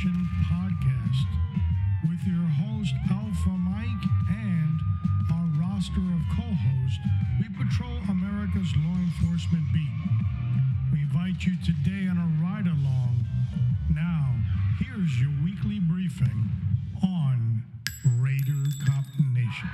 Podcast 0.00 1.26
with 2.08 2.24
your 2.24 2.46
host 2.56 2.94
Alpha 3.10 3.50
Mike 3.50 4.08
and 4.30 4.80
our 5.30 5.60
roster 5.60 6.00
of 6.00 6.22
co-hosts. 6.34 6.98
We 7.38 7.46
patrol 7.50 7.98
America's 8.08 8.72
law 8.76 8.96
enforcement 8.96 9.64
beat. 9.74 9.92
We 10.90 11.00
invite 11.02 11.44
you 11.44 11.52
today 11.66 12.08
on 12.08 12.16
a 12.16 12.42
ride 12.42 12.66
along. 12.66 13.26
Now, 13.94 14.36
here's 14.78 15.20
your 15.20 15.32
weekly 15.44 15.80
briefing 15.80 16.48
on 17.02 17.62
Raider 18.22 18.70
Cop 18.86 19.04
Nation. 19.34 19.68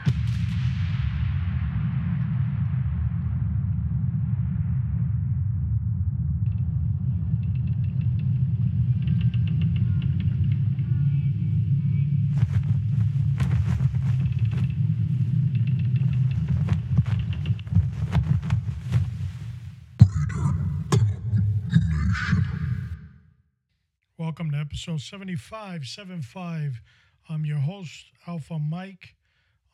Episode 24.87 25.01
7575. 25.01 26.81
I'm 27.29 27.45
your 27.45 27.59
host, 27.59 28.05
Alpha 28.29 28.57
Mike, 28.57 29.17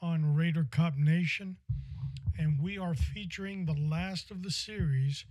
on 0.01 0.35
Raider 0.35 0.67
Cop 0.71 0.97
Nation, 0.97 1.59
and 2.39 2.59
we 2.59 2.79
are 2.79 2.95
featuring 2.95 3.67
the 3.67 3.75
last 3.75 4.31
of 4.31 4.43
the 4.43 4.51
series 4.51 5.27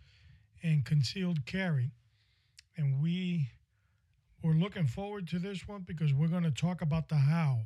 in 0.61 0.83
concealed 0.83 1.47
carry. 1.47 1.93
And 2.77 3.01
we 3.01 3.49
we're 4.43 4.53
looking 4.53 4.85
forward 4.85 5.27
to 5.29 5.39
this 5.39 5.67
one 5.67 5.81
because 5.81 6.13
we're 6.13 6.27
going 6.27 6.43
to 6.43 6.51
talk 6.51 6.83
about 6.83 7.09
the 7.09 7.15
how. 7.15 7.61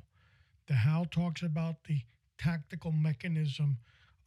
The 0.68 0.76
how 0.76 1.08
talks 1.12 1.42
about 1.42 1.84
the 1.84 2.00
tactical 2.38 2.94
mechanism 2.94 3.80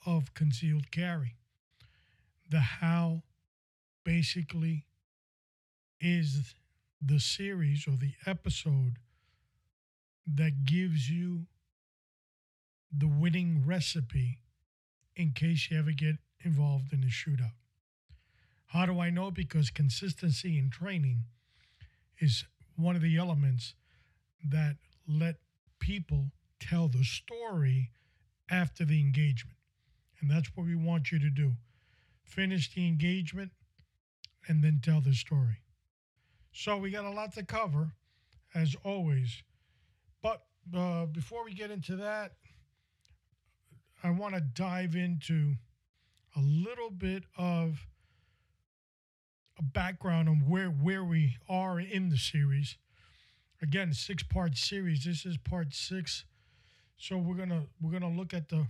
of 0.05 0.35
concealed 0.35 0.91
carry. 0.91 1.37
The 2.51 2.61
how 2.61 3.23
basically 4.05 4.85
is 6.03 6.55
the 7.01 7.21
series 7.21 7.87
or 7.87 7.93
the 7.93 8.15
episode 8.27 8.99
that 10.27 10.65
gives 10.65 11.09
you 11.09 11.47
the 12.97 13.09
winning 13.09 13.63
recipe 13.67 14.39
in 15.17 15.33
case 15.33 15.69
you 15.71 15.79
ever 15.79 15.93
get 15.93 16.17
involved 16.45 16.93
in 16.93 17.03
a 17.03 17.07
shootout. 17.07 17.53
How 18.67 18.87
do 18.87 19.01
I 19.01 19.11
know? 19.11 19.31
Because 19.31 19.71
consistency 19.71 20.59
in 20.59 20.71
training 20.71 21.25
is 22.19 22.45
one 22.77 22.97
of 22.97 23.03
the 23.03 23.17
elements 23.17 23.75
that 24.47 24.77
let 25.07 25.37
people 25.79 26.33
tell 26.61 26.89
the 26.89 27.05
story 27.05 27.91
after 28.51 28.85
the 28.85 29.01
engagement. 29.01 29.57
And 30.21 30.31
that's 30.31 30.51
what 30.55 30.67
we 30.67 30.75
want 30.75 31.13
you 31.13 31.19
to 31.19 31.31
do. 31.31 31.53
Finish 32.25 32.75
the 32.75 32.87
engagement 32.87 33.53
and 34.47 34.63
then 34.63 34.81
tell 34.83 35.01
the 35.01 35.15
story. 35.15 35.59
So 36.53 36.77
we 36.77 36.91
got 36.91 37.05
a 37.05 37.11
lot 37.11 37.35
to 37.35 37.45
cover, 37.45 37.93
as 38.55 38.75
always. 38.85 39.43
But 40.23 40.43
uh, 40.75 41.07
before 41.07 41.45
we 41.45 41.55
get 41.55 41.71
into 41.71 41.97
that, 41.97 42.33
I 44.03 44.11
want 44.11 44.35
to 44.35 44.41
dive 44.41 44.97
into 44.97 45.55
a 46.37 46.41
little 46.41 46.91
bit 46.91 47.25
of 47.37 47.87
a 49.59 49.63
background 49.63 50.29
on 50.29 50.45
where 50.49 50.69
where 50.69 51.05
we 51.05 51.37
are 51.49 51.81
in 51.81 52.11
the 52.11 52.17
series. 52.17 52.77
Again, 53.61 53.93
six 53.93 54.23
part 54.23 54.57
series. 54.57 55.05
This 55.05 55.27
is 55.27 55.37
part 55.37 55.75
six. 55.75 56.25
So 56.97 57.19
we're 57.19 57.35
gonna 57.35 57.65
we're 57.81 57.93
gonna 57.93 58.11
look 58.11 58.33
at 58.33 58.49
the 58.49 58.67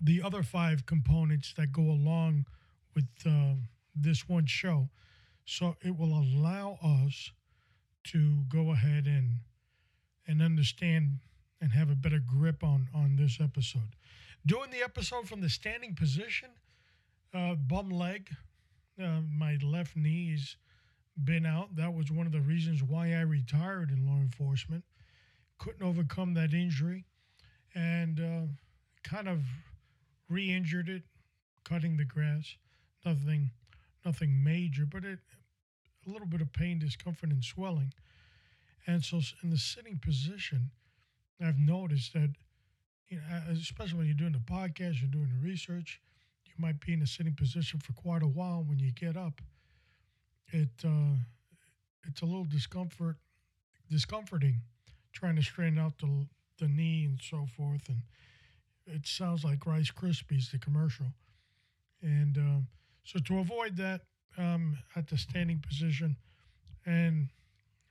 the 0.00 0.20
other 0.22 0.42
five 0.42 0.84
components 0.84 1.54
that 1.56 1.72
go 1.72 1.82
along 1.82 2.46
with 2.94 3.06
uh, 3.24 3.54
this 3.94 4.28
one 4.28 4.46
show. 4.46 4.88
So 5.46 5.76
it 5.80 5.96
will 5.96 6.12
allow 6.12 6.78
us 6.82 7.30
to 8.08 8.42
go 8.48 8.72
ahead 8.72 9.06
and 9.06 9.38
and 10.26 10.42
understand 10.42 11.20
and 11.60 11.72
have 11.72 11.88
a 11.88 11.94
better 11.94 12.18
grip 12.18 12.64
on 12.64 12.88
on 12.92 13.16
this 13.16 13.38
episode. 13.40 13.94
Doing 14.44 14.70
the 14.70 14.82
episode 14.82 15.28
from 15.28 15.40
the 15.40 15.48
standing 15.48 15.94
position, 15.94 16.50
uh, 17.32 17.54
bum 17.54 17.90
leg, 17.90 18.28
uh, 19.02 19.20
my 19.32 19.56
left 19.62 19.96
knee's 19.96 20.56
been 21.22 21.46
out. 21.46 21.76
That 21.76 21.94
was 21.94 22.10
one 22.10 22.26
of 22.26 22.32
the 22.32 22.40
reasons 22.40 22.82
why 22.82 23.14
I 23.14 23.20
retired 23.20 23.90
in 23.90 24.06
law 24.06 24.18
enforcement. 24.18 24.84
Couldn't 25.58 25.82
overcome 25.82 26.34
that 26.34 26.52
injury, 26.52 27.06
and 27.74 28.20
uh, 28.20 28.52
kind 29.02 29.28
of 29.28 29.42
re-injured 30.28 30.88
it, 30.88 31.02
cutting 31.64 31.96
the 31.96 32.04
grass. 32.04 32.56
Nothing, 33.04 33.52
nothing 34.04 34.42
major, 34.44 34.84
but 34.84 35.04
it 35.04 35.20
a 36.06 36.10
little 36.10 36.26
bit 36.26 36.40
of 36.40 36.52
pain, 36.52 36.78
discomfort, 36.78 37.30
and 37.30 37.42
swelling. 37.42 37.92
And 38.86 39.04
so, 39.04 39.20
in 39.42 39.50
the 39.50 39.58
sitting 39.58 39.98
position, 39.98 40.70
I've 41.42 41.58
noticed 41.58 42.12
that, 42.14 42.30
you 43.08 43.18
know, 43.18 43.22
especially 43.52 43.98
when 43.98 44.06
you're 44.06 44.14
doing 44.14 44.32
the 44.32 44.38
podcast, 44.38 45.00
you're 45.00 45.10
doing 45.10 45.30
the 45.34 45.46
research, 45.46 46.00
you 46.44 46.54
might 46.58 46.80
be 46.80 46.92
in 46.92 47.02
a 47.02 47.06
sitting 47.06 47.34
position 47.34 47.80
for 47.80 47.92
quite 47.92 48.22
a 48.22 48.28
while. 48.28 48.64
When 48.66 48.78
you 48.78 48.92
get 48.92 49.16
up, 49.16 49.40
it 50.48 50.68
uh, 50.84 51.16
it's 52.04 52.22
a 52.22 52.26
little 52.26 52.44
discomfort, 52.44 53.16
discomforting, 53.90 54.60
trying 55.12 55.36
to 55.36 55.42
straighten 55.42 55.78
out 55.78 55.98
the 55.98 56.26
the 56.58 56.68
knee 56.68 57.04
and 57.04 57.20
so 57.20 57.46
forth. 57.56 57.88
And 57.88 58.02
it 58.86 59.06
sounds 59.06 59.44
like 59.44 59.66
Rice 59.66 59.90
Krispies, 59.90 60.50
the 60.50 60.58
commercial. 60.58 61.06
And 62.02 62.38
uh, 62.38 62.60
so, 63.02 63.18
to 63.18 63.38
avoid 63.38 63.76
that, 63.78 64.02
um, 64.38 64.78
at 64.94 65.08
the 65.08 65.16
standing 65.18 65.62
position, 65.66 66.16
and 66.84 67.28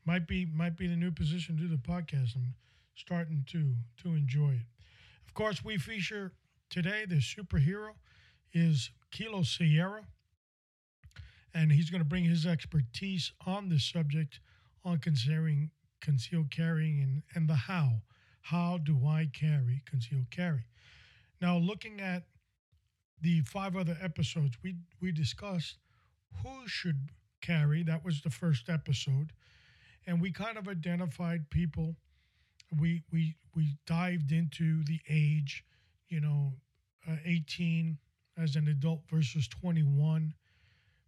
might 0.05 0.27
be 0.27 0.45
might 0.45 0.77
be 0.77 0.87
the 0.87 0.95
new 0.95 1.11
position 1.11 1.57
to 1.57 1.67
the 1.67 1.77
podcast. 1.77 2.35
I'm 2.35 2.53
starting 2.95 3.45
to 3.51 3.75
to 4.03 4.15
enjoy 4.15 4.51
it. 4.51 4.67
Of 5.27 5.33
course, 5.33 5.63
we 5.63 5.77
feature 5.77 6.31
today 6.69 7.05
the 7.07 7.15
superhero 7.15 7.91
is 8.53 8.91
Kilo 9.11 9.43
Sierra, 9.43 10.05
and 11.53 11.71
he's 11.71 11.89
going 11.89 12.01
to 12.01 12.07
bring 12.07 12.23
his 12.23 12.45
expertise 12.45 13.31
on 13.45 13.69
this 13.69 13.83
subject 13.83 14.39
on 14.83 14.99
considering 14.99 15.71
concealed 15.99 16.51
carrying 16.51 17.01
and, 17.01 17.23
and 17.33 17.49
the 17.49 17.55
how. 17.55 18.01
How 18.41 18.77
do 18.77 19.07
I 19.07 19.27
carry 19.33 19.81
concealed 19.89 20.29
carry? 20.29 20.65
Now, 21.41 21.57
looking 21.57 21.99
at 21.99 22.23
the 23.19 23.41
five 23.41 23.75
other 23.75 23.97
episodes, 23.99 24.57
we 24.63 24.75
we 25.01 25.11
discussed 25.11 25.77
who 26.43 26.67
should 26.67 27.09
carry. 27.41 27.83
That 27.83 28.03
was 28.03 28.21
the 28.21 28.29
first 28.29 28.69
episode. 28.69 29.31
And 30.07 30.21
we 30.21 30.31
kind 30.31 30.57
of 30.57 30.67
identified 30.67 31.49
people. 31.49 31.95
We 32.79 33.03
we 33.11 33.35
we 33.55 33.77
dived 33.85 34.31
into 34.31 34.83
the 34.83 34.99
age, 35.09 35.63
you 36.09 36.19
know, 36.19 36.53
uh, 37.09 37.15
18 37.23 37.97
as 38.37 38.55
an 38.55 38.67
adult 38.67 39.01
versus 39.09 39.47
21. 39.47 40.33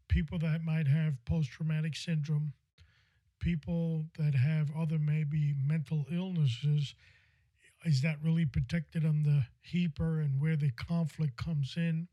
People 0.07 0.39
that 0.39 0.63
might 0.63 0.87
have 0.87 1.23
post 1.25 1.49
traumatic 1.51 1.95
syndrome, 1.95 2.53
people 3.39 4.05
that 4.17 4.33
have 4.33 4.69
other 4.75 4.97
maybe 4.97 5.53
mental 5.66 6.05
illnesses. 6.11 6.95
Is 7.85 8.01
that 8.01 8.17
really 8.23 8.45
protected 8.45 9.05
on 9.05 9.23
the 9.23 9.43
HIPAA 9.72 10.25
and 10.25 10.41
where 10.41 10.55
the 10.55 10.72
conflict 10.72 11.37
comes 11.37 11.75
in? 11.78 12.07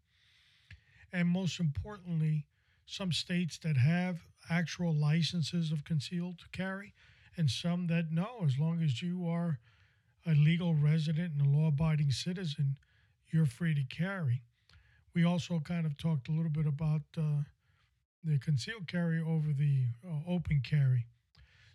And 1.12 1.28
most 1.28 1.58
importantly, 1.60 2.46
some 2.86 3.12
states 3.12 3.58
that 3.58 3.76
have 3.76 4.26
actual 4.50 4.94
licenses 4.94 5.72
of 5.72 5.84
concealed 5.84 6.40
carry, 6.52 6.92
and 7.36 7.50
some 7.50 7.86
that 7.88 8.12
no, 8.12 8.42
as 8.44 8.58
long 8.58 8.82
as 8.82 9.02
you 9.02 9.26
are 9.26 9.58
a 10.26 10.34
legal 10.34 10.74
resident 10.74 11.32
and 11.32 11.46
a 11.46 11.58
law 11.58 11.68
abiding 11.68 12.10
citizen, 12.10 12.76
you're 13.32 13.46
free 13.46 13.74
to 13.74 13.82
carry. 13.84 14.42
We 15.14 15.24
also 15.24 15.60
kind 15.60 15.86
of 15.86 15.96
talked 15.96 16.28
a 16.28 16.32
little 16.32 16.50
bit 16.50 16.66
about 16.66 17.02
uh, 17.16 17.42
the 18.22 18.38
concealed 18.38 18.88
carry 18.88 19.20
over 19.20 19.52
the 19.52 19.84
uh, 20.06 20.30
open 20.30 20.62
carry. 20.68 21.06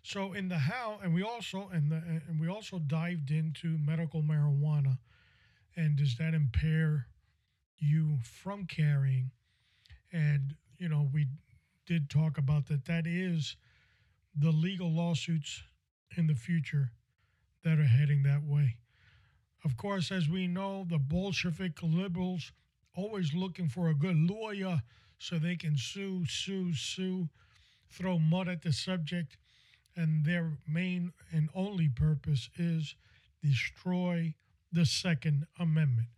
So 0.02 0.32
in 0.32 0.48
the 0.48 0.58
how, 0.58 0.98
and 1.02 1.14
we 1.14 1.22
also 1.22 1.68
and 1.72 1.90
the 1.90 2.02
and 2.28 2.40
we 2.40 2.48
also 2.48 2.78
dived 2.78 3.30
into 3.30 3.78
medical 3.78 4.22
marijuana, 4.22 4.98
and 5.76 5.96
does 5.96 6.16
that 6.16 6.34
impair 6.34 7.06
you 7.78 8.18
from 8.22 8.66
carrying? 8.66 9.30
And 10.12 10.54
you 10.80 10.88
know, 10.88 11.08
we 11.12 11.26
did 11.86 12.08
talk 12.08 12.38
about 12.38 12.66
that. 12.66 12.86
That 12.86 13.06
is 13.06 13.56
the 14.34 14.50
legal 14.50 14.90
lawsuits 14.90 15.62
in 16.16 16.26
the 16.26 16.34
future 16.34 16.90
that 17.62 17.78
are 17.78 17.84
heading 17.84 18.22
that 18.22 18.42
way. 18.42 18.76
Of 19.62 19.76
course, 19.76 20.10
as 20.10 20.28
we 20.28 20.46
know, 20.46 20.86
the 20.88 20.98
Bolshevik 20.98 21.82
liberals 21.82 22.52
always 22.96 23.34
looking 23.34 23.68
for 23.68 23.88
a 23.88 23.94
good 23.94 24.16
lawyer 24.16 24.80
so 25.18 25.38
they 25.38 25.54
can 25.54 25.76
sue, 25.76 26.24
sue, 26.26 26.74
sue, 26.74 27.28
throw 27.90 28.18
mud 28.18 28.48
at 28.48 28.62
the 28.62 28.72
subject 28.72 29.36
and 29.94 30.24
their 30.24 30.52
main 30.66 31.12
and 31.30 31.50
only 31.54 31.88
purpose 31.88 32.48
is 32.56 32.94
destroy 33.42 34.34
the 34.72 34.86
Second 34.86 35.46
Amendment. 35.58 36.08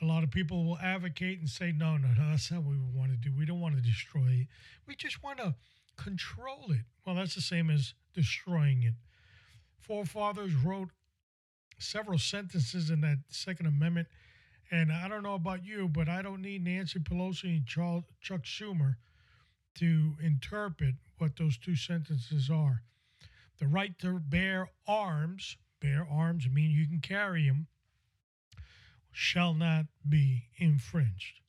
A 0.00 0.04
lot 0.04 0.22
of 0.22 0.30
people 0.30 0.64
will 0.64 0.78
advocate 0.78 1.40
and 1.40 1.48
say, 1.48 1.72
no, 1.72 1.96
no, 1.96 2.08
no, 2.08 2.30
that's 2.30 2.50
not 2.50 2.62
what 2.62 2.72
we 2.72 2.78
want 2.94 3.10
to 3.10 3.16
do. 3.16 3.36
We 3.36 3.44
don't 3.44 3.60
want 3.60 3.76
to 3.76 3.82
destroy 3.82 4.42
it. 4.42 4.46
We 4.86 4.94
just 4.94 5.22
want 5.22 5.38
to 5.38 5.54
control 5.96 6.66
it. 6.70 6.82
Well, 7.04 7.16
that's 7.16 7.34
the 7.34 7.40
same 7.40 7.68
as 7.68 7.94
destroying 8.14 8.82
it. 8.84 8.94
Forefathers 9.80 10.54
wrote 10.54 10.90
several 11.78 12.18
sentences 12.18 12.90
in 12.90 13.00
that 13.00 13.18
Second 13.28 13.66
Amendment. 13.66 14.08
And 14.70 14.92
I 14.92 15.08
don't 15.08 15.22
know 15.22 15.34
about 15.34 15.64
you, 15.64 15.88
but 15.88 16.08
I 16.08 16.22
don't 16.22 16.42
need 16.42 16.62
Nancy 16.62 16.98
Pelosi 16.98 17.56
and 17.56 17.66
Charles, 17.66 18.04
Chuck 18.20 18.42
Schumer 18.42 18.96
to 19.76 20.14
interpret 20.22 20.96
what 21.18 21.36
those 21.36 21.56
two 21.56 21.74
sentences 21.74 22.50
are. 22.50 22.82
The 23.58 23.66
right 23.66 23.98
to 24.00 24.20
bear 24.20 24.70
arms, 24.86 25.56
bear 25.80 26.06
arms 26.08 26.46
mean 26.48 26.70
you 26.70 26.86
can 26.86 27.00
carry 27.00 27.48
them, 27.48 27.66
shall 29.18 29.52
not 29.52 29.86
be 30.08 30.44
infringed. 30.58 31.40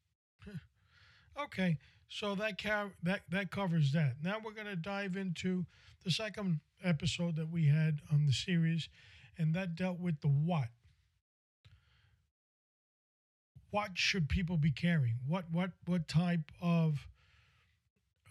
okay, 1.43 1.77
so 2.07 2.33
that, 2.33 2.59
ca- 2.59 2.89
that 3.03 3.21
that 3.29 3.51
covers 3.51 3.91
that. 3.91 4.15
Now 4.23 4.37
we're 4.43 4.53
going 4.53 4.65
to 4.65 4.75
dive 4.75 5.15
into 5.15 5.67
the 6.03 6.09
second 6.09 6.61
episode 6.83 7.35
that 7.35 7.51
we 7.51 7.67
had 7.67 7.99
on 8.11 8.25
the 8.25 8.33
series, 8.33 8.89
and 9.37 9.53
that 9.53 9.75
dealt 9.75 9.99
with 9.99 10.19
the 10.21 10.27
what. 10.27 10.69
What 13.69 13.91
should 13.93 14.29
people 14.29 14.57
be 14.57 14.71
carrying? 14.71 15.19
What 15.27 15.45
what 15.51 15.69
what 15.85 16.07
type 16.07 16.51
of 16.59 17.07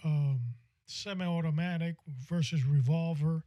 um, 0.03 0.41
semi-automatic 0.87 1.95
versus 2.29 2.65
revolver? 2.65 3.45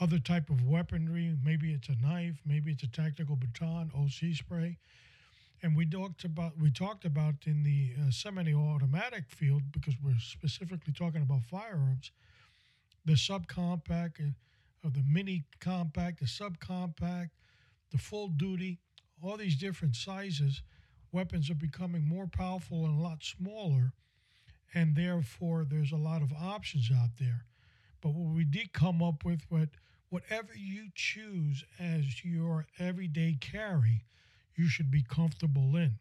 Other 0.00 0.18
type 0.18 0.50
of 0.50 0.66
weaponry? 0.66 1.36
Maybe 1.44 1.72
it's 1.72 1.88
a 1.88 1.94
knife. 1.94 2.40
Maybe 2.44 2.72
it's 2.72 2.82
a 2.82 2.88
tactical 2.88 3.36
baton, 3.36 3.92
OC 3.94 4.34
spray 4.34 4.78
and 5.62 5.76
we 5.76 5.84
talked 5.84 6.24
about 6.24 6.52
we 6.58 6.70
talked 6.70 7.04
about 7.04 7.34
in 7.46 7.62
the 7.62 7.92
uh, 8.00 8.10
semi-automatic 8.10 9.24
field 9.28 9.62
because 9.72 9.94
we're 10.02 10.18
specifically 10.18 10.92
talking 10.92 11.22
about 11.22 11.42
firearms, 11.44 12.12
the 13.04 13.12
subcompact, 13.12 14.20
uh, 14.20 14.88
the 14.88 15.04
mini 15.06 15.44
compact, 15.60 16.20
the 16.20 16.26
subcompact, 16.26 17.30
the 17.90 17.98
full 17.98 18.28
duty, 18.28 18.78
all 19.22 19.36
these 19.36 19.56
different 19.56 19.96
sizes. 19.96 20.62
Weapons 21.12 21.50
are 21.50 21.54
becoming 21.54 22.06
more 22.06 22.28
powerful 22.28 22.84
and 22.84 22.98
a 22.98 23.02
lot 23.02 23.24
smaller, 23.24 23.92
and 24.74 24.94
therefore 24.94 25.66
there's 25.68 25.92
a 25.92 25.96
lot 25.96 26.22
of 26.22 26.32
options 26.32 26.90
out 26.94 27.10
there. 27.18 27.44
But 28.00 28.10
what 28.14 28.34
we 28.34 28.44
did 28.44 28.72
come 28.72 29.02
up 29.02 29.24
with, 29.24 29.42
what 29.48 29.70
whatever 30.08 30.52
you 30.56 30.88
choose 30.94 31.64
as 31.78 32.24
your 32.24 32.66
everyday 32.78 33.36
carry 33.40 34.04
you 34.60 34.68
should 34.68 34.90
be 34.90 35.02
comfortable 35.02 35.74
in. 35.74 35.98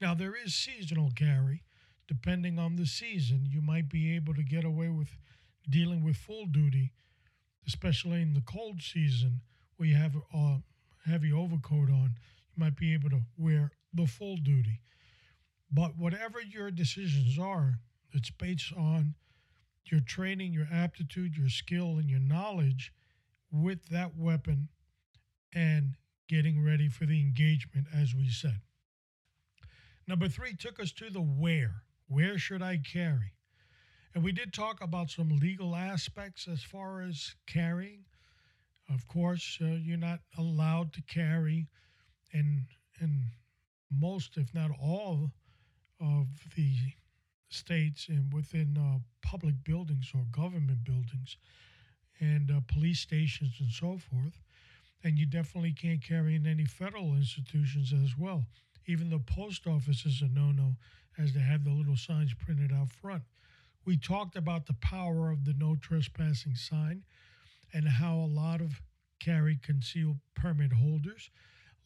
Now, 0.00 0.12
there 0.12 0.34
is 0.34 0.52
seasonal 0.52 1.10
carry. 1.14 1.62
Depending 2.08 2.58
on 2.58 2.76
the 2.76 2.86
season, 2.86 3.46
you 3.48 3.60
might 3.60 3.88
be 3.88 4.16
able 4.16 4.34
to 4.34 4.42
get 4.42 4.64
away 4.64 4.88
with 4.88 5.16
dealing 5.68 6.02
with 6.02 6.16
full 6.16 6.46
duty, 6.46 6.92
especially 7.66 8.22
in 8.22 8.32
the 8.32 8.40
cold 8.40 8.80
season 8.82 9.42
where 9.76 9.88
you 9.88 9.94
have 9.94 10.16
a 10.34 10.56
heavy 11.06 11.32
overcoat 11.32 11.90
on. 11.90 12.14
You 12.56 12.64
might 12.64 12.76
be 12.76 12.94
able 12.94 13.10
to 13.10 13.20
wear 13.36 13.70
the 13.92 14.06
full 14.06 14.38
duty. 14.38 14.80
But 15.70 15.96
whatever 15.96 16.40
your 16.40 16.70
decisions 16.70 17.38
are, 17.38 17.78
it's 18.12 18.30
based 18.30 18.72
on 18.76 19.14
your 19.84 20.00
training, 20.00 20.52
your 20.52 20.68
aptitude, 20.72 21.36
your 21.36 21.50
skill, 21.50 21.98
and 21.98 22.10
your 22.10 22.20
knowledge 22.20 22.92
with 23.52 23.86
that 23.90 24.16
weapon 24.16 24.68
and 25.54 25.96
getting 26.28 26.64
ready 26.64 26.88
for 26.88 27.06
the 27.06 27.20
engagement, 27.20 27.86
as 27.94 28.14
we 28.14 28.28
said. 28.28 28.60
Number 30.06 30.28
three 30.28 30.54
took 30.54 30.78
us 30.80 30.92
to 30.92 31.10
the 31.10 31.20
where. 31.20 31.82
Where 32.06 32.38
should 32.38 32.62
I 32.62 32.78
carry? 32.78 33.34
And 34.14 34.24
we 34.24 34.32
did 34.32 34.52
talk 34.52 34.82
about 34.82 35.10
some 35.10 35.28
legal 35.28 35.74
aspects 35.76 36.48
as 36.48 36.62
far 36.62 37.02
as 37.02 37.34
carrying. 37.46 38.04
Of 38.92 39.06
course, 39.06 39.58
uh, 39.60 39.66
you're 39.66 39.98
not 39.98 40.20
allowed 40.38 40.92
to 40.94 41.02
carry 41.02 41.68
in, 42.32 42.66
in 43.00 43.24
most, 43.90 44.36
if 44.36 44.54
not 44.54 44.70
all, 44.80 45.30
of 46.00 46.26
the 46.56 46.74
states 47.50 48.08
and 48.08 48.32
within 48.32 48.76
uh, 48.78 48.98
public 49.22 49.62
buildings 49.64 50.12
or 50.14 50.24
government 50.30 50.84
buildings 50.84 51.36
and 52.20 52.50
uh, 52.50 52.60
police 52.66 53.00
stations 53.00 53.56
and 53.60 53.70
so 53.70 53.98
forth 53.98 54.40
and 55.04 55.18
you 55.18 55.26
definitely 55.26 55.72
can't 55.72 56.02
carry 56.02 56.34
in 56.34 56.46
any 56.46 56.64
federal 56.64 57.14
institutions 57.14 57.92
as 57.92 58.16
well. 58.18 58.46
Even 58.86 59.10
the 59.10 59.18
post 59.18 59.66
office 59.66 60.04
is 60.04 60.22
a 60.22 60.28
no 60.28 60.50
no, 60.50 60.76
as 61.18 61.32
they 61.32 61.40
have 61.40 61.64
the 61.64 61.70
little 61.70 61.96
signs 61.96 62.34
printed 62.34 62.72
out 62.72 62.90
front. 62.90 63.22
We 63.84 63.96
talked 63.96 64.36
about 64.36 64.66
the 64.66 64.76
power 64.80 65.30
of 65.30 65.44
the 65.44 65.54
no 65.56 65.76
trespassing 65.76 66.54
sign 66.54 67.04
and 67.72 67.88
how 67.88 68.16
a 68.16 68.26
lot 68.26 68.60
of 68.60 68.80
carry 69.20 69.58
concealed 69.62 70.18
permit 70.34 70.72
holders 70.72 71.30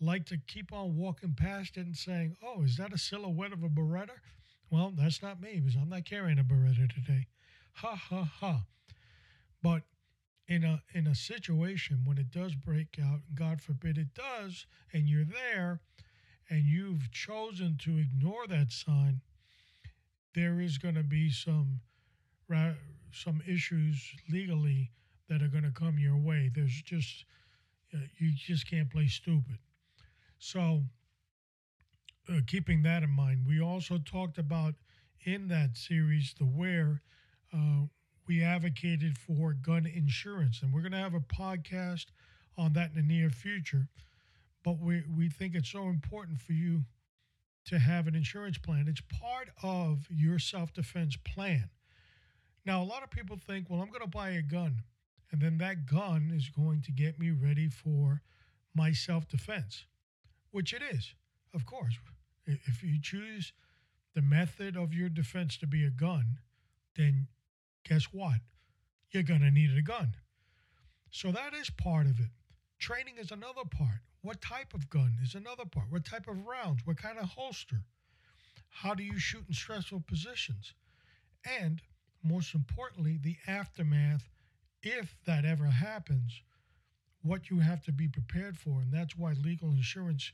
like 0.00 0.26
to 0.26 0.37
keep 0.49 0.73
on 0.73 0.97
walking 0.97 1.35
past 1.35 1.76
it 1.76 1.87
and 1.87 1.97
saying, 1.97 2.37
Oh, 2.43 2.62
is 2.62 2.76
that 2.76 2.93
a 2.93 2.99
silhouette 2.99 3.53
of 3.53 3.62
a 3.62 3.69
Beretta? 3.69 4.19
Well, 4.70 4.93
that's 4.97 5.23
not 5.23 5.41
me 5.41 5.61
because 5.61 5.76
I'm 5.76 5.88
not 5.88 6.05
carrying 6.05 6.38
a 6.38 6.44
Beretta 6.44 6.93
today. 6.93 7.26
Ha 7.75 7.94
ha 7.94 8.25
ha. 8.25 8.62
But 9.62 9.82
in 10.48 10.64
a 10.64 10.82
in 10.94 11.06
a 11.06 11.14
situation 11.14 12.00
when 12.04 12.18
it 12.18 12.30
does 12.30 12.54
break 12.54 12.98
out, 13.02 13.20
God 13.34 13.60
forbid 13.60 13.96
it 13.98 14.14
does, 14.14 14.66
and 14.92 15.08
you're 15.08 15.24
there, 15.24 15.80
and 16.50 16.64
you've 16.64 17.10
chosen 17.10 17.76
to 17.82 17.98
ignore 17.98 18.46
that 18.48 18.72
sign, 18.72 19.20
there 20.34 20.60
is 20.60 20.78
going 20.78 20.94
to 20.96 21.02
be 21.02 21.30
some 21.30 21.80
some 23.12 23.42
issues 23.46 24.14
legally 24.30 24.90
that 25.28 25.42
are 25.42 25.48
going 25.48 25.64
to 25.64 25.70
come 25.70 25.98
your 25.98 26.16
way. 26.16 26.50
There's 26.54 26.82
just 26.82 27.24
uh, 27.94 27.98
you 28.18 28.32
just 28.34 28.68
can't 28.68 28.90
play 28.90 29.06
stupid. 29.06 29.58
So, 30.38 30.82
uh, 32.28 32.40
keeping 32.46 32.82
that 32.82 33.02
in 33.02 33.11
mind, 33.11 33.46
we 33.46 33.61
also 33.61 33.99
talked 33.99 34.38
about 34.38 34.75
in 35.25 35.49
that 35.49 35.76
series 35.76 36.34
the 36.38 36.44
where. 36.44 37.02
Uh, 37.54 37.87
we 38.26 38.43
advocated 38.43 39.19
for 39.19 39.52
gun 39.52 39.87
insurance. 39.87 40.62
And 40.62 40.73
we're 40.73 40.83
going 40.83 40.93
to 40.93 40.99
have 40.99 41.14
a 41.14 41.21
podcast 41.21 42.07
on 42.57 42.73
that 42.75 42.91
in 42.91 42.97
the 42.97 43.02
near 43.14 43.31
future. 43.31 43.88
But 44.64 44.79
we, 44.79 45.02
we 45.17 45.29
think 45.29 45.55
it's 45.55 45.71
so 45.71 45.85
important 45.88 46.41
for 46.41 46.52
you 46.52 46.83
to 47.67 47.79
have 47.79 48.07
an 48.07 48.14
insurance 48.14 48.59
plan. 48.59 48.87
It's 48.88 49.02
part 49.21 49.49
of 49.62 50.07
your 50.11 50.38
self 50.38 50.73
defense 50.73 51.17
plan. 51.17 51.71
Now, 52.64 52.83
a 52.83 52.85
lot 52.85 53.02
of 53.02 53.11
people 53.11 53.37
think, 53.37 53.69
well, 53.69 53.81
I'm 53.81 53.88
going 53.88 54.02
to 54.02 54.07
buy 54.07 54.31
a 54.31 54.43
gun, 54.43 54.83
and 55.33 55.41
then 55.41 55.59
that 55.59 55.87
gun 55.87 56.33
is 56.35 56.49
going 56.49 56.83
to 56.83 56.93
get 56.93 57.19
me 57.19 57.31
ready 57.31 57.69
for 57.69 58.23
my 58.75 58.93
self 58.93 59.29
defense, 59.29 59.85
which 60.50 60.73
it 60.73 60.83
is, 60.83 61.14
of 61.55 61.67
course. 61.67 61.99
If 62.47 62.83
you 62.83 63.00
choose 63.00 63.52
the 64.14 64.23
method 64.23 64.76
of 64.76 64.93
your 64.93 65.09
defense 65.09 65.57
to 65.59 65.67
be 65.67 65.85
a 65.85 65.91
gun, 65.91 66.38
then 66.97 67.29
guess 67.88 68.04
what? 68.12 68.40
You're 69.10 69.22
going 69.22 69.40
to 69.40 69.50
need 69.50 69.76
a 69.76 69.82
gun. 69.82 70.14
So 71.10 71.30
that 71.32 71.54
is 71.54 71.70
part 71.70 72.06
of 72.06 72.18
it. 72.18 72.30
Training 72.78 73.16
is 73.18 73.30
another 73.30 73.64
part. 73.70 74.00
What 74.22 74.40
type 74.40 74.72
of 74.74 74.88
gun 74.88 75.16
is 75.22 75.34
another 75.34 75.64
part? 75.64 75.86
What 75.90 76.04
type 76.04 76.28
of 76.28 76.46
rounds? 76.46 76.80
What 76.84 76.96
kind 76.96 77.18
of 77.18 77.28
holster? 77.28 77.84
How 78.68 78.94
do 78.94 79.02
you 79.02 79.18
shoot 79.18 79.44
in 79.46 79.54
stressful 79.54 80.04
positions? 80.06 80.74
And 81.44 81.82
most 82.22 82.54
importantly, 82.54 83.18
the 83.20 83.36
aftermath, 83.46 84.30
if 84.82 85.16
that 85.26 85.44
ever 85.44 85.66
happens, 85.66 86.40
what 87.22 87.50
you 87.50 87.60
have 87.60 87.84
to 87.84 87.92
be 87.92 88.08
prepared 88.08 88.56
for. 88.56 88.80
And 88.80 88.92
that's 88.92 89.16
why 89.16 89.32
legal 89.32 89.70
insurance, 89.70 90.32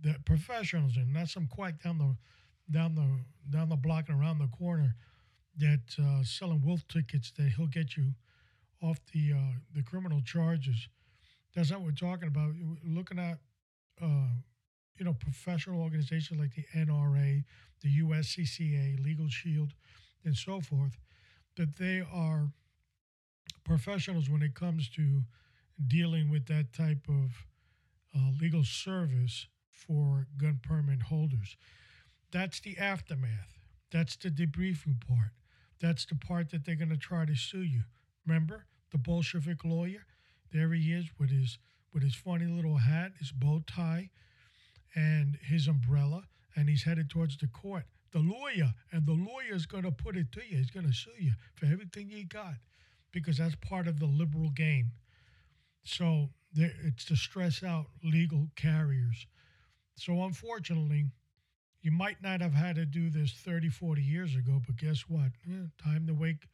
the 0.00 0.16
professionals, 0.24 0.96
and 0.96 1.14
that's 1.14 1.32
some 1.32 1.46
quack 1.46 1.82
down 1.82 1.98
the 1.98 2.16
down 2.70 2.94
the 2.96 3.08
down 3.56 3.68
the 3.68 3.76
block 3.76 4.08
and 4.08 4.20
around 4.20 4.38
the 4.38 4.48
corner 4.48 4.96
that 5.58 5.96
uh, 5.98 6.22
selling 6.22 6.62
wolf 6.64 6.86
tickets 6.88 7.32
that 7.36 7.52
he'll 7.56 7.66
get 7.66 7.96
you 7.96 8.12
off 8.82 8.98
the 9.12 9.32
uh, 9.32 9.54
the 9.74 9.82
criminal 9.82 10.20
charges. 10.20 10.88
That's 11.54 11.70
not 11.70 11.80
what 11.80 11.86
we're 11.86 12.08
talking 12.08 12.28
about. 12.28 12.50
We're 12.60 12.94
looking 12.94 13.18
at 13.18 13.38
uh, 14.02 14.28
you 14.98 15.04
know 15.04 15.14
professional 15.14 15.80
organizations 15.82 16.40
like 16.40 16.54
the 16.54 16.64
NRA, 16.78 17.44
the 17.82 18.00
USCCA, 18.00 19.02
Legal 19.02 19.28
Shield, 19.28 19.72
and 20.24 20.36
so 20.36 20.60
forth. 20.60 20.96
That 21.56 21.76
they 21.76 22.02
are 22.12 22.50
professionals 23.64 24.28
when 24.28 24.42
it 24.42 24.54
comes 24.54 24.88
to 24.90 25.22
dealing 25.86 26.30
with 26.30 26.46
that 26.46 26.72
type 26.72 27.06
of 27.08 27.46
uh, 28.14 28.30
legal 28.40 28.64
service 28.64 29.46
for 29.70 30.26
gun 30.36 30.60
permit 30.62 31.02
holders. 31.02 31.56
That's 32.30 32.60
the 32.60 32.76
aftermath. 32.78 33.58
That's 33.90 34.16
the 34.16 34.30
debriefing 34.30 35.06
part. 35.06 35.32
That's 35.80 36.06
the 36.06 36.14
part 36.14 36.50
that 36.50 36.64
they're 36.64 36.74
going 36.74 36.90
to 36.90 36.96
try 36.96 37.24
to 37.26 37.34
sue 37.34 37.62
you. 37.62 37.82
Remember, 38.26 38.66
the 38.92 38.98
Bolshevik 38.98 39.64
lawyer. 39.64 40.06
There 40.52 40.72
he 40.72 40.92
is 40.92 41.06
with 41.18 41.30
his 41.30 41.58
with 41.92 42.02
his 42.02 42.14
funny 42.14 42.46
little 42.46 42.76
hat, 42.76 43.12
his 43.18 43.32
bow 43.32 43.62
tie, 43.66 44.10
and 44.94 45.38
his 45.42 45.66
umbrella, 45.66 46.24
and 46.54 46.68
he's 46.68 46.82
headed 46.82 47.08
towards 47.08 47.38
the 47.38 47.46
court. 47.46 47.84
The 48.12 48.18
lawyer, 48.18 48.74
and 48.92 49.06
the 49.06 49.12
lawyer's 49.12 49.66
going 49.66 49.84
to 49.84 49.90
put 49.90 50.16
it 50.16 50.30
to 50.32 50.40
you. 50.46 50.58
He's 50.58 50.70
going 50.70 50.86
to 50.86 50.92
sue 50.92 51.10
you 51.18 51.32
for 51.54 51.66
everything 51.66 52.10
you 52.10 52.26
got 52.26 52.54
because 53.12 53.38
that's 53.38 53.54
part 53.56 53.88
of 53.88 53.98
the 53.98 54.06
liberal 54.06 54.50
game. 54.50 54.92
So 55.84 56.30
there, 56.52 56.72
it's 56.84 57.04
to 57.06 57.16
stress 57.16 57.62
out 57.62 57.86
legal 58.02 58.48
carriers. 58.56 59.26
So 59.96 60.22
unfortunately, 60.22 61.06
you 61.86 61.92
might 61.92 62.20
not 62.20 62.40
have 62.40 62.52
had 62.52 62.74
to 62.74 62.84
do 62.84 63.10
this 63.10 63.30
30, 63.30 63.68
40 63.68 64.02
years 64.02 64.34
ago, 64.34 64.60
but 64.66 64.76
guess 64.76 65.02
what? 65.02 65.30
Yeah, 65.46 65.66
time 65.80 66.04
to 66.08 66.14
wake 66.14 66.48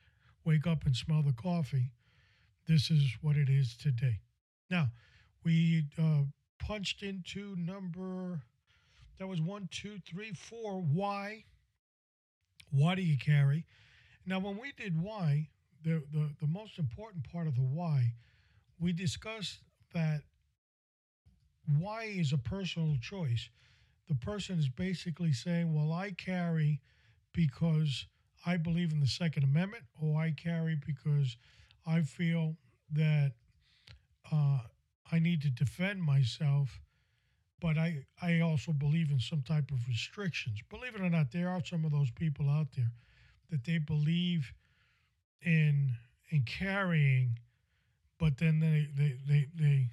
wake 0.44 0.66
up 0.66 0.84
and 0.84 0.94
smell 0.94 1.22
the 1.22 1.32
coffee. 1.32 1.90
This 2.68 2.90
is 2.90 3.16
what 3.22 3.38
it 3.38 3.48
is 3.48 3.74
today. 3.74 4.20
Now, 4.68 4.88
we 5.42 5.84
uh, 5.98 6.24
punched 6.58 7.02
into 7.02 7.56
number 7.56 8.42
that 9.18 9.26
was 9.26 9.40
one, 9.40 9.70
two, 9.70 9.96
three, 10.06 10.34
four. 10.34 10.82
Why? 10.82 11.44
Why 12.70 12.94
do 12.94 13.00
you 13.00 13.16
carry? 13.16 13.64
Now, 14.26 14.38
when 14.38 14.58
we 14.58 14.72
did 14.76 15.00
why, 15.00 15.48
the, 15.82 16.02
the, 16.12 16.28
the 16.42 16.46
most 16.46 16.78
important 16.78 17.24
part 17.32 17.46
of 17.46 17.54
the 17.54 17.62
why, 17.62 18.12
we 18.78 18.92
discussed 18.92 19.60
that 19.94 20.20
why 21.78 22.04
is 22.04 22.34
a 22.34 22.38
personal 22.38 22.96
choice. 23.00 23.48
The 24.08 24.14
person 24.14 24.58
is 24.58 24.68
basically 24.68 25.32
saying, 25.32 25.72
Well, 25.74 25.92
I 25.92 26.10
carry 26.12 26.80
because 27.32 28.06
I 28.44 28.56
believe 28.56 28.92
in 28.92 29.00
the 29.00 29.06
Second 29.06 29.44
Amendment, 29.44 29.84
or 30.00 30.20
I 30.20 30.32
carry 30.32 30.76
because 30.84 31.36
I 31.86 32.02
feel 32.02 32.56
that 32.92 33.32
uh, 34.30 34.58
I 35.10 35.18
need 35.18 35.42
to 35.42 35.50
defend 35.50 36.02
myself, 36.02 36.80
but 37.60 37.78
I, 37.78 38.04
I 38.20 38.40
also 38.40 38.72
believe 38.72 39.10
in 39.10 39.20
some 39.20 39.42
type 39.42 39.70
of 39.70 39.78
restrictions. 39.88 40.60
Believe 40.68 40.94
it 40.94 41.00
or 41.00 41.10
not, 41.10 41.30
there 41.32 41.48
are 41.48 41.64
some 41.64 41.84
of 41.84 41.92
those 41.92 42.10
people 42.10 42.50
out 42.50 42.68
there 42.76 42.92
that 43.50 43.64
they 43.64 43.78
believe 43.78 44.52
in 45.42 45.92
in 46.30 46.42
carrying, 46.44 47.38
but 48.18 48.38
then 48.38 48.58
they 48.58 48.88
they 48.96 49.16
they 49.28 49.48
they, 49.54 49.90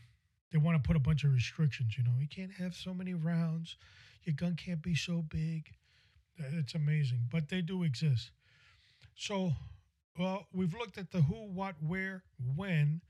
they 0.52 0.58
want 0.58 0.82
to 0.82 0.88
put 0.88 0.96
a 0.96 1.00
bunch 1.00 1.24
of 1.24 1.34
restrictions. 1.34 1.98
You 1.98 2.04
know, 2.04 2.14
you 2.20 2.28
can't 2.28 2.54
have 2.54 2.76
so 2.76 2.94
many 2.94 3.14
rounds. 3.14 3.78
Your 4.24 4.36
gun 4.36 4.56
can't 4.56 4.82
be 4.82 4.96
so 4.96 5.24
big. 5.28 5.74
It's 6.38 6.76
amazing, 6.76 7.28
but 7.32 7.50
they 7.50 7.62
do 7.62 7.84
exist. 7.84 8.32
So, 9.16 9.54
well, 10.18 10.48
we've 10.54 10.74
looked 10.74 10.98
at 10.98 11.12
the 11.12 11.22
who, 11.22 11.36
what, 11.36 11.76
where, 11.86 12.24
when, 12.56 13.02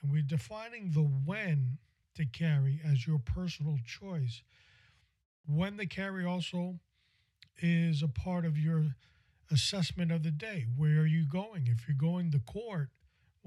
and 0.00 0.10
we're 0.10 0.22
defining 0.22 0.92
the 0.92 1.00
when 1.02 1.78
to 2.16 2.24
carry 2.24 2.80
as 2.84 3.06
your 3.06 3.18
personal 3.18 3.78
choice. 3.86 4.42
When 5.46 5.76
the 5.76 5.86
carry 5.86 6.24
also 6.24 6.80
is 7.60 8.02
a 8.02 8.08
part 8.08 8.44
of 8.44 8.56
your 8.56 8.96
assessment 9.50 10.12
of 10.12 10.22
the 10.22 10.30
day. 10.30 10.66
Where 10.76 11.00
are 11.00 11.06
you 11.06 11.24
going? 11.26 11.66
If 11.66 11.88
you're 11.88 11.96
going 11.96 12.30
to 12.32 12.38
court, 12.38 12.90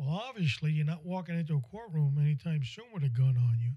well, 0.01 0.24
obviously 0.27 0.72
you're 0.72 0.86
not 0.86 1.05
walking 1.05 1.39
into 1.39 1.55
a 1.55 1.62
courtroom 1.62 2.17
anytime 2.20 2.63
soon 2.63 2.86
with 2.93 3.03
a 3.03 3.10
gun 3.10 3.38
on 3.38 3.58
you. 3.60 3.72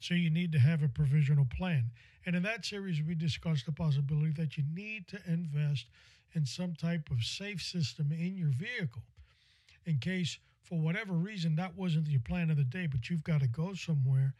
So 0.00 0.14
you 0.14 0.28
need 0.30 0.52
to 0.52 0.58
have 0.58 0.82
a 0.82 0.88
provisional 0.88 1.46
plan. 1.46 1.90
And 2.26 2.36
in 2.36 2.42
that 2.42 2.64
series, 2.64 3.02
we 3.02 3.14
discussed 3.14 3.64
the 3.64 3.72
possibility 3.72 4.32
that 4.36 4.56
you 4.58 4.64
need 4.74 5.08
to 5.08 5.18
invest 5.26 5.86
in 6.34 6.44
some 6.44 6.74
type 6.74 7.10
of 7.10 7.24
safe 7.24 7.62
system 7.62 8.12
in 8.12 8.36
your 8.36 8.50
vehicle 8.50 9.02
in 9.86 9.98
case, 9.98 10.38
for 10.62 10.78
whatever 10.78 11.12
reason, 11.12 11.56
that 11.56 11.76
wasn't 11.76 12.08
your 12.08 12.20
plan 12.20 12.50
of 12.50 12.56
the 12.56 12.64
day, 12.64 12.86
but 12.86 13.08
you've 13.08 13.24
got 13.24 13.40
to 13.40 13.48
go 13.48 13.74
somewhere 13.74 14.34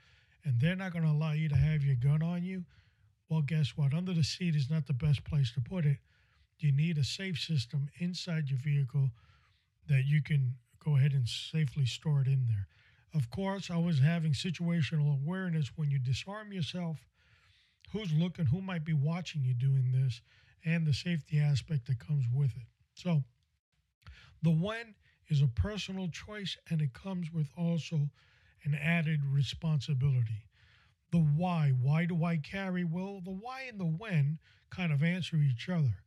and 0.44 0.60
they're 0.60 0.76
not 0.76 0.92
going 0.92 1.04
to 1.04 1.10
allow 1.10 1.32
you 1.32 1.48
to 1.48 1.56
have 1.56 1.82
your 1.82 1.96
gun 1.96 2.22
on 2.22 2.44
you. 2.44 2.64
Well, 3.28 3.42
guess 3.42 3.76
what? 3.76 3.94
Under 3.94 4.12
the 4.12 4.24
seat 4.24 4.54
is 4.54 4.70
not 4.70 4.86
the 4.86 4.92
best 4.92 5.24
place 5.24 5.52
to 5.52 5.60
put 5.60 5.86
it. 5.86 5.98
You 6.58 6.72
need 6.72 6.98
a 6.98 7.04
safe 7.04 7.38
system 7.38 7.88
inside 7.98 8.48
your 8.48 8.58
vehicle 8.58 9.10
that 9.88 10.04
you 10.06 10.22
can 10.22 10.54
go 10.84 10.96
ahead 10.96 11.12
and 11.12 11.28
safely 11.28 11.86
store 11.86 12.20
it 12.20 12.26
in 12.26 12.46
there. 12.46 12.68
Of 13.14 13.30
course, 13.30 13.70
I 13.70 13.76
was 13.76 14.00
having 14.00 14.32
situational 14.32 15.12
awareness 15.12 15.72
when 15.76 15.90
you 15.90 15.98
disarm 15.98 16.52
yourself, 16.52 16.98
who's 17.92 18.12
looking, 18.12 18.46
who 18.46 18.60
might 18.60 18.84
be 18.84 18.92
watching 18.92 19.44
you 19.44 19.54
doing 19.54 19.92
this, 19.92 20.20
and 20.64 20.86
the 20.86 20.92
safety 20.92 21.38
aspect 21.38 21.86
that 21.86 21.98
comes 21.98 22.26
with 22.32 22.50
it. 22.56 22.66
So, 22.94 23.22
the 24.42 24.50
when 24.50 24.94
is 25.28 25.40
a 25.40 25.46
personal 25.46 26.08
choice 26.08 26.56
and 26.68 26.82
it 26.82 26.92
comes 26.92 27.32
with 27.32 27.48
also 27.56 28.10
an 28.64 28.74
added 28.74 29.20
responsibility. 29.24 30.48
The 31.12 31.18
why, 31.18 31.72
why 31.80 32.06
do 32.06 32.24
I 32.24 32.38
carry? 32.38 32.84
Well, 32.84 33.20
the 33.24 33.30
why 33.30 33.62
and 33.68 33.78
the 33.78 33.84
when 33.84 34.38
kind 34.70 34.92
of 34.92 35.02
answer 35.02 35.36
each 35.36 35.68
other. 35.68 35.98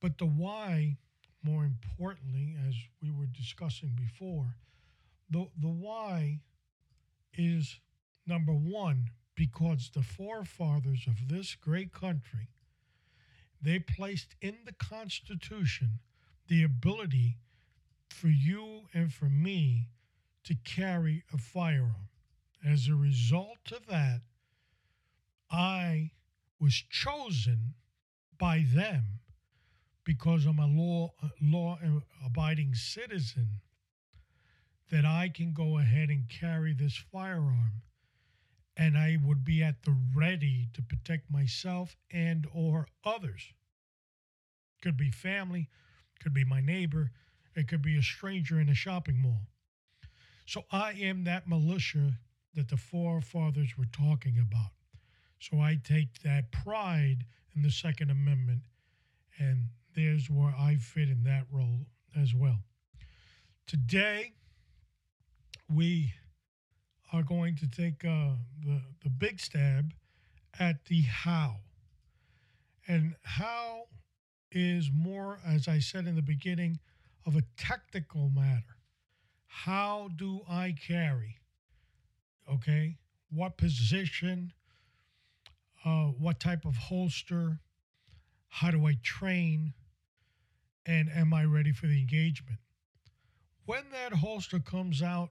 But 0.00 0.18
the 0.18 0.26
why, 0.26 0.98
more 1.42 1.64
importantly, 1.64 2.56
as 2.68 2.74
we 3.02 3.10
were 3.10 3.26
discussing 3.26 3.96
before, 3.96 4.56
the, 5.30 5.48
the 5.58 5.68
why 5.68 6.40
is 7.34 7.78
number 8.26 8.52
one, 8.52 9.10
because 9.34 9.90
the 9.94 10.02
forefathers 10.02 11.06
of 11.06 11.28
this 11.28 11.54
great 11.54 11.92
country 11.92 12.48
they 13.62 13.78
placed 13.78 14.34
in 14.40 14.56
the 14.64 14.72
Constitution 14.72 16.00
the 16.48 16.62
ability 16.62 17.36
for 18.08 18.28
you 18.28 18.82
and 18.94 19.12
for 19.12 19.26
me 19.26 19.88
to 20.44 20.54
carry 20.64 21.24
a 21.32 21.38
firearm. 21.38 22.08
As 22.66 22.88
a 22.88 22.94
result 22.94 23.70
of 23.72 23.86
that, 23.86 24.22
I 25.50 26.12
was 26.58 26.74
chosen 26.90 27.74
by 28.38 28.64
them 28.66 29.19
because 30.10 30.44
I'm 30.44 30.58
a 30.58 30.66
law 30.66 31.12
law 31.40 31.78
abiding 32.26 32.74
citizen 32.74 33.60
that 34.90 35.04
I 35.04 35.28
can 35.32 35.52
go 35.52 35.78
ahead 35.78 36.08
and 36.08 36.28
carry 36.28 36.72
this 36.72 36.96
firearm 37.12 37.82
and 38.76 38.98
I 38.98 39.18
would 39.22 39.44
be 39.44 39.62
at 39.62 39.84
the 39.84 39.96
ready 40.16 40.66
to 40.72 40.82
protect 40.82 41.30
myself 41.30 41.94
and 42.12 42.48
or 42.52 42.88
others. 43.04 43.52
Could 44.82 44.96
be 44.96 45.12
family, 45.12 45.68
could 46.20 46.34
be 46.34 46.44
my 46.44 46.60
neighbor, 46.60 47.12
it 47.54 47.68
could 47.68 47.82
be 47.82 47.96
a 47.96 48.02
stranger 48.02 48.58
in 48.58 48.68
a 48.68 48.74
shopping 48.74 49.22
mall. 49.22 49.46
So 50.44 50.64
I 50.72 50.90
am 50.90 51.22
that 51.22 51.46
militia 51.46 52.14
that 52.54 52.68
the 52.68 52.76
forefathers 52.76 53.78
were 53.78 53.86
talking 53.92 54.40
about. 54.40 54.72
So 55.38 55.60
I 55.60 55.78
take 55.84 56.20
that 56.24 56.50
pride 56.50 57.26
in 57.54 57.62
the 57.62 57.70
Second 57.70 58.10
Amendment, 58.10 58.62
and 59.38 59.66
there's 59.94 60.30
where 60.30 60.54
I 60.58 60.76
fit 60.76 61.08
in 61.08 61.24
that 61.24 61.46
role 61.50 61.86
as 62.20 62.34
well. 62.34 62.58
Today, 63.66 64.32
we 65.72 66.12
are 67.12 67.22
going 67.22 67.56
to 67.56 67.68
take 67.68 68.04
uh, 68.04 68.34
the, 68.64 68.80
the 69.02 69.10
big 69.10 69.40
stab 69.40 69.92
at 70.58 70.84
the 70.86 71.02
how. 71.02 71.56
And 72.88 73.14
how 73.22 73.84
is 74.50 74.90
more, 74.92 75.38
as 75.46 75.68
I 75.68 75.78
said 75.78 76.06
in 76.06 76.16
the 76.16 76.22
beginning, 76.22 76.80
of 77.26 77.36
a 77.36 77.42
technical 77.56 78.30
matter. 78.30 78.76
How 79.46 80.08
do 80.16 80.40
I 80.48 80.74
carry? 80.86 81.36
Okay. 82.50 82.96
What 83.30 83.56
position? 83.56 84.52
Uh, 85.84 86.06
what 86.06 86.40
type 86.40 86.64
of 86.64 86.76
holster? 86.76 87.60
How 88.48 88.70
do 88.70 88.86
I 88.86 88.96
train? 89.02 89.74
And 90.90 91.08
am 91.08 91.32
I 91.32 91.44
ready 91.44 91.70
for 91.70 91.86
the 91.86 92.00
engagement? 92.00 92.58
When 93.64 93.84
that 93.92 94.12
holster 94.12 94.58
comes 94.58 95.02
out 95.02 95.30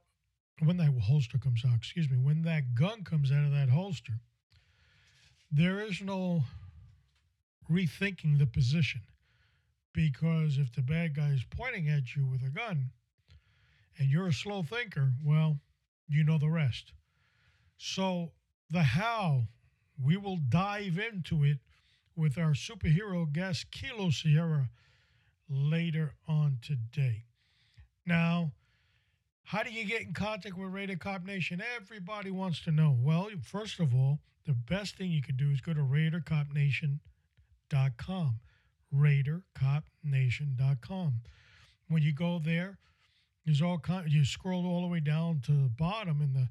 when 0.62 0.78
that 0.78 0.94
holster 1.02 1.38
comes 1.38 1.64
out, 1.66 1.76
excuse 1.76 2.10
me, 2.10 2.18
when 2.18 2.42
that 2.44 2.76
gun 2.76 3.04
comes 3.04 3.32
out 3.32 3.46
of 3.46 3.52
that 3.52 3.70
holster, 3.70 4.14
there 5.52 5.80
is 5.82 6.02
no 6.02 6.44
rethinking 7.72 8.38
the 8.38 8.46
position. 8.46 9.02
Because 9.94 10.58
if 10.58 10.74
the 10.74 10.82
bad 10.82 11.16
guy 11.16 11.30
is 11.30 11.44
pointing 11.50 11.90
at 11.90 12.16
you 12.16 12.26
with 12.26 12.42
a 12.44 12.50
gun 12.50 12.92
and 13.98 14.10
you're 14.10 14.28
a 14.28 14.34
slow 14.34 14.64
thinker, 14.64 15.14
well, 15.24 15.60
you 16.08 16.24
know 16.24 16.38
the 16.38 16.50
rest. 16.50 16.92
So, 17.78 18.32
the 18.70 18.84
how, 18.84 19.48
we 20.02 20.18
will 20.18 20.40
dive 20.50 21.00
into 21.00 21.44
it 21.44 21.60
with 22.16 22.38
our 22.38 22.52
superhero 22.52 23.32
guest, 23.32 23.72
Kilo 23.72 24.10
Sierra, 24.10 24.70
later 25.50 26.14
on 26.28 26.58
today. 26.62 27.26
Now, 28.06 28.52
how 29.44 29.64
do 29.64 29.72
you 29.72 29.86
get 29.86 30.02
in 30.02 30.14
contact 30.14 30.58
with 30.58 30.70
Raider 30.72 30.96
Cop 30.96 31.26
Nation? 31.26 31.62
Everybody 31.78 32.32
wants 32.32 32.62
to 32.64 32.72
know. 32.72 32.96
Well, 33.00 33.30
first 33.44 33.80
of 33.80 33.94
all, 33.96 34.20
the 34.46 34.54
best 34.54 34.96
thing 34.96 35.12
you 35.12 35.22
could 35.22 35.38
do 35.38 35.50
is 35.52 35.62
go 35.62 35.74
to 35.74 35.82
RaiderCopNation.com. 35.82 38.40
RaiderCopNation.com. 38.96 41.14
When 41.88 42.02
you 42.04 42.14
go 42.14 42.40
there, 42.40 42.78
There's 43.46 43.62
all 43.62 43.80
kind. 43.80 44.12
You 44.12 44.26
scroll 44.26 44.66
all 44.68 44.82
the 44.82 44.88
way 44.88 45.00
down 45.00 45.42
to 45.46 45.52
the 45.52 45.70
bottom, 45.70 46.22
and 46.22 46.36
the 46.36 46.50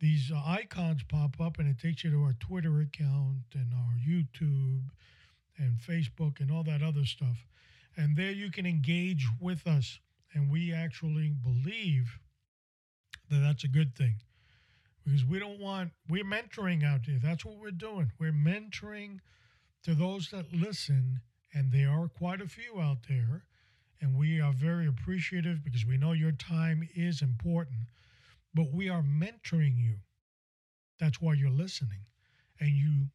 these 0.00 0.30
uh, 0.34 0.42
icons 0.46 1.02
pop 1.04 1.40
up, 1.40 1.58
and 1.58 1.68
it 1.68 1.78
takes 1.78 2.04
you 2.04 2.10
to 2.10 2.22
our 2.22 2.34
Twitter 2.40 2.80
account 2.80 3.44
and 3.54 3.72
our 3.74 3.94
YouTube 4.06 4.84
and 5.58 5.76
Facebook 5.78 6.40
and 6.40 6.50
all 6.50 6.64
that 6.64 6.82
other 6.82 7.04
stuff. 7.04 7.44
And 7.96 8.16
there 8.16 8.30
you 8.30 8.50
can 8.50 8.66
engage 8.66 9.26
with 9.40 9.66
us, 9.66 9.98
and 10.32 10.50
we 10.50 10.72
actually 10.72 11.34
believe 11.42 12.18
that 13.30 13.38
that's 13.38 13.64
a 13.64 13.68
good 13.68 13.94
thing 13.94 14.16
because 15.04 15.24
we 15.24 15.38
don't 15.38 15.60
want 15.60 15.90
we're 16.08 16.24
mentoring 16.24 16.84
out 16.84 17.00
there. 17.06 17.18
That's 17.22 17.44
what 17.44 17.58
we're 17.58 17.70
doing. 17.70 18.12
We're 18.18 18.32
mentoring 18.32 19.18
to 19.84 19.94
those 19.94 20.30
that 20.30 20.52
listen, 20.52 21.20
and 21.52 21.72
there 21.72 21.90
are 21.90 22.08
quite 22.08 22.40
a 22.40 22.48
few 22.48 22.80
out 22.80 22.98
there 23.08 23.44
and 24.00 24.16
we 24.16 24.40
are 24.40 24.52
very 24.52 24.86
appreciative 24.86 25.62
because 25.62 25.84
we 25.84 25.98
know 25.98 26.12
your 26.12 26.32
time 26.32 26.88
is 26.94 27.20
important, 27.20 27.88
but 28.54 28.72
we 28.72 28.88
are 28.88 29.02
mentoring 29.02 29.76
you. 29.76 29.96
That's 30.98 31.20
why 31.20 31.34
you're 31.34 31.50
listening 31.50 32.06
and 32.58 32.70
you 32.70 33.08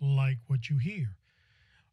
like 0.00 0.38
what 0.46 0.70
you 0.70 0.78
hear. 0.78 1.16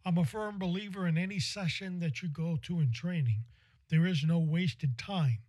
I'm 0.08 0.18
a 0.18 0.24
firm 0.24 0.58
believer 0.58 1.06
in 1.06 1.18
any 1.18 1.38
session 1.38 2.00
that 2.00 2.22
you 2.22 2.30
go 2.30 2.58
to 2.62 2.80
in 2.80 2.94
training, 2.94 3.44
there 3.90 4.06
is 4.06 4.24
no 4.24 4.40
wasted 4.40 4.98
time. 4.98 5.40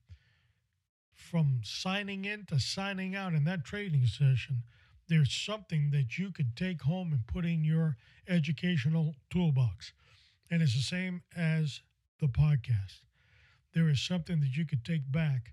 From 1.15 1.61
signing 1.63 2.25
in 2.25 2.45
to 2.47 2.59
signing 2.59 3.15
out 3.15 3.35
in 3.35 3.45
that 3.45 3.65
training 3.65 4.07
session, 4.07 4.65
there's 5.07 5.33
something 5.33 5.91
that 5.93 6.19
you 6.19 6.33
could 6.33 6.57
take 6.57 6.83
home 6.83 7.13
and 7.13 7.25
put 7.25 7.45
in 7.45 7.63
your 7.63 7.99
educational 8.27 9.15
toolbox. 9.31 9.93
And 10.51 10.61
it's 10.61 10.75
the 10.75 10.81
same 10.81 11.23
as 11.37 11.83
the 12.21 12.27
podcast. 12.27 13.03
There 13.75 13.89
is 13.89 14.01
something 14.01 14.41
that 14.41 14.57
you 14.57 14.67
could 14.67 14.85
take 14.85 15.13
back 15.13 15.53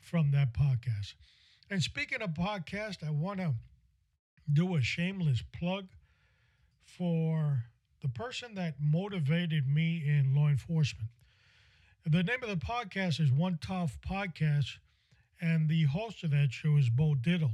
from 0.00 0.30
that 0.30 0.54
podcast. 0.54 1.16
And 1.68 1.82
speaking 1.82 2.22
of 2.22 2.30
podcast, 2.30 3.06
I 3.06 3.10
want 3.10 3.40
to 3.40 3.52
do 4.50 4.74
a 4.74 4.80
shameless 4.80 5.42
plug 5.52 5.88
for 6.82 7.64
the 8.02 8.08
person 8.08 8.56
that 8.56 8.74
motivated 8.80 9.68
me 9.68 10.02
in 10.04 10.34
law 10.34 10.48
enforcement. 10.48 11.08
The 12.04 12.24
name 12.24 12.42
of 12.42 12.48
the 12.48 12.56
podcast 12.56 13.20
is 13.20 13.30
One 13.30 13.60
Tough 13.64 13.96
Podcast, 14.00 14.78
and 15.40 15.68
the 15.68 15.84
host 15.84 16.24
of 16.24 16.32
that 16.32 16.48
show 16.50 16.76
is 16.76 16.90
Bo 16.90 17.14
Dietl. 17.14 17.52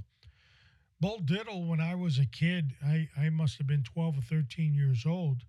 Bo 0.99 1.19
Dietl, 1.19 1.69
when 1.69 1.83
I 1.83 1.95
was 1.95 2.19
a 2.19 2.25
kid, 2.25 2.73
I, 2.83 3.09
I 3.17 3.28
must 3.28 3.59
have 3.59 3.67
been 3.67 3.83
12 3.83 4.19
or 4.19 4.23
13 4.23 4.73
years 4.73 5.05
old, 5.07 5.45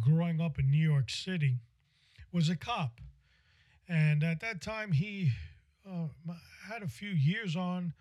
growing 0.00 0.40
up 0.40 0.58
in 0.58 0.70
New 0.70 0.90
York 0.90 1.10
City 1.10 1.56
was 2.32 2.48
a 2.48 2.56
cop. 2.56 3.02
And 3.86 4.24
at 4.24 4.40
that 4.40 4.62
time, 4.62 4.92
he 4.92 5.32
uh, 5.86 6.08
had 6.66 6.82
a 6.82 6.88
few 6.88 7.10
years 7.10 7.56
on 7.56 7.92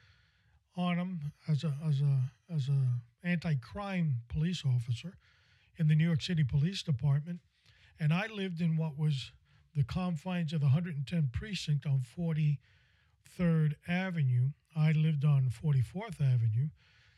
on 0.76 0.98
him 0.98 1.20
as 1.48 1.64
a 1.64 1.74
as 1.88 2.02
a 2.02 2.20
as 2.52 2.68
a 2.70 3.28
anti-crime 3.28 4.16
police 4.28 4.64
officer 4.66 5.14
in 5.78 5.88
the 5.88 5.96
New 5.96 6.06
York 6.06 6.22
City 6.22 6.44
Police 6.44 6.84
Department, 6.84 7.40
and 8.00 8.14
I 8.14 8.28
lived 8.28 8.62
in 8.62 8.78
what 8.78 8.98
was 8.98 9.32
the 9.76 9.84
confines 9.84 10.54
of 10.54 10.60
the 10.60 10.68
110 10.68 11.30
precinct 11.34 11.86
on 11.86 12.02
43rd 12.18 13.74
Avenue. 13.88 14.50
I 14.76 14.92
lived 14.92 15.26
on 15.26 15.50
44th 15.50 16.22
Avenue, 16.22 16.70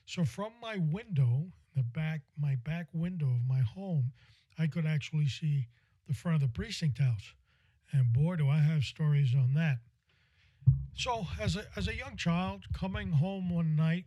so 0.05 0.23
from 0.23 0.51
my 0.61 0.77
window, 0.77 1.51
the 1.75 1.83
back 1.83 2.21
my 2.39 2.55
back 2.55 2.87
window 2.93 3.25
of 3.25 3.47
my 3.47 3.59
home, 3.59 4.13
I 4.57 4.67
could 4.67 4.85
actually 4.85 5.27
see 5.27 5.67
the 6.07 6.13
front 6.13 6.35
of 6.35 6.41
the 6.41 6.53
precinct 6.53 6.99
house. 6.99 7.33
And 7.91 8.13
boy, 8.13 8.37
do 8.37 8.49
I 8.49 8.59
have 8.59 8.83
stories 8.83 9.33
on 9.35 9.53
that. 9.55 9.79
So, 10.95 11.27
as 11.41 11.55
a, 11.55 11.65
as 11.75 11.87
a 11.87 11.95
young 11.95 12.15
child, 12.15 12.65
coming 12.73 13.11
home 13.11 13.49
one 13.49 13.75
night, 13.75 14.05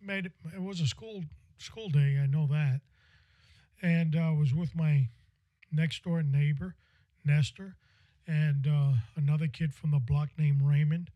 made 0.00 0.26
it, 0.26 0.32
it 0.54 0.62
was 0.62 0.80
a 0.80 0.86
school 0.86 1.22
school 1.58 1.88
day, 1.88 2.18
I 2.22 2.26
know 2.26 2.46
that, 2.50 2.80
and 3.82 4.16
I 4.16 4.28
uh, 4.28 4.34
was 4.34 4.54
with 4.54 4.74
my 4.74 5.08
next 5.70 6.04
door 6.04 6.22
neighbor, 6.22 6.76
Nestor, 7.24 7.76
and 8.26 8.66
uh, 8.66 8.92
another 9.16 9.46
kid 9.46 9.74
from 9.74 9.90
the 9.90 9.98
block 9.98 10.30
named 10.38 10.62
Raymond. 10.62 11.10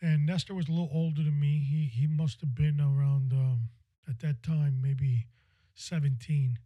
And 0.00 0.26
Nestor 0.26 0.54
was 0.54 0.68
a 0.68 0.72
little 0.72 0.90
older 0.92 1.22
than 1.22 1.38
me. 1.38 1.58
He 1.58 1.84
he 1.84 2.06
must 2.06 2.40
have 2.40 2.54
been 2.54 2.80
around 2.80 3.32
um, 3.32 3.68
at 4.08 4.20
that 4.20 4.42
time 4.42 4.80
maybe 4.82 5.26
17, 5.74 6.58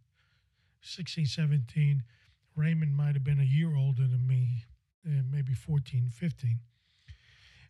16, 0.81 1.25
17 1.25 2.03
Raymond 2.59 2.95
might 2.95 3.15
have 3.15 3.23
been 3.23 3.39
a 3.39 3.43
year 3.43 3.75
older 3.75 4.01
than 4.01 4.27
me, 4.27 4.65
uh, 5.07 5.21
maybe 5.31 5.53
14, 5.53 6.09
15. 6.11 6.59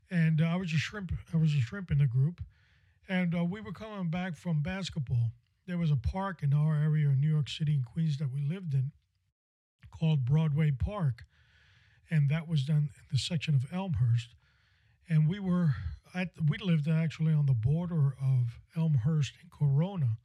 And 0.10 0.42
uh, 0.42 0.46
I 0.46 0.56
was 0.56 0.74
a 0.74 0.78
shrimp. 0.78 1.12
I 1.32 1.38
was 1.38 1.54
a 1.54 1.60
shrimp 1.60 1.92
in 1.92 2.00
the 2.00 2.08
group, 2.08 2.42
and 3.08 3.36
uh, 3.36 3.44
we 3.44 3.62
were 3.62 3.72
coming 3.72 4.10
back 4.10 4.36
from 4.36 4.64
basketball. 4.64 5.32
There 5.70 5.78
was 5.78 5.92
a 5.92 5.96
park 5.96 6.42
in 6.42 6.54
our 6.54 6.76
area 6.76 7.10
in 7.10 7.22
New 7.22 7.30
York 7.30 7.48
City 7.48 7.76
and 7.76 7.86
Queens 7.86 8.18
that 8.18 8.34
we 8.34 8.42
lived 8.42 8.74
in, 8.74 8.92
called 9.92 10.26
Broadway 10.26 10.72
Park, 10.72 11.26
and 12.10 12.28
that 12.30 12.48
was 12.48 12.64
done 12.64 12.90
in 12.96 13.06
the 13.12 13.18
section 13.18 13.54
of 13.54 13.72
Elmhurst. 13.72 14.34
And 15.08 15.30
we 15.30 15.40
were 15.40 15.76
at 16.14 16.30
we 16.50 16.58
lived 16.58 16.88
actually 16.88 17.34
on 17.34 17.46
the 17.46 17.54
border 17.54 18.16
of 18.20 18.60
Elmhurst 18.76 19.34
and 19.42 19.52
Corona 19.52 20.18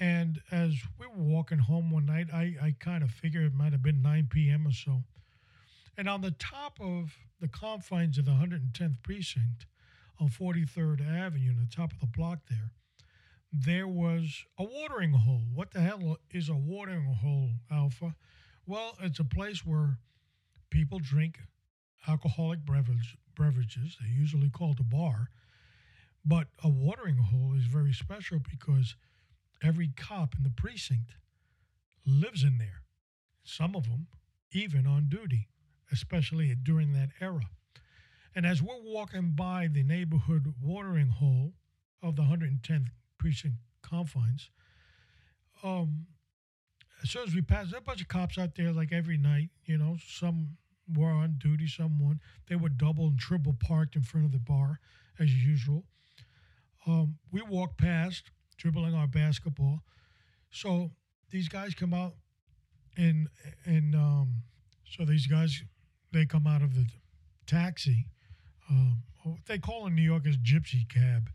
and 0.00 0.40
as 0.50 0.76
we 0.98 1.06
were 1.06 1.22
walking 1.22 1.58
home 1.58 1.90
one 1.90 2.06
night, 2.06 2.28
I, 2.32 2.56
I 2.60 2.74
kind 2.80 3.04
of 3.04 3.10
figured 3.10 3.44
it 3.44 3.54
might 3.54 3.72
have 3.72 3.82
been 3.82 4.00
9 4.00 4.28
p.m. 4.30 4.66
or 4.66 4.72
so. 4.72 5.02
And 5.98 6.08
on 6.08 6.22
the 6.22 6.30
top 6.30 6.80
of 6.80 7.14
the 7.38 7.48
confines 7.48 8.16
of 8.16 8.24
the 8.24 8.30
110th 8.30 9.02
precinct 9.02 9.66
on 10.18 10.30
43rd 10.30 11.06
Avenue, 11.06 11.50
on 11.50 11.58
the 11.60 11.76
top 11.76 11.92
of 11.92 12.00
the 12.00 12.06
block 12.06 12.38
there, 12.48 12.72
there 13.52 13.88
was 13.88 14.44
a 14.58 14.64
watering 14.64 15.12
hole. 15.12 15.42
What 15.54 15.72
the 15.72 15.80
hell 15.80 16.18
is 16.30 16.48
a 16.48 16.54
watering 16.54 17.04
hole, 17.04 17.50
Alpha? 17.70 18.14
Well, 18.66 18.96
it's 19.00 19.18
a 19.18 19.24
place 19.24 19.64
where 19.66 19.98
people 20.70 20.98
drink 21.00 21.40
alcoholic 22.06 22.64
beverage, 22.64 23.16
beverages. 23.36 23.96
They're 24.00 24.10
usually 24.10 24.50
called 24.50 24.78
a 24.80 24.84
bar. 24.84 25.30
But 26.24 26.48
a 26.62 26.68
watering 26.68 27.16
hole 27.16 27.54
is 27.56 27.64
very 27.64 27.92
special 27.92 28.38
because– 28.38 28.94
every 29.62 29.88
cop 29.96 30.34
in 30.36 30.42
the 30.42 30.50
precinct 30.50 31.16
lives 32.06 32.42
in 32.42 32.58
there. 32.58 32.82
Some 33.44 33.74
of 33.74 33.84
them 33.84 34.06
even 34.52 34.86
on 34.86 35.08
duty, 35.08 35.48
especially 35.92 36.54
during 36.62 36.92
that 36.92 37.10
era. 37.20 37.50
And 38.34 38.46
as 38.46 38.62
we're 38.62 38.82
walking 38.82 39.32
by 39.34 39.68
the 39.70 39.82
neighborhood 39.82 40.54
watering 40.62 41.08
hole 41.08 41.54
of 42.02 42.16
the 42.16 42.22
110th 42.22 42.90
precinct 43.20 43.56
confines, 43.82 44.50
um, 45.62 46.06
as 47.02 47.10
soon 47.10 47.22
as 47.26 47.34
we 47.34 47.42
passed, 47.42 47.70
there 47.70 47.78
a 47.78 47.82
bunch 47.82 48.00
of 48.00 48.08
cops 48.08 48.38
out 48.38 48.54
there 48.54 48.72
like 48.72 48.92
every 48.92 49.18
night. 49.18 49.50
You 49.66 49.76
know, 49.76 49.96
some 50.06 50.56
were 50.96 51.10
on 51.10 51.36
duty, 51.38 51.66
some 51.66 51.98
weren't. 51.98 52.20
They 52.48 52.56
were 52.56 52.70
double 52.70 53.08
and 53.08 53.18
triple 53.18 53.54
parked 53.60 53.94
in 53.94 54.02
front 54.02 54.26
of 54.26 54.32
the 54.32 54.38
bar 54.38 54.80
as 55.18 55.32
usual. 55.34 55.84
Um, 56.86 57.18
we 57.30 57.42
walked 57.42 57.76
past, 57.76 58.30
dribbling 58.56 58.94
our 58.94 59.06
basketball. 59.06 59.80
So 60.50 60.90
these 61.30 61.48
guys 61.48 61.74
come 61.74 61.92
out, 61.92 62.14
and 62.96 63.28
and 63.66 63.94
um, 63.94 64.42
so 64.88 65.04
these 65.04 65.26
guys 65.26 65.62
they 66.12 66.24
come 66.24 66.46
out 66.46 66.62
of 66.62 66.74
the 66.74 66.86
taxi. 67.46 68.06
Um, 68.70 69.02
they 69.46 69.58
call 69.58 69.86
in 69.86 69.94
New 69.94 70.02
York 70.02 70.26
is 70.26 70.38
gypsy 70.38 70.88
cab. 70.88 71.30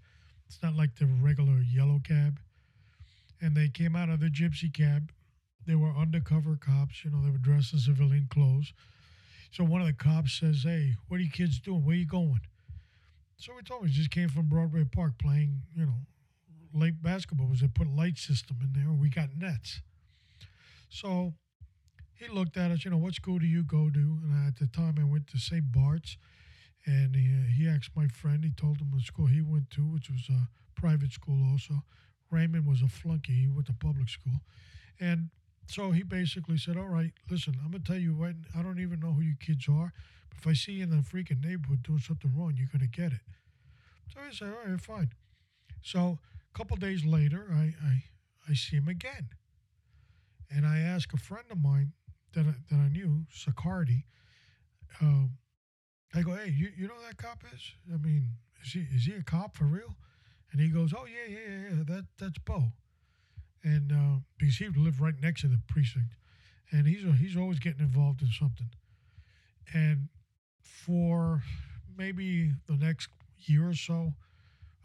It's 0.48 0.62
not 0.62 0.76
like 0.76 0.96
the 0.96 1.06
regular 1.06 1.60
yellow 1.60 2.00
cab. 2.04 2.40
And 3.42 3.56
they 3.56 3.68
came 3.68 3.96
out 3.96 4.10
of 4.10 4.20
the 4.20 4.30
gypsy 4.30 4.74
cab. 4.74 5.12
They 5.66 5.76
were 5.76 5.92
undercover 5.92 6.56
cops. 6.56 7.04
You 7.04 7.12
know, 7.12 7.24
they 7.24 7.32
were 7.32 7.38
dressed 7.38 7.74
in 7.74 7.80
civilian 7.80 8.28
clothes. 8.30 8.74
So 9.52 9.64
one 9.64 9.82
of 9.82 9.88
the 9.88 9.94
cops 9.94 10.34
says, 10.34 10.64
"Hey, 10.64 10.96
what 11.08 11.20
are 11.20 11.24
you 11.24 11.30
kids 11.30 11.60
doing? 11.60 11.84
Where 11.84 11.96
are 11.96 12.00
you 12.00 12.06
going?" 12.06 12.42
So 13.38 13.54
we 13.56 13.62
told 13.64 13.82
him 13.82 13.88
we 13.88 13.92
just 13.92 14.12
came 14.12 14.30
from 14.30 14.48
Broadway 14.48 14.86
Park 14.86 15.18
playing, 15.18 15.62
you 15.76 15.86
know, 15.86 16.06
late 16.74 17.02
basketball 17.02 17.48
was 17.48 17.62
they 17.62 17.68
put 17.68 17.88
a 17.88 17.92
light 17.92 18.18
system 18.18 18.58
in 18.62 18.74
there 18.74 18.90
and 18.90 19.00
we 19.00 19.10
got 19.10 19.36
nets. 19.36 19.82
So 20.90 21.34
he 22.14 22.28
looked 22.28 22.58
at 22.58 22.72
us, 22.72 22.86
you 22.86 22.92
know, 22.92 22.98
what 22.98 23.14
school 23.14 23.40
do 23.40 23.46
you 23.46 23.64
go 23.64 23.90
to? 23.90 24.00
And 24.24 24.48
at 24.48 24.58
the 24.58 24.68
time 24.68 24.96
I 25.00 25.04
went 25.04 25.28
to 25.28 25.38
St. 25.38 25.72
Bart's 25.72 26.18
and 26.86 27.16
he, 27.16 27.64
he 27.64 27.68
asked 27.68 27.92
my 27.96 28.08
friend, 28.08 28.44
he 28.44 28.52
told 28.52 28.80
him 28.80 28.92
the 28.94 29.02
school 29.02 29.26
he 29.26 29.42
went 29.42 29.70
to, 29.72 29.82
which 29.82 30.10
was 30.10 30.28
a 30.30 30.50
private 30.80 31.12
school 31.12 31.48
also. 31.52 31.84
Raymond 32.32 32.66
was 32.66 32.82
a 32.82 32.88
flunky, 32.88 33.34
he 33.34 33.48
went 33.48 33.68
to 33.68 33.74
public 33.74 34.10
school. 34.10 34.42
And 35.00 35.30
so 35.68 35.92
he 35.92 36.04
basically 36.04 36.58
said, 36.58 36.78
All 36.78 36.88
right, 36.88 37.12
listen, 37.30 37.56
I'm 37.64 37.72
to 37.72 37.80
tell 37.80 37.98
you 37.98 38.14
what, 38.14 38.36
I 38.58 38.62
don't 38.62 38.80
even 38.80 39.00
know 39.00 39.14
who 39.14 39.22
you 39.22 39.36
kids 39.40 39.68
are, 39.70 39.94
but 40.30 40.38
if 40.40 40.48
I 40.48 40.54
see 40.54 40.74
you 40.74 40.84
in 40.84 40.90
the 40.90 40.98
freaking 40.98 41.44
neighborhood 41.44 41.84
doing 41.84 42.00
something 42.00 42.32
wrong, 42.36 42.54
you're 42.56 42.68
to 42.80 42.88
get 42.88 43.12
it. 43.12 43.22
So 44.14 44.20
he 44.28 44.36
said, 44.36 44.50
All 44.50 44.72
right, 44.72 44.80
fine. 44.80 45.10
So 45.82 46.20
a 46.54 46.58
couple 46.58 46.78
days 46.78 47.04
later, 47.06 47.48
I, 47.52 47.74
I, 47.84 48.04
I 48.50 48.54
see 48.54 48.78
him 48.78 48.88
again. 48.88 49.30
And 50.50 50.66
I 50.66 50.80
ask 50.80 51.14
a 51.14 51.18
friend 51.18 51.46
of 51.52 51.62
mine 51.62 51.94
that 52.34 52.46
I, 52.46 52.54
that 52.70 52.80
I 52.80 52.90
knew, 52.90 53.26
Sicardi, 53.34 54.04
uh, 55.02 55.28
I 56.16 56.22
go, 56.22 56.34
hey, 56.36 56.54
you, 56.56 56.70
you 56.78 56.88
know 56.88 56.94
that 57.08 57.18
cop 57.18 57.44
is? 57.54 57.62
I 57.94 57.98
mean, 57.98 58.30
is 58.64 58.74
he 58.74 58.86
is 58.96 59.06
he 59.06 59.14
a 59.16 59.24
cop 59.24 59.56
for 59.56 59.66
real? 59.66 59.96
And 60.52 60.62
he 60.62 60.70
goes, 60.70 60.94
oh 60.94 61.06
yeah, 61.06 61.36
yeah, 61.36 61.70
yeah, 61.70 61.84
that 61.88 62.06
that's 62.18 62.38
Bo, 62.40 62.72
and 63.64 63.92
uh, 63.92 64.20
because 64.38 64.56
he 64.58 64.70
lived 64.70 65.02
right 65.02 65.16
next 65.22 65.42
to 65.42 65.48
the 65.48 65.60
precinct, 65.68 66.16
and 66.72 66.88
he's 66.88 67.04
he's 67.20 67.36
always 67.36 67.60
getting 67.60 67.82
involved 67.82 68.22
in 68.22 68.30
something, 68.30 68.70
and 69.74 70.08
for 70.62 71.44
maybe 71.98 72.54
the 72.68 72.78
next 72.78 73.10
year 73.40 73.68
or 73.70 73.74
so, 73.74 74.14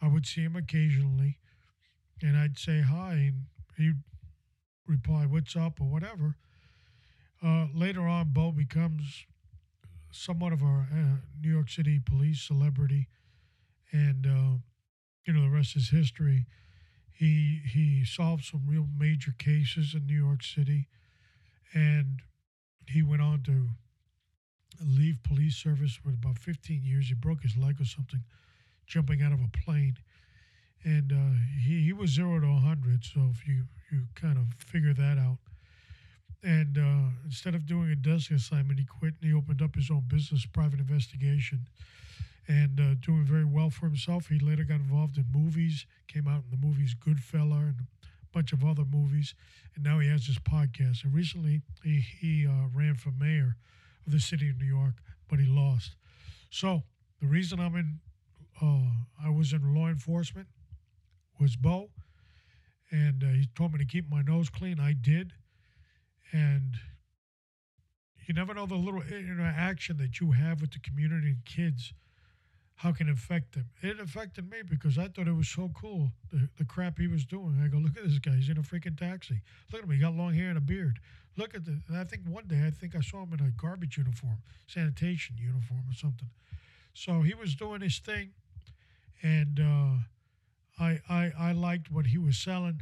I 0.02 0.08
would 0.08 0.26
see 0.26 0.42
him 0.42 0.56
occasionally, 0.56 1.38
and 2.20 2.36
I'd 2.36 2.58
say 2.58 2.80
hi, 2.80 3.12
and 3.12 3.34
he'd 3.76 4.02
reply, 4.86 5.26
"What's 5.26 5.54
up?" 5.54 5.80
or 5.80 5.88
whatever. 5.88 6.36
Uh, 7.42 7.66
later 7.72 8.02
on, 8.02 8.30
Bo 8.32 8.52
becomes 8.52 9.24
somewhat 10.10 10.52
of 10.52 10.62
a 10.62 10.86
uh, 10.92 11.16
New 11.40 11.50
York 11.50 11.68
City 11.68 12.00
police 12.04 12.42
celebrity, 12.42 13.08
and 13.92 14.26
uh, 14.26 14.58
you 15.26 15.32
know 15.32 15.42
the 15.42 15.50
rest 15.50 15.76
is 15.76 15.90
history. 15.90 16.46
He 17.12 17.60
he 17.64 18.04
solved 18.04 18.44
some 18.44 18.62
real 18.66 18.86
major 18.98 19.32
cases 19.38 19.94
in 19.94 20.06
New 20.06 20.24
York 20.24 20.42
City, 20.42 20.88
and 21.74 22.20
he 22.88 23.02
went 23.02 23.22
on 23.22 23.42
to 23.44 23.68
leave 24.84 25.22
police 25.22 25.56
service 25.56 25.94
for 25.94 26.10
about 26.10 26.38
15 26.38 26.82
years. 26.82 27.08
He 27.08 27.14
broke 27.14 27.42
his 27.42 27.56
leg 27.56 27.80
or 27.80 27.84
something, 27.84 28.22
jumping 28.86 29.22
out 29.22 29.32
of 29.32 29.40
a 29.40 29.48
plane, 29.64 29.96
and 30.84 31.12
uh, 31.12 31.38
he 31.62 31.84
he 31.84 31.92
was 31.92 32.10
zero 32.10 32.40
to 32.40 32.46
100. 32.46 33.04
So 33.04 33.30
if 33.32 33.46
you 33.46 33.64
you 33.90 34.04
kind 34.14 34.38
of 34.38 34.54
figure 34.58 34.94
that 34.94 35.18
out 35.18 35.38
and 36.42 36.78
uh, 36.78 37.10
instead 37.24 37.54
of 37.54 37.66
doing 37.66 37.90
a 37.90 37.96
desk 37.96 38.30
assignment, 38.30 38.78
he 38.78 38.86
quit 38.86 39.14
and 39.20 39.30
he 39.30 39.36
opened 39.36 39.60
up 39.60 39.74
his 39.74 39.90
own 39.90 40.04
business, 40.08 40.46
private 40.46 40.80
investigation, 40.80 41.66
and 42.48 42.80
uh, 42.80 42.94
doing 43.00 43.24
very 43.24 43.44
well 43.44 43.70
for 43.70 43.86
himself. 43.86 44.28
He 44.28 44.38
later 44.38 44.64
got 44.64 44.80
involved 44.80 45.18
in 45.18 45.26
movies, 45.32 45.86
came 46.08 46.26
out 46.26 46.42
in 46.44 46.50
the 46.50 46.66
movies 46.66 46.94
Goodfella 46.94 47.60
and 47.60 47.74
a 47.80 48.26
bunch 48.32 48.52
of 48.52 48.64
other 48.64 48.84
movies, 48.90 49.34
and 49.74 49.84
now 49.84 49.98
he 49.98 50.08
has 50.08 50.26
this 50.26 50.38
podcast. 50.38 51.04
And 51.04 51.12
recently, 51.12 51.62
he, 51.82 52.00
he 52.20 52.46
uh, 52.46 52.68
ran 52.74 52.94
for 52.94 53.10
mayor 53.10 53.56
of 54.06 54.12
the 54.12 54.20
city 54.20 54.48
of 54.48 54.58
New 54.58 54.66
York, 54.66 54.94
but 55.28 55.38
he 55.38 55.46
lost. 55.46 55.94
So 56.50 56.82
the 57.20 57.26
reason 57.26 57.60
I'm 57.60 57.76
in, 57.76 58.00
uh, 58.62 59.26
I 59.26 59.28
was 59.28 59.52
in 59.52 59.74
law 59.74 59.88
enforcement, 59.88 60.48
was 61.38 61.56
Bo, 61.56 61.90
and 62.90 63.22
uh, 63.22 63.28
he 63.28 63.48
told 63.54 63.72
me 63.72 63.78
to 63.78 63.84
keep 63.84 64.10
my 64.10 64.22
nose 64.22 64.48
clean. 64.48 64.80
I 64.80 64.94
did 64.94 65.32
and 66.32 66.76
you 68.26 68.34
never 68.34 68.54
know 68.54 68.66
the 68.66 68.76
little 68.76 69.02
interaction 69.02 69.96
that 69.98 70.20
you 70.20 70.32
have 70.32 70.60
with 70.60 70.72
the 70.72 70.78
community 70.78 71.28
and 71.28 71.44
kids 71.44 71.92
how 72.76 72.92
can 72.92 73.10
it 73.10 73.12
affect 73.12 73.52
them. 73.52 73.66
It 73.82 74.00
affected 74.00 74.50
me 74.50 74.62
because 74.66 74.96
i 74.96 75.06
thought 75.06 75.28
it 75.28 75.36
was 75.36 75.48
so 75.48 75.70
cool 75.78 76.12
the, 76.32 76.48
the 76.56 76.64
crap 76.64 76.98
he 76.98 77.08
was 77.08 77.26
doing. 77.26 77.60
I 77.62 77.68
go 77.68 77.76
look 77.76 77.96
at 77.96 78.04
this 78.04 78.18
guy 78.18 78.32
he's 78.32 78.48
in 78.48 78.56
a 78.56 78.62
freaking 78.62 78.98
taxi. 78.98 79.42
Look 79.70 79.82
at 79.82 79.88
him 79.88 79.94
he 79.94 80.00
got 80.00 80.14
long 80.14 80.32
hair 80.32 80.48
and 80.48 80.56
a 80.56 80.62
beard. 80.62 80.98
Look 81.36 81.54
at 81.54 81.64
the 81.66 81.78
i 81.94 82.04
think 82.04 82.22
one 82.26 82.46
day 82.46 82.64
i 82.66 82.70
think 82.70 82.96
i 82.96 83.00
saw 83.00 83.22
him 83.24 83.34
in 83.34 83.44
a 83.44 83.50
garbage 83.50 83.98
uniform 83.98 84.38
sanitation 84.66 85.36
uniform 85.38 85.82
or 85.90 85.94
something. 85.94 86.30
So 86.94 87.20
he 87.20 87.34
was 87.34 87.54
doing 87.54 87.82
his 87.82 87.98
thing 87.98 88.30
and 89.22 89.60
uh, 89.60 90.82
I, 90.82 91.00
I 91.08 91.32
i 91.38 91.52
liked 91.52 91.90
what 91.90 92.06
he 92.06 92.18
was 92.18 92.38
selling 92.38 92.80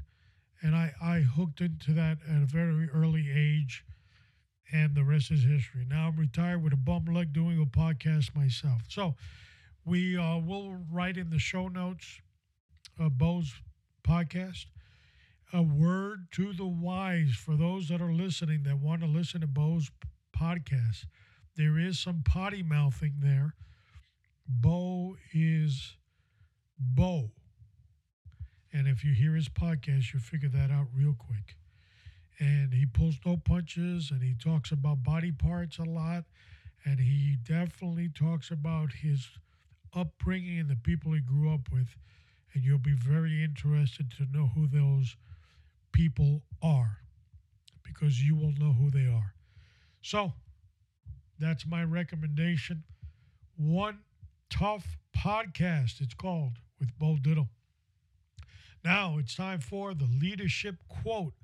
and 0.62 0.74
I, 0.74 0.92
I 1.00 1.20
hooked 1.20 1.60
into 1.60 1.92
that 1.92 2.18
at 2.28 2.42
a 2.42 2.46
very 2.46 2.88
early 2.90 3.28
age, 3.34 3.84
and 4.72 4.94
the 4.94 5.04
rest 5.04 5.30
is 5.30 5.44
history. 5.44 5.86
Now 5.88 6.08
I'm 6.08 6.16
retired 6.16 6.62
with 6.62 6.72
a 6.72 6.76
bum 6.76 7.04
leg 7.06 7.32
doing 7.32 7.60
a 7.60 7.66
podcast 7.66 8.34
myself. 8.36 8.82
So 8.88 9.14
we 9.84 10.16
uh, 10.16 10.38
will 10.38 10.76
write 10.90 11.16
in 11.16 11.30
the 11.30 11.38
show 11.38 11.68
notes 11.68 12.20
of 12.98 13.18
Bo's 13.18 13.54
podcast 14.06 14.66
a 15.52 15.62
word 15.62 16.26
to 16.32 16.52
the 16.52 16.66
wise 16.66 17.30
for 17.30 17.56
those 17.56 17.88
that 17.88 18.02
are 18.02 18.12
listening 18.12 18.64
that 18.64 18.78
want 18.78 19.00
to 19.00 19.06
listen 19.06 19.40
to 19.40 19.46
Bo's 19.46 19.90
podcast. 20.36 21.06
There 21.56 21.78
is 21.78 21.98
some 21.98 22.22
potty 22.24 22.62
mouthing 22.62 23.14
there. 23.20 23.54
Bo 24.46 25.16
is 25.32 25.96
Bo. 26.78 27.30
And 28.72 28.86
if 28.86 29.04
you 29.04 29.12
hear 29.12 29.34
his 29.34 29.48
podcast, 29.48 30.12
you'll 30.12 30.22
figure 30.22 30.48
that 30.50 30.70
out 30.70 30.86
real 30.94 31.14
quick. 31.18 31.56
And 32.38 32.72
he 32.72 32.86
pulls 32.86 33.18
no 33.24 33.36
punches 33.36 34.10
and 34.10 34.22
he 34.22 34.34
talks 34.34 34.70
about 34.70 35.02
body 35.02 35.32
parts 35.32 35.78
a 35.78 35.84
lot. 35.84 36.24
And 36.84 37.00
he 37.00 37.36
definitely 37.42 38.08
talks 38.08 38.50
about 38.50 38.92
his 38.92 39.26
upbringing 39.94 40.60
and 40.60 40.68
the 40.68 40.76
people 40.76 41.12
he 41.12 41.20
grew 41.20 41.52
up 41.52 41.70
with. 41.72 41.96
And 42.54 42.62
you'll 42.62 42.78
be 42.78 42.94
very 42.94 43.42
interested 43.42 44.10
to 44.12 44.26
know 44.32 44.50
who 44.54 44.66
those 44.66 45.16
people 45.92 46.42
are 46.62 46.98
because 47.82 48.22
you 48.22 48.36
will 48.36 48.52
know 48.58 48.72
who 48.72 48.90
they 48.90 49.06
are. 49.06 49.34
So 50.02 50.32
that's 51.38 51.66
my 51.66 51.82
recommendation. 51.84 52.84
One 53.56 54.00
tough 54.50 54.98
podcast, 55.16 56.00
it's 56.00 56.14
called, 56.14 56.58
with 56.78 56.96
Bo 56.98 57.16
Dietl. 57.20 57.48
Now 58.84 59.18
it's 59.18 59.34
time 59.34 59.60
for 59.60 59.92
the 59.92 60.06
leadership 60.06 60.76
quote 60.88 61.34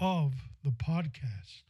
of 0.00 0.34
the 0.62 0.70
podcast. 0.70 1.62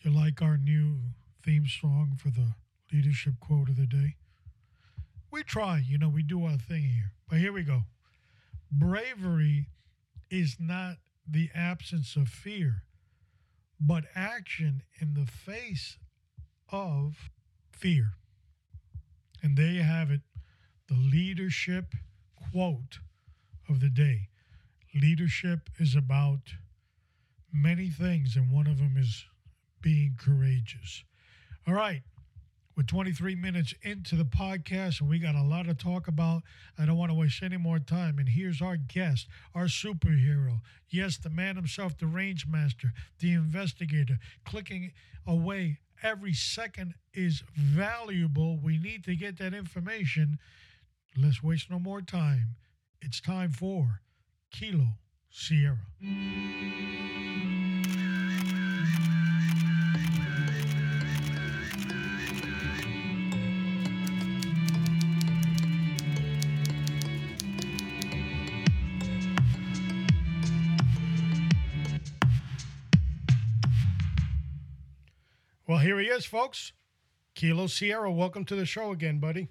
You 0.00 0.10
like 0.10 0.42
our 0.42 0.58
new 0.58 0.98
theme 1.44 1.66
song 1.66 2.18
for 2.18 2.28
the 2.28 2.54
leadership 2.92 3.34
quote 3.40 3.68
of 3.68 3.76
the 3.76 3.86
day? 3.86 4.16
We 5.30 5.42
try, 5.44 5.82
you 5.86 5.96
know, 5.96 6.08
we 6.10 6.22
do 6.22 6.44
our 6.44 6.58
thing 6.58 6.82
here. 6.82 7.12
But 7.28 7.38
here 7.38 7.52
we 7.52 7.62
go. 7.62 7.82
Bravery 8.70 9.68
is 10.30 10.56
not 10.58 10.96
the 11.28 11.50
absence 11.54 12.16
of 12.16 12.28
fear, 12.28 12.82
but 13.80 14.04
action 14.14 14.82
in 15.00 15.14
the 15.14 15.26
face 15.26 15.98
of 16.70 17.30
fear. 17.70 18.14
And 19.42 19.56
there 19.56 19.66
you 19.66 19.82
have 19.82 20.10
it 20.10 20.20
the 20.88 20.94
leadership 20.94 21.94
quote 22.50 22.98
of 23.68 23.80
the 23.80 23.88
day. 23.88 24.28
Leadership 24.94 25.70
is 25.78 25.94
about 25.94 26.54
many 27.52 27.88
things, 27.88 28.36
and 28.36 28.50
one 28.50 28.66
of 28.66 28.78
them 28.78 28.96
is 28.98 29.24
being 29.80 30.16
courageous. 30.18 31.04
All 31.66 31.74
right. 31.74 32.02
We're 32.74 32.84
23 32.84 33.34
minutes 33.34 33.74
into 33.82 34.16
the 34.16 34.24
podcast 34.24 35.00
and 35.00 35.10
we 35.10 35.18
got 35.18 35.34
a 35.34 35.42
lot 35.42 35.66
to 35.66 35.74
talk 35.74 36.08
about. 36.08 36.42
I 36.78 36.86
don't 36.86 36.96
want 36.96 37.10
to 37.10 37.14
waste 37.14 37.42
any 37.42 37.58
more 37.58 37.78
time. 37.78 38.18
And 38.18 38.30
here's 38.30 38.62
our 38.62 38.76
guest, 38.76 39.26
our 39.54 39.64
superhero. 39.66 40.60
Yes, 40.88 41.18
the 41.18 41.28
man 41.28 41.56
himself, 41.56 41.98
the 41.98 42.06
range 42.06 42.46
master, 42.46 42.92
the 43.18 43.32
investigator, 43.34 44.18
clicking 44.46 44.92
away. 45.26 45.80
Every 46.02 46.32
second 46.32 46.94
is 47.12 47.42
valuable. 47.54 48.58
We 48.62 48.78
need 48.78 49.04
to 49.04 49.14
get 49.16 49.38
that 49.38 49.52
information. 49.52 50.38
Let's 51.16 51.42
waste 51.42 51.70
no 51.70 51.78
more 51.78 52.00
time. 52.00 52.56
It's 53.02 53.20
time 53.20 53.50
for 53.50 54.00
Kilo 54.50 54.96
Sierra. 55.30 55.78
Is, 76.12 76.26
folks. 76.26 76.72
Kilo 77.34 77.66
Sierra, 77.66 78.12
welcome 78.12 78.44
to 78.44 78.54
the 78.54 78.66
show 78.66 78.92
again, 78.92 79.18
buddy. 79.18 79.48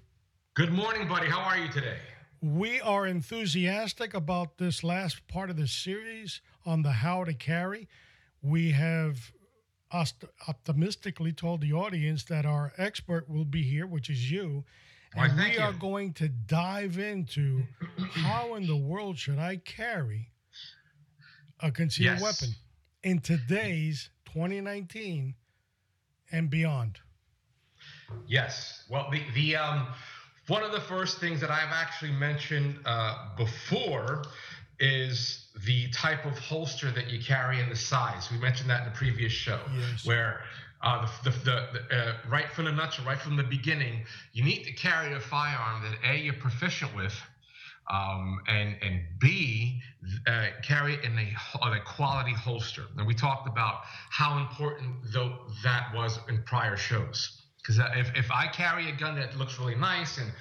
Good 0.54 0.72
morning, 0.72 1.08
buddy. 1.08 1.26
How 1.28 1.40
are 1.40 1.58
you 1.58 1.68
today? 1.68 1.96
We 2.40 2.80
are 2.80 3.06
enthusiastic 3.06 4.14
about 4.14 4.58
this 4.58 4.84
last 4.84 5.26
part 5.26 5.50
of 5.50 5.56
the 5.56 5.66
series 5.66 6.40
on 6.64 6.82
the 6.82 6.92
how 6.92 7.24
to 7.24 7.34
carry. 7.34 7.88
We 8.42 8.70
have 8.72 9.32
optimistically 10.48 11.32
told 11.32 11.60
the 11.60 11.72
audience 11.72 12.24
that 12.24 12.46
our 12.46 12.72
expert 12.78 13.28
will 13.28 13.44
be 13.44 13.62
here, 13.62 13.86
which 13.86 14.08
is 14.08 14.30
you. 14.30 14.64
And 15.14 15.36
we 15.36 15.54
you. 15.54 15.60
are 15.60 15.72
going 15.72 16.12
to 16.14 16.28
dive 16.28 16.98
into 16.98 17.64
how 18.12 18.54
in 18.54 18.66
the 18.66 18.76
world 18.76 19.18
should 19.18 19.38
I 19.38 19.56
carry 19.56 20.30
a 21.60 21.70
concealed 21.72 22.20
Yes. 22.20 22.22
weapon 22.22 22.54
in 23.02 23.18
today's 23.18 24.10
2019 24.26 25.34
and 26.32 26.50
beyond. 26.50 26.98
Yes. 28.26 28.84
Well, 28.90 29.08
the, 29.10 29.22
the 29.34 29.56
um, 29.56 29.86
one 30.48 30.62
of 30.62 30.72
the 30.72 30.80
first 30.80 31.18
things 31.18 31.40
that 31.40 31.50
I've 31.50 31.72
actually 31.72 32.12
mentioned 32.12 32.78
uh, 32.84 33.36
before 33.36 34.24
is 34.80 35.46
the 35.64 35.88
type 35.90 36.24
of 36.24 36.38
holster 36.38 36.90
that 36.90 37.08
you 37.08 37.22
carry 37.22 37.60
and 37.60 37.70
the 37.70 37.76
size. 37.76 38.30
We 38.30 38.38
mentioned 38.38 38.68
that 38.70 38.84
in 38.86 38.92
the 38.92 38.96
previous 38.96 39.32
show, 39.32 39.60
yes. 39.76 40.04
where 40.04 40.40
uh, 40.82 41.06
the, 41.22 41.30
the, 41.30 41.68
the 41.72 41.96
uh, 41.96 42.14
right 42.28 42.50
from 42.50 42.64
the 42.64 42.72
nutshell, 42.72 43.04
right 43.04 43.20
from 43.20 43.36
the 43.36 43.44
beginning, 43.44 44.04
you 44.32 44.42
need 44.42 44.64
to 44.64 44.72
carry 44.72 45.12
a 45.14 45.20
firearm 45.20 45.82
that 45.82 46.10
a 46.10 46.16
you're 46.16 46.34
proficient 46.34 46.94
with, 46.96 47.14
um, 47.92 48.40
and 48.48 48.76
and 48.82 49.02
b 49.20 49.80
uh, 50.26 50.46
carry 50.62 50.94
it 50.94 51.04
in 51.04 51.16
a, 51.18 51.68
a 51.68 51.80
quality 51.84 52.32
holster. 52.32 52.86
And 52.96 53.06
we 53.06 53.14
talked 53.14 53.46
about 53.46 53.82
how 54.10 54.38
important 54.38 54.96
though 55.12 55.36
that 55.62 55.92
was 55.94 56.18
in 56.28 56.42
prior 56.42 56.76
shows. 56.76 57.38
Because 57.58 57.78
if, 57.94 58.10
if 58.16 58.30
I 58.32 58.48
carry 58.48 58.88
a 58.88 58.92
gun 58.92 59.14
that 59.16 59.36
looks 59.38 59.60
really 59.60 59.76
nice 59.76 60.18
and 60.18 60.32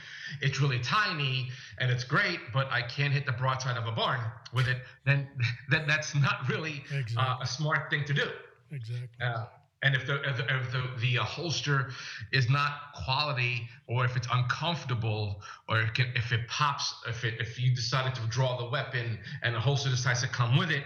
it's 0.42 0.60
really 0.60 0.80
tiny 0.80 1.50
and 1.78 1.92
it's 1.92 2.04
great, 2.04 2.40
but 2.52 2.72
I 2.72 2.82
can't 2.82 3.14
hit 3.14 3.28
the 3.28 3.32
broadside 3.34 3.78
of 3.78 3.86
a 3.86 3.92
barn 3.92 4.22
with 4.54 4.68
it, 4.68 4.78
then 5.06 5.28
that, 5.70 5.86
that's 5.88 6.16
not 6.16 6.50
really 6.50 6.84
exactly. 6.90 7.18
uh, 7.18 7.38
a 7.42 7.46
smart 7.46 7.92
thing 7.92 8.06
to 8.06 8.14
do. 8.14 8.28
Exactly. 8.72 9.08
Uh, 9.24 9.46
and 9.84 9.96
if 9.96 10.06
the 10.06 10.22
if 10.30 10.38
the, 10.38 10.44
if 10.44 10.72
the, 10.72 10.84
the 11.00 11.16
holster 11.16 11.92
is 12.32 12.50
not 12.50 12.94
quality, 12.94 13.68
or 13.88 14.06
if 14.06 14.16
it's 14.16 14.28
uncomfortable, 14.32 15.42
or 15.68 15.82
if 15.82 16.00
it, 16.00 16.08
if 16.16 16.32
it 16.32 16.48
pops, 16.48 16.94
if 17.08 17.24
it, 17.24 17.36
if 17.40 17.60
you 17.60 17.74
decided 17.74 18.14
to 18.16 18.22
draw 18.28 18.58
the 18.58 18.70
weapon 18.70 19.18
and 19.42 19.56
the 19.56 19.60
holster 19.60 19.90
decides 19.90 20.22
to 20.22 20.28
come 20.28 20.58
with 20.58 20.70
it, 20.70 20.84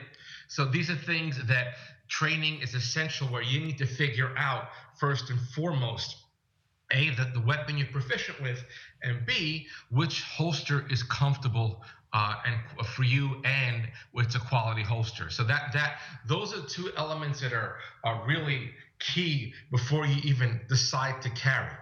so 0.47 0.65
these 0.65 0.89
are 0.89 0.95
things 0.95 1.45
that 1.47 1.67
training 2.07 2.61
is 2.61 2.73
essential, 2.73 3.27
where 3.27 3.41
you 3.41 3.59
need 3.59 3.77
to 3.77 3.85
figure 3.85 4.31
out 4.37 4.69
first 4.97 5.29
and 5.29 5.39
foremost 5.39 6.17
a 6.91 7.09
that 7.15 7.33
the 7.33 7.41
weapon 7.41 7.77
you're 7.77 7.87
proficient 7.87 8.39
with 8.41 8.63
and 9.01 9.25
b 9.25 9.65
which 9.89 10.21
holster 10.21 10.85
is 10.89 11.01
comfortable 11.01 11.81
uh, 12.15 12.35
and 12.45 12.87
for 12.87 13.03
you 13.03 13.41
and 13.43 13.89
it's 14.15 14.35
a 14.35 14.39
quality 14.39 14.81
holster 14.81 15.29
so 15.29 15.43
that 15.43 15.73
that 15.73 15.99
those 16.25 16.57
are 16.57 16.65
two 16.65 16.89
elements 16.95 17.41
that 17.41 17.51
are 17.51 17.75
are 18.05 18.25
really 18.25 18.71
key 18.99 19.53
before 19.69 20.05
you 20.07 20.21
even 20.23 20.61
decide 20.69 21.21
to 21.21 21.29
carry. 21.31 21.75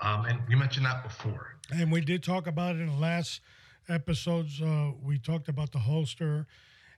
Um, 0.00 0.24
and 0.24 0.40
we 0.48 0.54
mentioned 0.54 0.86
that 0.86 1.02
before. 1.02 1.56
And 1.70 1.92
we 1.92 2.00
did 2.00 2.22
talk 2.22 2.46
about 2.46 2.76
it 2.76 2.80
in 2.80 2.86
the 2.86 2.96
last 2.96 3.40
episodes. 3.88 4.60
Uh, 4.60 4.92
we 5.02 5.18
talked 5.18 5.48
about 5.48 5.72
the 5.72 5.80
holster 5.80 6.46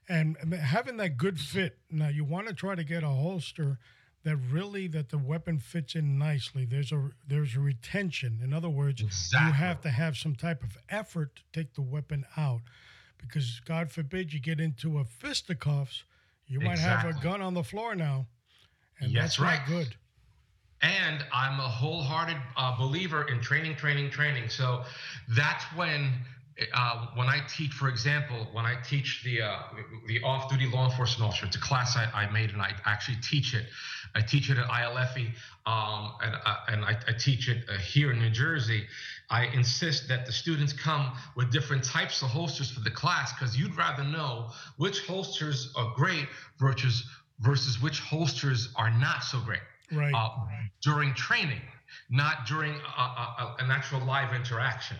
and 0.07 0.37
having 0.53 0.97
that 0.97 1.17
good 1.17 1.39
fit. 1.39 1.77
Now 1.91 2.07
you 2.07 2.23
want 2.23 2.47
to 2.47 2.53
try 2.53 2.75
to 2.75 2.83
get 2.85 3.03
a 3.03 3.09
holster 3.09 3.77
that 4.25 4.35
really 4.51 4.87
that 4.89 5.09
the 5.09 5.17
weapon 5.17 5.57
fits 5.59 5.95
in 5.95 6.17
nicely. 6.17 6.65
There's 6.65 6.91
a 6.91 7.11
there's 7.25 7.55
a 7.55 7.61
retention. 7.61 8.41
In 8.43 8.53
other 8.53 8.69
words, 8.69 9.01
exactly. 9.01 9.47
you 9.47 9.53
have 9.53 9.81
to 9.81 9.89
have 9.89 10.17
some 10.17 10.35
type 10.35 10.61
of 10.63 10.77
effort 10.89 11.37
to 11.37 11.43
take 11.53 11.75
the 11.75 11.81
weapon 11.81 12.25
out, 12.35 12.61
because 13.17 13.61
God 13.65 13.89
forbid 13.89 14.33
you 14.33 14.41
get 14.41 14.59
into 14.59 14.99
a 14.99 15.05
fisticuffs, 15.05 16.03
you 16.45 16.59
might 16.59 16.73
exactly. 16.73 17.13
have 17.13 17.21
a 17.21 17.23
gun 17.23 17.41
on 17.41 17.53
the 17.53 17.63
floor 17.63 17.95
now 17.95 18.27
and 18.99 19.11
yes, 19.11 19.23
that's 19.23 19.39
right. 19.39 19.59
good. 19.67 19.95
And 20.81 21.25
I'm 21.33 21.59
a 21.59 21.67
wholehearted 21.67 22.37
uh, 22.57 22.77
believer 22.77 23.23
in 23.23 23.41
training, 23.41 23.75
training, 23.75 24.09
training. 24.11 24.49
So 24.49 24.83
that's 25.29 25.63
when 25.75 26.11
uh, 26.73 27.07
when 27.15 27.27
I 27.27 27.41
teach, 27.49 27.71
for 27.71 27.89
example, 27.89 28.47
when 28.53 28.65
I 28.65 28.75
teach 28.81 29.23
the 29.25 29.41
uh, 29.41 29.59
the 30.07 30.21
off-duty 30.21 30.67
law 30.67 30.85
enforcement 30.89 31.29
officer, 31.29 31.45
it's 31.45 31.57
a 31.57 31.59
class 31.59 31.97
I, 31.97 32.05
I, 32.13 32.31
made, 32.31 32.51
and 32.51 32.61
I 32.61 32.71
actually 32.85 33.17
teach 33.21 33.53
it. 33.53 33.65
I 34.15 34.21
teach 34.21 34.49
it 34.49 34.57
at 34.57 34.65
ILFE, 34.65 35.33
um, 35.65 36.13
and, 36.23 36.35
uh, 36.45 36.55
and 36.69 36.85
I, 36.85 36.97
I, 37.07 37.13
teach 37.19 37.49
it 37.49 37.65
uh, 37.67 37.77
here 37.77 38.11
in 38.11 38.19
New 38.19 38.29
Jersey. 38.29 38.85
I 39.29 39.47
insist 39.47 40.07
that 40.07 40.25
the 40.25 40.31
students 40.31 40.71
come 40.71 41.11
with 41.35 41.51
different 41.51 41.83
types 41.83 42.21
of 42.21 42.29
holsters 42.29 42.71
for 42.71 42.79
the 42.79 42.91
class 42.91 43.33
because 43.33 43.57
you'd 43.57 43.75
rather 43.75 44.05
know 44.05 44.51
which 44.77 45.05
holsters 45.05 45.73
are 45.75 45.91
great 45.95 46.27
versus 46.57 47.03
versus 47.41 47.81
which 47.81 47.99
holsters 47.99 48.69
are 48.77 48.91
not 48.91 49.25
so 49.25 49.41
great 49.41 49.59
right. 49.91 50.13
Uh, 50.13 50.29
during 50.81 51.13
training, 51.15 51.61
not 52.09 52.45
during 52.47 52.71
an 52.71 53.71
actual 53.71 53.99
live 54.05 54.33
interaction. 54.33 54.97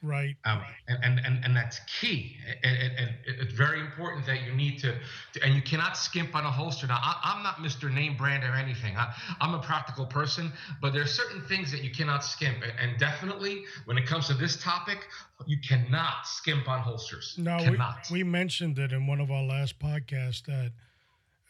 Right. 0.00 0.36
Um, 0.44 0.62
and, 0.86 0.98
and, 1.02 1.20
and, 1.26 1.44
and 1.44 1.56
that's 1.56 1.80
key. 2.00 2.36
And, 2.62 2.76
and, 2.76 2.92
and, 2.98 3.10
it's 3.26 3.52
very 3.52 3.80
important 3.80 4.26
that 4.26 4.42
you 4.42 4.52
need 4.52 4.78
to, 4.78 4.94
to, 5.32 5.42
and 5.44 5.54
you 5.54 5.62
cannot 5.62 5.96
skimp 5.96 6.36
on 6.36 6.44
a 6.44 6.50
holster. 6.50 6.86
Now, 6.86 7.00
I, 7.02 7.34
am 7.36 7.42
not 7.42 7.56
Mr. 7.56 7.92
Name 7.92 8.16
Brand 8.16 8.44
or 8.44 8.54
anything. 8.54 8.96
I, 8.96 9.12
am 9.40 9.54
a 9.54 9.58
practical 9.58 10.06
person, 10.06 10.52
but 10.80 10.92
there 10.92 11.02
are 11.02 11.06
certain 11.06 11.42
things 11.42 11.72
that 11.72 11.82
you 11.82 11.90
cannot 11.90 12.24
skimp. 12.24 12.62
And, 12.62 12.72
and 12.80 12.98
definitely 13.00 13.64
when 13.86 13.98
it 13.98 14.06
comes 14.06 14.28
to 14.28 14.34
this 14.34 14.62
topic, 14.62 14.98
you 15.46 15.58
cannot 15.66 16.26
skimp 16.26 16.68
on 16.68 16.80
holsters. 16.80 17.34
No, 17.36 17.58
we, 17.58 17.78
we 18.18 18.22
mentioned 18.22 18.78
it 18.78 18.92
in 18.92 19.06
one 19.06 19.20
of 19.20 19.32
our 19.32 19.42
last 19.42 19.78
podcasts 19.78 20.44
that– 20.44 20.72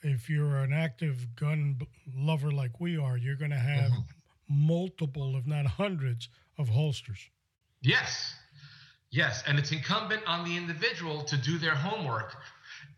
if 0.03 0.31
you're 0.31 0.59
an 0.59 0.73
active 0.73 1.35
gun 1.37 1.81
lover 2.17 2.51
like 2.51 2.81
we 2.81 2.97
are, 2.97 3.17
you're 3.17 3.37
going 3.37 3.51
to 3.51 3.57
have 3.57 3.91
mm-hmm. 3.91 4.67
multiple, 4.67 5.37
if 5.37 5.47
not 5.47 5.67
hundreds, 5.67 6.29
of 6.57 6.69
holsters. 6.69 7.31
Yes. 7.83 8.35
Yes. 9.11 9.43
And 9.47 9.59
it's 9.59 9.73
incumbent 9.73 10.23
on 10.27 10.45
the 10.45 10.57
individual 10.57 11.25
to 11.25 11.37
do 11.37 11.59
their 11.59 11.75
homework 11.75 12.35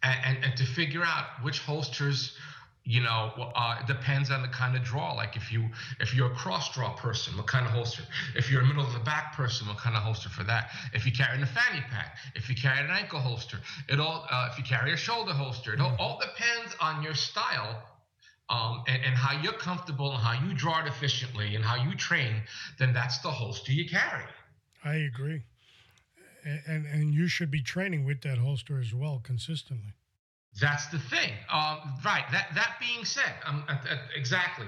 and, 0.03 0.19
and, 0.25 0.45
and 0.45 0.57
to 0.57 0.65
figure 0.65 1.03
out 1.05 1.27
which 1.43 1.61
holsters 1.61 2.37
you 2.85 3.03
know 3.03 3.31
uh, 3.55 3.77
it 3.81 3.87
depends 3.87 4.31
on 4.31 4.43
the 4.43 4.49
kind 4.49 4.75
of 4.75 4.83
draw 4.83 5.13
like 5.13 5.37
if 5.37 5.53
you 5.53 5.69
if 6.01 6.15
you're 6.15 6.33
a 6.33 6.35
cross 6.35 6.73
draw 6.75 6.95
person 6.97 7.37
what 7.37 7.47
kind 7.47 7.67
of 7.67 7.73
holster 7.73 8.03
if 8.35 8.51
you're 8.51 8.63
a 8.63 8.65
middle 8.65 8.85
of 8.85 8.93
the 8.95 9.01
back 9.01 9.35
person 9.35 9.69
what 9.69 9.77
kind 9.77 9.95
of 9.95 10.03
holster 10.03 10.31
for 10.31 10.45
that 10.45 10.71
if 10.95 11.05
you 11.05 11.13
carry 11.13 11.41
a 11.43 11.47
fanny 11.47 11.83
pack 11.91 12.17
if 12.35 12.49
you 12.49 12.55
carry 12.55 12.81
an 12.81 12.91
ankle 12.91 13.21
holster 13.21 13.59
it 13.89 14.01
all 14.01 14.27
uh, 14.31 14.49
if 14.51 14.59
you 14.59 14.65
carry 14.65 14.93
a 14.93 14.97
shoulder 14.97 15.33
holster 15.33 15.75
it 15.75 15.81
all, 15.81 15.95
all 15.99 16.19
depends 16.21 16.75
on 16.81 17.03
your 17.03 17.15
style 17.15 17.83
um, 18.49 18.83
and, 18.89 19.05
and 19.05 19.15
how 19.15 19.41
you're 19.41 19.53
comfortable 19.53 20.13
and 20.13 20.23
how 20.23 20.33
you 20.45 20.55
draw 20.55 20.81
it 20.81 20.89
efficiently 20.89 21.55
and 21.57 21.65
how 21.65 21.77
you 21.77 21.95
train 21.95 22.43
then 22.79 22.95
that's 22.95 23.19
the 23.19 23.31
holster 23.31 23.73
you 23.73 23.89
carry 23.89 24.25
i 24.85 24.95
agree 24.95 25.43
and 26.67 26.87
and 26.87 27.15
you 27.15 27.29
should 27.29 27.51
be 27.51 27.63
training 27.63 28.05
with 28.05 28.23
that 28.23 28.39
holster 28.39 28.81
as 28.81 28.95
well 28.95 29.21
consistently 29.23 29.95
that's 30.59 30.87
the 30.89 30.99
thing. 30.99 31.31
Um, 31.53 31.79
right. 32.05 32.25
That 32.33 32.49
that 32.55 32.77
being 32.81 33.05
said, 33.05 33.33
um, 33.47 33.65
uh, 33.69 33.73
uh, 33.73 33.97
exactly. 34.17 34.67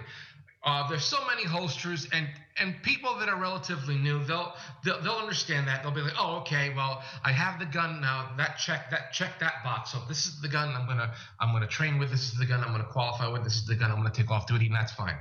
Uh, 0.64 0.88
there's 0.88 1.05
so 1.05 1.18
many 1.27 1.44
holsters, 1.44 2.07
and 2.12 2.29
and 2.58 2.74
people 2.82 3.18
that 3.18 3.28
are 3.28 3.40
relatively 3.40 3.96
new, 3.96 4.22
they'll, 4.24 4.52
they'll 4.84 5.00
they'll 5.02 5.12
understand 5.12 5.66
that. 5.68 5.82
They'll 5.82 5.92
be 5.92 6.02
like, 6.02 6.14
oh, 6.18 6.38
okay, 6.40 6.72
well, 6.74 7.02
I 7.24 7.32
have 7.32 7.58
the 7.58 7.66
gun 7.66 8.00
now. 8.00 8.30
That 8.36 8.58
check 8.58 8.90
that 8.90 9.12
check 9.12 9.38
that 9.40 9.64
box. 9.64 9.92
So 9.92 9.98
this 10.08 10.26
is 10.26 10.40
the 10.40 10.48
gun 10.48 10.74
I'm 10.74 10.86
gonna 10.86 11.14
I'm 11.40 11.52
gonna 11.52 11.66
train 11.66 11.98
with. 11.98 12.10
This 12.10 12.32
is 12.32 12.38
the 12.38 12.46
gun 12.46 12.60
I'm 12.60 12.72
gonna 12.72 12.84
qualify 12.84 13.28
with. 13.28 13.44
This 13.44 13.54
is 13.54 13.66
the 13.66 13.74
gun 13.74 13.90
I'm 13.90 13.96
gonna 13.96 14.10
take 14.10 14.30
off 14.30 14.46
duty, 14.46 14.66
and 14.66 14.74
that's 14.74 14.92
fine. 14.92 15.16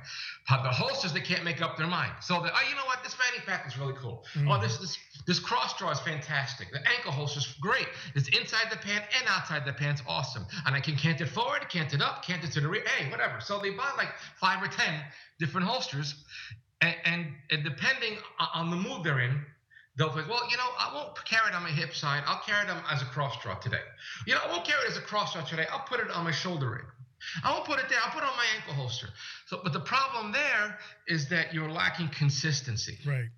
But 0.49 0.63
the 0.63 0.69
holsters 0.69 1.13
they 1.13 1.21
can't 1.21 1.43
make 1.43 1.61
up 1.61 1.77
their 1.77 1.87
mind. 1.87 2.11
So 2.21 2.41
they 2.41 2.49
oh, 2.49 2.69
you 2.69 2.75
know 2.75 2.85
what? 2.85 3.03
This 3.03 3.13
fanny 3.13 3.41
pack 3.45 3.65
is 3.67 3.77
really 3.77 3.95
cool. 4.01 4.25
Mm. 4.35 4.49
Oh, 4.49 4.61
this 4.61 4.77
this 4.77 4.97
this 5.25 5.39
cross 5.39 5.77
draw 5.77 5.91
is 5.91 5.99
fantastic. 5.99 6.71
The 6.71 6.79
ankle 6.97 7.11
holster 7.11 7.39
is 7.39 7.55
great. 7.61 7.87
It's 8.15 8.27
inside 8.29 8.71
the 8.71 8.77
pant 8.77 9.05
and 9.19 9.27
outside 9.29 9.65
the 9.65 9.73
pants, 9.73 10.01
awesome. 10.07 10.45
And 10.65 10.75
I 10.75 10.79
can 10.79 10.95
cant 10.95 11.21
it 11.21 11.29
forward, 11.29 11.69
cant 11.69 11.93
it 11.93 12.01
up, 12.01 12.25
cant 12.25 12.43
it 12.43 12.51
to 12.53 12.61
the 12.61 12.67
rear, 12.67 12.83
hey, 12.85 13.09
whatever. 13.09 13.39
So 13.39 13.59
they 13.59 13.69
buy 13.69 13.91
like 13.97 14.09
five 14.39 14.61
or 14.61 14.67
ten 14.67 15.01
different 15.39 15.67
holsters, 15.67 16.15
and, 16.81 16.95
and, 17.05 17.27
and 17.51 17.63
depending 17.63 18.17
on 18.53 18.71
the 18.71 18.75
mood 18.75 19.03
they're 19.03 19.19
in, 19.19 19.39
they'll 19.97 20.11
think, 20.11 20.27
well, 20.27 20.49
you 20.49 20.57
know, 20.57 20.67
I 20.79 20.91
won't 20.93 21.15
carry 21.25 21.49
it 21.49 21.55
on 21.55 21.63
my 21.63 21.69
hip 21.69 21.93
side. 21.93 22.23
I'll 22.25 22.41
carry 22.45 22.67
it 22.67 22.75
as 22.89 23.01
a 23.01 23.05
cross 23.05 23.41
draw 23.41 23.55
today. 23.55 23.81
You 24.25 24.33
know, 24.33 24.41
I 24.45 24.51
won't 24.51 24.65
carry 24.65 24.83
it 24.85 24.89
as 24.89 24.97
a 24.97 25.01
cross 25.01 25.33
draw 25.33 25.43
today. 25.43 25.65
I'll 25.71 25.85
put 25.87 25.99
it 25.99 26.09
on 26.09 26.23
my 26.23 26.31
shoulder 26.31 26.71
ring. 26.71 26.85
I 27.43 27.51
won't 27.51 27.65
put 27.65 27.79
it 27.79 27.85
there. 27.87 27.99
I'll 28.03 28.11
put 28.11 28.23
it 28.23 28.29
on 28.29 28.35
my 28.35 28.45
ankle 28.55 28.73
holster. 28.73 29.07
So, 29.45 29.59
but 29.63 29.73
the 29.73 29.79
problem 29.79 30.31
there 30.31 30.77
is 31.07 31.29
that 31.29 31.53
you're 31.53 31.69
lacking 31.69 32.09
consistency. 32.09 32.97
Right. 33.05 33.29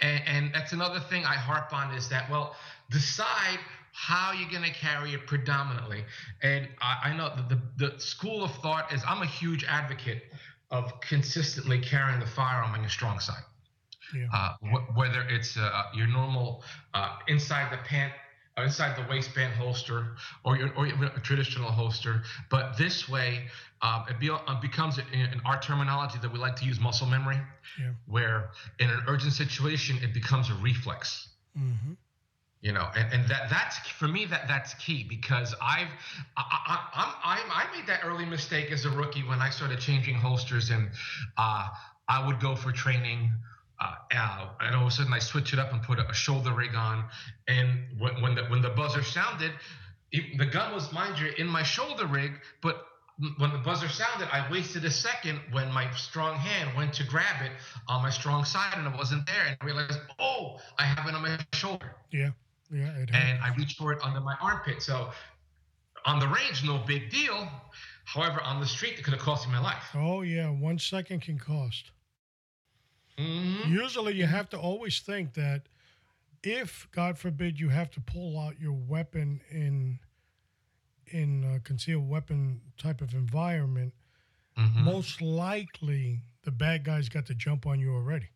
And, 0.00 0.22
and 0.26 0.54
that's 0.54 0.72
another 0.72 1.00
thing 1.00 1.24
I 1.24 1.34
harp 1.34 1.72
on 1.72 1.94
is 1.94 2.08
that, 2.10 2.30
well, 2.30 2.54
decide 2.90 3.58
how 3.92 4.32
you're 4.32 4.50
going 4.50 4.64
to 4.64 4.78
carry 4.78 5.14
it 5.14 5.26
predominantly. 5.26 6.04
And 6.42 6.68
I, 6.80 7.10
I 7.10 7.16
know 7.16 7.32
the, 7.48 7.56
the, 7.78 7.90
the 7.90 8.00
school 8.00 8.42
of 8.42 8.50
thought 8.56 8.92
is 8.92 9.02
I'm 9.06 9.22
a 9.22 9.26
huge 9.26 9.64
advocate 9.64 10.22
of 10.72 11.00
consistently 11.00 11.78
carrying 11.78 12.18
the 12.18 12.26
firearm 12.26 12.72
on 12.72 12.80
your 12.80 12.88
strong 12.88 13.20
side. 13.20 13.44
Yeah. 14.14 14.26
Uh, 14.32 14.54
wh- 14.62 14.96
whether 14.96 15.22
it's 15.28 15.56
uh, 15.56 15.84
your 15.94 16.06
normal 16.06 16.64
uh, 16.94 17.18
inside 17.28 17.70
the 17.70 17.76
pant, 17.86 18.12
uh, 18.58 18.62
inside 18.62 18.96
the 18.96 19.08
waistband 19.08 19.54
holster, 19.54 20.16
or 20.44 20.56
your, 20.56 20.74
or 20.74 20.86
a 20.86 21.20
traditional 21.20 21.70
holster, 21.70 22.22
but 22.50 22.76
this 22.76 23.08
way 23.08 23.44
um, 23.82 24.04
it 24.08 24.18
be, 24.18 24.30
uh, 24.30 24.38
becomes 24.60 24.98
in, 24.98 25.20
in, 25.20 25.40
our 25.44 25.60
terminology 25.60 26.18
that 26.20 26.32
we 26.32 26.38
like 26.38 26.56
to 26.56 26.64
use 26.64 26.80
muscle 26.80 27.06
memory, 27.06 27.38
yeah. 27.78 27.92
where 28.06 28.50
in 28.78 28.90
an 28.90 29.02
urgent 29.06 29.32
situation 29.32 29.98
it 30.02 30.12
becomes 30.12 30.50
a 30.50 30.54
reflex. 30.54 31.28
Mm-hmm 31.56 31.92
you 32.62 32.72
know 32.72 32.88
and, 32.96 33.12
and 33.12 33.28
that 33.28 33.50
that's 33.50 33.78
for 33.78 34.08
me 34.08 34.24
that 34.24 34.48
that's 34.48 34.72
key 34.74 35.04
because 35.06 35.54
i've 35.60 35.88
I, 36.36 36.78
I, 36.94 37.14
I, 37.24 37.64
I 37.64 37.76
made 37.76 37.86
that 37.88 38.00
early 38.04 38.24
mistake 38.24 38.72
as 38.72 38.84
a 38.86 38.90
rookie 38.90 39.24
when 39.24 39.40
i 39.40 39.50
started 39.50 39.80
changing 39.80 40.14
holsters 40.14 40.70
and 40.70 40.88
uh, 41.36 41.68
i 42.08 42.26
would 42.26 42.40
go 42.40 42.56
for 42.56 42.72
training 42.72 43.30
uh, 43.80 44.48
and 44.60 44.76
all 44.76 44.82
of 44.82 44.88
a 44.88 44.90
sudden 44.92 45.12
I 45.12 45.18
switch 45.18 45.52
it 45.52 45.58
up 45.58 45.72
and 45.72 45.82
put 45.82 45.98
a, 45.98 46.08
a 46.08 46.14
shoulder 46.14 46.52
rig 46.52 46.74
on. 46.76 47.04
And 47.48 47.80
when, 47.98 48.22
when 48.22 48.34
the 48.36 48.44
when 48.44 48.62
the 48.62 48.70
buzzer 48.70 49.02
sounded, 49.02 49.50
it, 50.12 50.38
the 50.38 50.46
gun 50.46 50.72
was, 50.72 50.92
mind 50.92 51.18
you, 51.18 51.32
in 51.38 51.46
my 51.46 51.62
shoulder 51.62 52.06
rig, 52.06 52.32
but 52.62 52.86
when 53.38 53.52
the 53.52 53.58
buzzer 53.58 53.88
sounded, 53.88 54.28
I 54.32 54.50
wasted 54.50 54.84
a 54.84 54.90
second 54.90 55.40
when 55.50 55.70
my 55.72 55.90
strong 55.94 56.36
hand 56.36 56.76
went 56.76 56.94
to 56.94 57.04
grab 57.04 57.42
it 57.42 57.52
on 57.88 58.02
my 58.02 58.10
strong 58.10 58.44
side 58.44 58.74
and 58.76 58.86
it 58.86 58.96
wasn't 58.96 59.26
there. 59.26 59.46
And 59.46 59.56
I 59.60 59.64
realized, 59.64 59.98
oh, 60.18 60.58
I 60.78 60.84
have 60.84 61.06
it 61.06 61.14
on 61.14 61.22
my 61.22 61.38
shoulder. 61.52 61.94
Yeah. 62.10 62.30
Yeah. 62.72 63.04
and 63.12 63.42
I 63.42 63.54
reached 63.56 63.76
for 63.78 63.92
it 63.92 64.02
under 64.02 64.20
my 64.20 64.34
armpit. 64.40 64.82
So 64.82 65.10
on 66.06 66.18
the 66.18 66.26
range, 66.28 66.64
no 66.64 66.78
big 66.86 67.10
deal. 67.10 67.48
However, 68.04 68.40
on 68.42 68.60
the 68.60 68.66
street, 68.66 68.98
it 68.98 69.02
could 69.04 69.12
have 69.14 69.22
cost 69.22 69.46
me 69.46 69.52
my 69.54 69.60
life. 69.60 69.84
Oh, 69.94 70.22
yeah. 70.22 70.48
One 70.50 70.78
second 70.78 71.20
can 71.22 71.38
cost. 71.38 71.90
Mm-hmm. 73.18 73.72
Usually, 73.72 74.14
you 74.14 74.26
have 74.26 74.48
to 74.50 74.58
always 74.58 75.00
think 75.00 75.34
that 75.34 75.62
if, 76.42 76.88
God 76.92 77.18
forbid, 77.18 77.60
you 77.60 77.68
have 77.68 77.90
to 77.92 78.00
pull 78.00 78.38
out 78.40 78.58
your 78.58 78.72
weapon 78.72 79.40
in 79.50 79.98
in 81.06 81.44
a 81.44 81.60
concealed 81.60 82.08
weapon 82.08 82.62
type 82.78 83.02
of 83.02 83.12
environment, 83.12 83.92
Mhm. 84.56 84.76
most 84.76 85.20
likely 85.20 86.22
the 86.42 86.50
bad 86.50 86.84
guys 86.84 87.10
got 87.10 87.26
the 87.26 87.34
jump 87.34 87.66
on 87.66 87.78
you 87.78 87.92
already. 87.94 88.28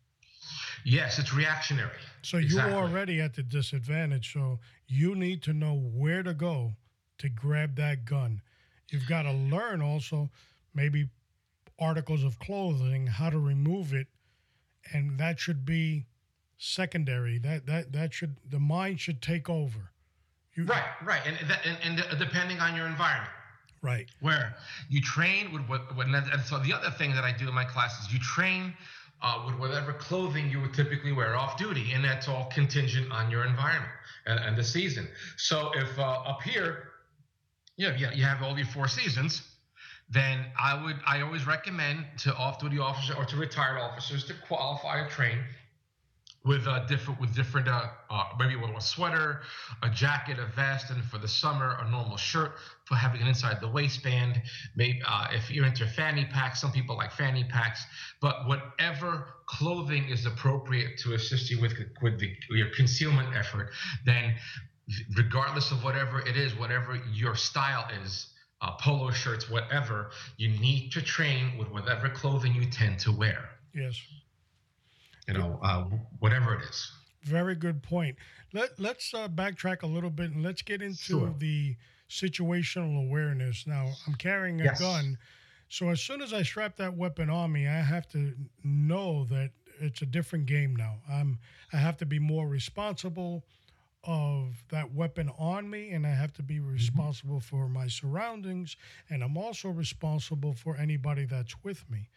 Yes, 0.87 1.19
it's 1.19 1.33
reactionary. 1.33 1.91
So 2.21 2.37
Exactly. 2.37 2.71
you're 2.71 2.81
already 2.81 3.19
at 3.19 3.33
the 3.33 3.43
disadvantage. 3.43 4.31
So 4.31 4.59
you 4.87 5.15
need 5.15 5.43
to 5.43 5.51
know 5.51 5.73
where 5.73 6.23
to 6.23 6.33
go 6.33 6.77
to 7.17 7.27
grab 7.27 7.75
that 7.75 8.05
gun. 8.05 8.41
You've 8.89 9.05
got 9.05 9.23
to 9.23 9.33
learn 9.33 9.81
also 9.81 10.29
maybe 10.73 11.09
articles 11.77 12.23
of 12.23 12.39
clothing, 12.39 13.05
how 13.05 13.29
to 13.29 13.37
remove 13.37 13.93
it, 13.93 14.07
and 14.93 15.19
that 15.19 15.41
should 15.41 15.65
be 15.65 16.05
secondary. 16.57 17.37
That 17.37 17.65
that 17.65 17.91
that 17.91 18.13
should 18.13 18.37
the 18.49 18.59
mind 18.59 19.01
should 19.01 19.21
take 19.21 19.49
over. 19.49 19.91
You, 20.55 20.63
Right, 20.63 20.85
right, 21.03 21.21
and 21.27 21.37
that, 21.49 21.65
and, 21.65 21.99
and 21.99 22.17
depending 22.17 22.59
on 22.61 22.77
your 22.77 22.87
environment, 22.87 23.29
Right. 23.81 24.09
where 24.21 24.55
you 24.89 25.01
train 25.01 25.51
with 25.51 25.63
what, 25.67 25.95
what 25.97 26.07
and 26.07 26.41
so 26.45 26.59
the 26.59 26.73
other 26.73 26.91
thing 26.91 27.13
that 27.13 27.25
I 27.25 27.33
do 27.33 27.49
in 27.49 27.53
my 27.53 27.65
classes, 27.65 28.11
you 28.11 28.19
train 28.19 28.73
uh, 29.21 29.43
with 29.45 29.55
whatever 29.59 29.93
clothing 29.93 30.49
you 30.49 30.61
would 30.61 30.73
typically 30.73 31.11
wear 31.11 31.35
off 31.35 31.57
duty, 31.57 31.91
and 31.93 32.03
that's 32.03 32.27
all 32.27 32.45
contingent 32.53 33.11
on 33.11 33.31
your 33.31 33.45
environment 33.45 33.91
and, 34.25 34.39
and 34.39 34.57
the 34.57 34.63
season. 34.63 35.07
So 35.37 35.71
if 35.75 35.97
uh, 35.97 36.03
up 36.03 36.41
here, 36.43 36.89
yeah, 37.77 37.95
yeah, 37.97 38.11
you 38.11 38.23
have 38.23 38.43
all 38.43 38.57
your 38.57 38.67
four 38.67 38.87
seasons, 38.87 39.41
then 40.09 40.45
I 40.59 40.81
would 40.83 40.97
I 41.05 41.21
always 41.21 41.45
recommend 41.45 42.05
to 42.19 42.35
off-duty 42.35 42.79
officers 42.79 43.15
or 43.15 43.25
to 43.25 43.35
retired 43.37 43.79
officers 43.79 44.23
to 44.25 44.33
qualify 44.47 44.99
or 44.99 45.09
train 45.09 45.39
with 46.47 46.65
uh, 46.67 46.85
different 46.85 47.19
with 47.19 47.35
different 47.35 47.67
uh, 47.67 47.87
uh, 48.09 48.23
maybe 48.39 48.55
with 48.55 48.71
a 48.71 48.81
sweater, 48.81 49.41
a 49.83 49.89
jacket, 49.89 50.39
a 50.39 50.45
vest, 50.45 50.89
and 50.89 51.03
for 51.03 51.17
the 51.17 51.27
summer 51.27 51.77
a 51.81 51.89
normal 51.89 52.17
shirt 52.17 52.53
for 52.85 52.95
having 52.95 53.21
it 53.21 53.27
inside 53.27 53.59
the 53.59 53.67
waistband. 53.67 54.41
Maybe 54.75 55.01
uh, 55.05 55.27
if 55.31 55.51
you're 55.51 55.65
into 55.65 55.85
fanny 55.85 56.25
packs, 56.25 56.61
some 56.61 56.71
people 56.71 56.95
like 56.95 57.11
fanny 57.11 57.43
packs, 57.43 57.83
but 58.21 58.47
whatever 58.47 59.27
clothing 59.45 60.05
is 60.09 60.25
appropriate 60.25 60.97
to 60.99 61.13
assist 61.13 61.49
you 61.49 61.59
with 61.61 61.73
with 62.01 62.19
the, 62.19 62.33
your 62.49 62.69
concealment 62.75 63.35
effort, 63.35 63.71
then 64.05 64.35
regardless 65.15 65.71
of 65.71 65.83
whatever 65.83 66.21
it 66.21 66.37
is, 66.37 66.55
whatever 66.55 66.99
your 67.11 67.35
style 67.35 67.87
is. 68.03 68.27
Uh, 68.59 68.71
polo 68.81 69.11
shirts, 69.11 69.51
whatever, 69.51 70.09
you 70.37 70.49
need 70.49 70.91
to 70.91 70.99
train 70.99 71.59
with 71.59 71.69
whatever 71.69 72.09
clothing 72.09 72.55
you 72.55 72.65
tend 72.65 72.97
to 72.97 73.11
wear. 73.11 73.49
Yes. 73.75 74.01
You 75.27 75.33
know, 75.33 75.59
uh, 75.61 75.83
whatever 76.19 76.53
it 76.55 76.61
is. 76.69 76.91
Very 77.23 77.55
good 77.55 77.83
point. 77.83 78.15
Let 78.53 78.79
Let's 78.79 79.13
uh, 79.13 79.27
backtrack 79.27 79.83
a 79.83 79.87
little 79.87 80.09
bit 80.09 80.31
and 80.31 80.41
let's 80.43 80.61
get 80.61 80.81
into 80.81 81.03
Sure. 81.19 81.35
the 81.37 81.75
situational 82.09 83.05
awareness. 83.05 83.67
Now, 83.67 83.91
I'm 84.07 84.15
carrying 84.15 84.61
a 84.61 84.65
Yes. 84.65 84.79
gun, 84.79 85.17
so 85.67 85.89
as 85.89 85.99
soon 85.99 86.21
as 86.21 86.31
I 86.31 86.43
strap 86.43 86.77
that 86.77 86.95
weapon 86.95 87.29
on 87.29 87.51
me, 87.51 87.67
I 87.67 87.81
have 87.81 88.07
to 88.11 88.33
know 88.63 89.25
that 89.25 89.51
it's 89.81 90.01
a 90.01 90.05
different 90.05 90.45
game 90.45 90.75
now. 90.75 91.01
I'm 91.09 91.39
I 91.73 91.77
have 91.77 91.97
to 91.97 92.05
be 92.05 92.19
more 92.19 92.47
responsible 92.47 93.43
of 94.05 94.63
that 94.69 94.93
weapon 94.93 95.29
on 95.37 95.69
me, 95.69 95.89
and 95.91 96.07
I 96.07 96.11
have 96.11 96.31
to 96.35 96.43
be 96.43 96.61
responsible 96.61 97.41
for 97.41 97.67
my 97.67 97.87
surroundings, 97.87 98.77
and 99.09 99.21
I'm 99.21 99.35
also 99.37 99.67
responsible 99.69 100.53
for 100.53 100.77
anybody 100.77 101.25
that's 101.25 101.61
with 101.63 101.89
me. 101.89 102.07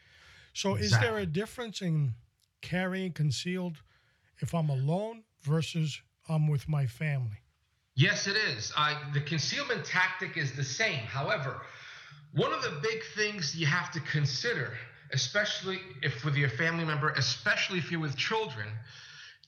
So, 0.52 0.76
is 0.76 0.92
there 1.00 1.18
a 1.18 1.26
difference 1.26 1.82
in 1.82 2.14
carrying 2.60 3.12
concealed 3.12 3.76
if 4.38 4.54
I'm 4.54 4.70
alone 4.70 5.24
versus 5.42 6.00
I'm 6.28 6.48
with 6.48 6.68
my 6.68 6.86
family? 6.86 7.38
Yes, 7.94 8.26
it 8.26 8.36
is. 8.36 8.72
Uh, 8.76 8.94
the 9.12 9.20
concealment 9.20 9.84
tactic 9.84 10.36
is 10.36 10.52
the 10.56 10.64
same. 10.64 11.00
However, 11.00 11.60
one 12.32 12.52
of 12.52 12.62
the 12.62 12.78
big 12.82 13.02
things 13.14 13.54
you 13.56 13.66
have 13.66 13.90
to 13.92 14.00
consider, 14.00 14.72
especially 15.12 15.80
if 16.02 16.24
with 16.24 16.36
your 16.36 16.48
family 16.48 16.84
member, 16.84 17.10
especially 17.10 17.78
if 17.78 17.90
you're 17.90 18.00
with 18.00 18.16
children, 18.16 18.68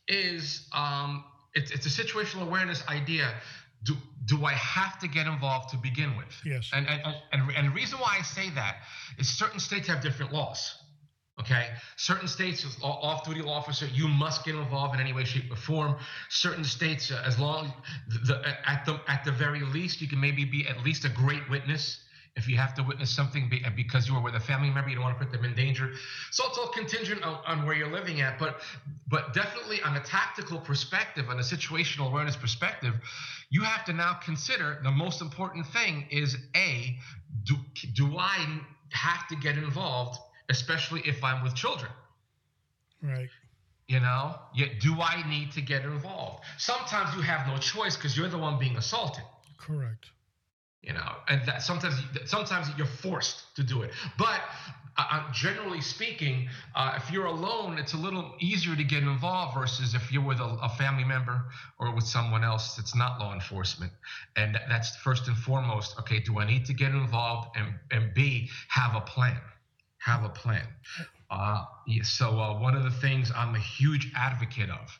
is 0.09 0.67
um, 0.73 1.25
it's, 1.55 1.71
it's 1.71 1.87
a 1.87 2.03
situational 2.05 2.43
awareness 2.43 2.83
idea. 2.89 3.33
Do, 3.85 3.95
do 4.27 4.45
I 4.45 4.53
have 4.53 4.99
to 5.01 5.09
get 5.09 5.27
involved 5.27 5.71
to 5.71 5.77
begin 5.77 6.17
with? 6.17 6.41
Yes. 6.45 6.71
And, 6.73 6.87
and, 6.89 7.03
and, 7.33 7.51
and 7.57 7.69
the 7.69 7.75
reason 7.75 7.99
why 7.99 8.17
I 8.19 8.23
say 8.23 8.51
that 8.51 8.77
is 9.19 9.29
certain 9.29 9.61
states 9.61 9.89
have 9.89 10.03
different 10.03 10.33
laws. 10.33 10.77
Okay, 11.41 11.69
certain 11.97 12.29
states, 12.29 12.65
as 12.65 12.77
off-duty 12.83 13.41
law 13.41 13.55
officer, 13.55 13.87
you 13.87 14.07
must 14.07 14.45
get 14.45 14.55
involved 14.55 14.95
in 14.95 15.01
any 15.01 15.15
way, 15.15 15.25
shape, 15.25 15.51
or 15.51 15.57
form. 15.57 15.97
Certain 16.29 16.63
states, 16.63 17.11
uh, 17.11 17.23
as 17.25 17.39
long 17.39 17.73
the, 18.27 18.41
at 18.67 18.85
the 18.85 19.01
at 19.09 19.25
the 19.25 19.33
very 19.33 19.63
least, 19.63 20.03
you 20.03 20.09
can 20.09 20.21
maybe 20.21 20.45
be 20.45 20.69
at 20.69 20.85
least 20.85 21.07
a 21.07 21.09
great 21.09 21.49
witness 21.49 22.03
if 22.35 22.49
you 22.49 22.57
have 22.57 22.75
to 22.75 22.83
witness 22.83 23.11
something 23.11 23.49
be, 23.49 23.63
because 23.77 24.09
you 24.09 24.15
were 24.15 24.21
with 24.21 24.35
a 24.35 24.41
family 24.41 24.71
member, 24.71 24.89
you 24.89 24.97
don't 24.97 25.05
want 25.05 25.19
to 25.19 25.25
put 25.25 25.33
them 25.33 25.45
in 25.45 25.55
danger. 25.55 25.93
So 26.31 26.45
it's 26.49 26.57
all 26.57 26.69
contingent 26.69 27.23
on, 27.23 27.39
on 27.47 27.67
where 27.67 27.77
you're 27.77 27.93
living 27.93 28.21
at, 28.21 28.39
but 28.39 28.61
but 29.09 29.35
definitely 29.35 29.83
on 29.83 29.97
a 29.97 30.01
tactical 30.01 30.59
perspective, 30.59 31.29
on 31.29 31.39
a 31.39 31.43
situational 31.43 32.09
awareness 32.09 32.37
perspective, 32.37 32.95
you 33.51 33.63
have 33.63 33.85
to 33.87 33.93
now 33.93 34.15
consider 34.25 34.81
the 34.83 34.91
most 34.91 35.21
important 35.21 35.67
thing 35.67 36.07
is 36.11 36.37
a 36.57 36.97
do 37.45 37.57
do 37.95 38.17
I 38.17 38.61
have 38.91 39.29
to 39.29 39.37
get 39.37 39.59
involved, 39.59 40.19
especially 40.49 41.01
if 41.05 41.23
I'm 41.23 41.43
with 41.43 41.55
children. 41.55 41.91
Right. 43.03 43.29
You 43.89 44.01
know, 44.01 44.37
yet 44.55 44.81
do 44.81 44.95
I 45.01 45.29
need 45.29 45.53
to 45.53 45.61
get 45.61 45.85
involved? 45.85 46.45
Sometimes 46.57 47.15
you 47.15 47.23
have 47.23 47.47
no 47.47 47.57
choice 47.59 47.97
because 47.97 48.17
you're 48.17 48.29
the 48.29 48.39
one 48.39 48.59
being 48.59 48.77
assaulted. 48.77 49.25
Correct. 49.59 50.07
You 50.83 50.95
know, 50.95 51.13
and 51.29 51.47
that 51.47 51.63
sometimes 51.63 51.95
sometimes 52.25 52.69
you're 52.77 52.87
forced 52.87 53.55
to 53.57 53.63
do 53.63 53.83
it. 53.83 53.93
But 54.19 54.41
uh, 54.97 55.05
uh, 55.11 55.33
generally 55.33 55.81
speaking, 55.81 56.49
uh, 56.75 56.95
if 56.97 57.11
you're 57.11 57.27
alone, 57.27 57.79
it's 57.79 57.95
a 57.95 57.97
little 57.97 58.35
easier 58.41 58.75
to 58.77 58.85
get 58.85 59.03
involved 59.03 59.55
versus 59.57 59.95
if 59.95 60.13
you're 60.13 60.25
with 60.25 60.41
a, 60.41 60.59
a 60.63 60.69
family 60.71 61.05
member 61.05 61.45
or 61.79 61.95
with 61.95 62.05
someone 62.05 62.45
else 62.45 62.75
that's 62.77 62.95
not 62.97 63.19
law 63.21 63.33
enforcement. 63.33 63.93
And 64.37 64.59
that's 64.69 64.97
first 64.97 65.29
and 65.29 65.37
foremost. 65.37 65.97
Okay, 66.01 66.19
do 66.19 66.39
I 66.39 66.47
need 66.47 66.67
to 66.67 66.75
get 66.75 66.91
involved? 66.91 67.57
And 67.57 67.75
and 67.91 68.13
B, 68.15 68.51
have 68.69 68.95
a 68.97 69.01
plan. 69.01 69.41
Have 70.05 70.25
a 70.25 70.29
plan. 70.29 70.67
Uh, 71.31 71.65
so 72.03 72.39
uh, 72.39 72.59
one 72.61 72.75
of 72.75 72.83
the 72.83 72.91
things 72.91 73.31
I'm 73.35 73.55
a 73.55 73.59
huge 73.59 74.11
advocate 74.17 74.69
of 74.69 74.99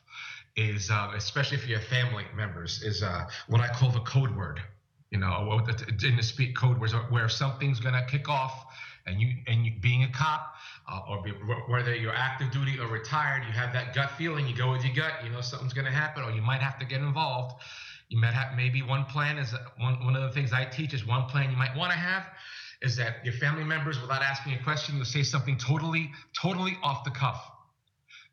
is, 0.55 0.89
uh, 0.89 1.11
especially 1.15 1.57
if 1.57 1.67
you 1.67 1.75
have 1.75 1.83
family 1.85 2.23
members, 2.35 2.81
is 2.83 3.03
uh, 3.03 3.25
what 3.47 3.59
I 3.59 3.67
call 3.67 3.91
the 3.91 3.99
code 4.01 4.35
word. 4.35 4.61
You 5.11 5.19
know, 5.19 5.61
in 6.03 6.15
the 6.15 6.23
speak 6.23 6.55
code 6.55 6.79
words, 6.79 6.93
where 7.09 7.29
something's 7.29 7.79
gonna 7.79 8.05
kick 8.09 8.29
off, 8.29 8.65
and 9.05 9.21
you 9.21 9.35
and 9.45 9.65
you 9.65 9.73
being 9.79 10.03
a 10.03 10.11
cop, 10.11 10.55
uh, 10.89 11.01
or 11.07 11.21
be, 11.21 11.31
whether 11.67 11.93
you're 11.93 12.15
active 12.15 12.49
duty 12.51 12.79
or 12.79 12.87
retired, 12.87 13.43
you 13.45 13.51
have 13.51 13.73
that 13.73 13.93
gut 13.93 14.11
feeling. 14.17 14.47
You 14.47 14.55
go 14.55 14.71
with 14.71 14.83
your 14.83 14.95
gut. 14.95 15.23
You 15.23 15.29
know 15.29 15.41
something's 15.41 15.73
gonna 15.73 15.91
happen, 15.91 16.23
or 16.23 16.31
you 16.31 16.41
might 16.41 16.61
have 16.61 16.79
to 16.79 16.85
get 16.85 17.01
involved. 17.01 17.61
You 18.09 18.19
might 18.19 18.33
have 18.33 18.55
maybe 18.55 18.81
one 18.81 19.05
plan 19.05 19.37
is 19.37 19.53
one 19.77 20.03
one 20.03 20.15
of 20.15 20.23
the 20.23 20.31
things 20.31 20.51
I 20.51 20.65
teach 20.65 20.93
is 20.93 21.05
one 21.05 21.25
plan 21.25 21.51
you 21.51 21.57
might 21.57 21.75
want 21.75 21.91
to 21.91 21.97
have 21.97 22.23
is 22.83 22.97
that 22.97 23.23
your 23.23 23.33
family 23.33 23.63
members, 23.63 23.99
without 24.01 24.21
asking 24.21 24.53
a 24.53 24.63
question, 24.63 24.97
will 24.97 25.05
say 25.05 25.23
something 25.23 25.57
totally, 25.57 26.11
totally 26.39 26.77
off 26.83 27.03
the 27.03 27.11
cuff. 27.11 27.41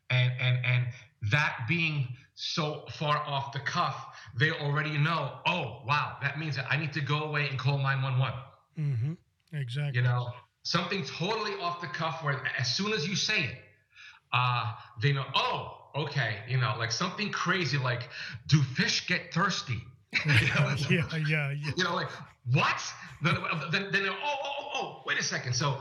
And 0.09 0.31
and 0.39 0.63
and 0.65 0.85
that 1.31 1.65
being 1.67 2.07
so 2.35 2.83
far 2.91 3.17
off 3.17 3.53
the 3.53 3.59
cuff, 3.59 4.17
they 4.37 4.51
already 4.51 4.97
know, 4.97 5.31
oh 5.47 5.81
wow, 5.87 6.17
that 6.21 6.37
means 6.37 6.55
that 6.57 6.65
I 6.69 6.77
need 6.77 6.91
to 6.93 7.01
go 7.01 7.23
away 7.23 7.47
and 7.47 7.57
call 7.57 7.77
911. 7.77 8.39
Mm-hmm. 8.77 9.57
Exactly. 9.57 9.99
You 9.99 10.03
know, 10.03 10.29
something 10.63 11.03
totally 11.05 11.53
off 11.61 11.81
the 11.81 11.87
cuff 11.87 12.23
where 12.23 12.41
as 12.57 12.75
soon 12.75 12.93
as 12.93 13.07
you 13.07 13.15
say 13.15 13.43
it, 13.43 13.57
uh, 14.33 14.73
they 15.01 15.13
know, 15.13 15.25
oh, 15.35 15.77
okay, 15.95 16.37
you 16.47 16.57
know, 16.57 16.75
like 16.77 16.91
something 16.91 17.31
crazy 17.31 17.77
like, 17.77 18.09
do 18.47 18.61
fish 18.61 19.07
get 19.07 19.33
thirsty? 19.33 19.81
You 20.25 20.31
know, 20.55 20.75
yeah, 20.89 21.03
yeah, 21.15 21.51
yeah. 21.51 21.71
you 21.77 21.83
know, 21.83 21.95
like 21.95 22.09
what? 22.51 22.81
Then, 23.23 23.37
then, 23.71 23.87
then 23.91 24.07
oh, 24.09 24.15
oh, 24.21 24.37
oh, 24.45 24.69
oh, 24.75 25.03
wait 25.05 25.19
a 25.19 25.23
second. 25.23 25.53
So 25.53 25.77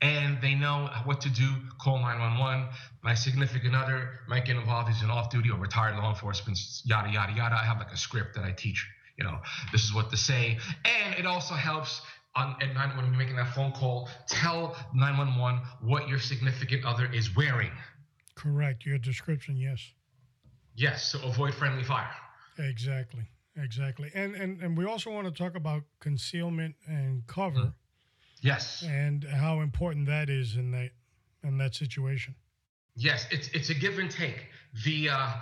and 0.00 0.40
they 0.40 0.54
know 0.54 0.90
what 1.04 1.20
to 1.22 1.30
do. 1.30 1.48
Call 1.80 1.98
911. 1.98 2.68
My 3.02 3.14
significant 3.14 3.74
other 3.74 4.20
might 4.28 4.44
get 4.44 4.56
involved. 4.56 4.88
He's 4.88 5.02
an 5.02 5.10
off-duty 5.10 5.50
or 5.50 5.58
retired 5.58 5.96
law 5.96 6.10
enforcement. 6.10 6.58
Yada 6.84 7.10
yada 7.10 7.32
yada. 7.32 7.56
I 7.56 7.64
have 7.64 7.78
like 7.78 7.92
a 7.92 7.96
script 7.96 8.34
that 8.36 8.44
I 8.44 8.52
teach. 8.52 8.86
You 9.16 9.24
know, 9.24 9.38
this 9.72 9.82
is 9.82 9.92
what 9.92 10.10
to 10.10 10.16
say, 10.16 10.58
and 10.84 11.14
it 11.18 11.26
also 11.26 11.54
helps 11.54 12.02
on 12.36 12.54
at 12.62 12.72
nine 12.72 12.96
when 12.96 13.06
you're 13.06 13.16
making 13.16 13.34
that 13.36 13.52
phone 13.52 13.72
call. 13.72 14.08
Tell 14.28 14.76
911 14.94 15.60
what 15.82 16.08
your 16.08 16.20
significant 16.20 16.84
other 16.84 17.10
is 17.12 17.34
wearing. 17.34 17.72
Correct. 18.36 18.86
Your 18.86 18.98
description, 18.98 19.56
yes. 19.56 19.80
Yes. 20.76 21.10
So 21.10 21.18
avoid 21.24 21.54
friendly 21.54 21.82
fire. 21.82 22.08
Exactly. 22.58 23.24
Exactly. 23.62 24.10
And 24.14 24.34
and 24.34 24.62
and 24.62 24.78
we 24.78 24.84
also 24.84 25.10
want 25.10 25.26
to 25.26 25.32
talk 25.32 25.56
about 25.56 25.82
concealment 26.00 26.76
and 26.86 27.26
cover. 27.26 27.58
Mm. 27.58 27.72
Yes. 28.40 28.84
And 28.86 29.24
how 29.24 29.60
important 29.60 30.06
that 30.06 30.30
is 30.30 30.56
in 30.56 30.70
that 30.70 30.90
in 31.42 31.58
that 31.58 31.74
situation. 31.74 32.34
Yes, 32.94 33.26
it's 33.30 33.48
it's 33.48 33.70
a 33.70 33.74
give 33.74 33.98
and 33.98 34.10
take. 34.10 34.46
The 34.84 35.10
uh, 35.10 35.32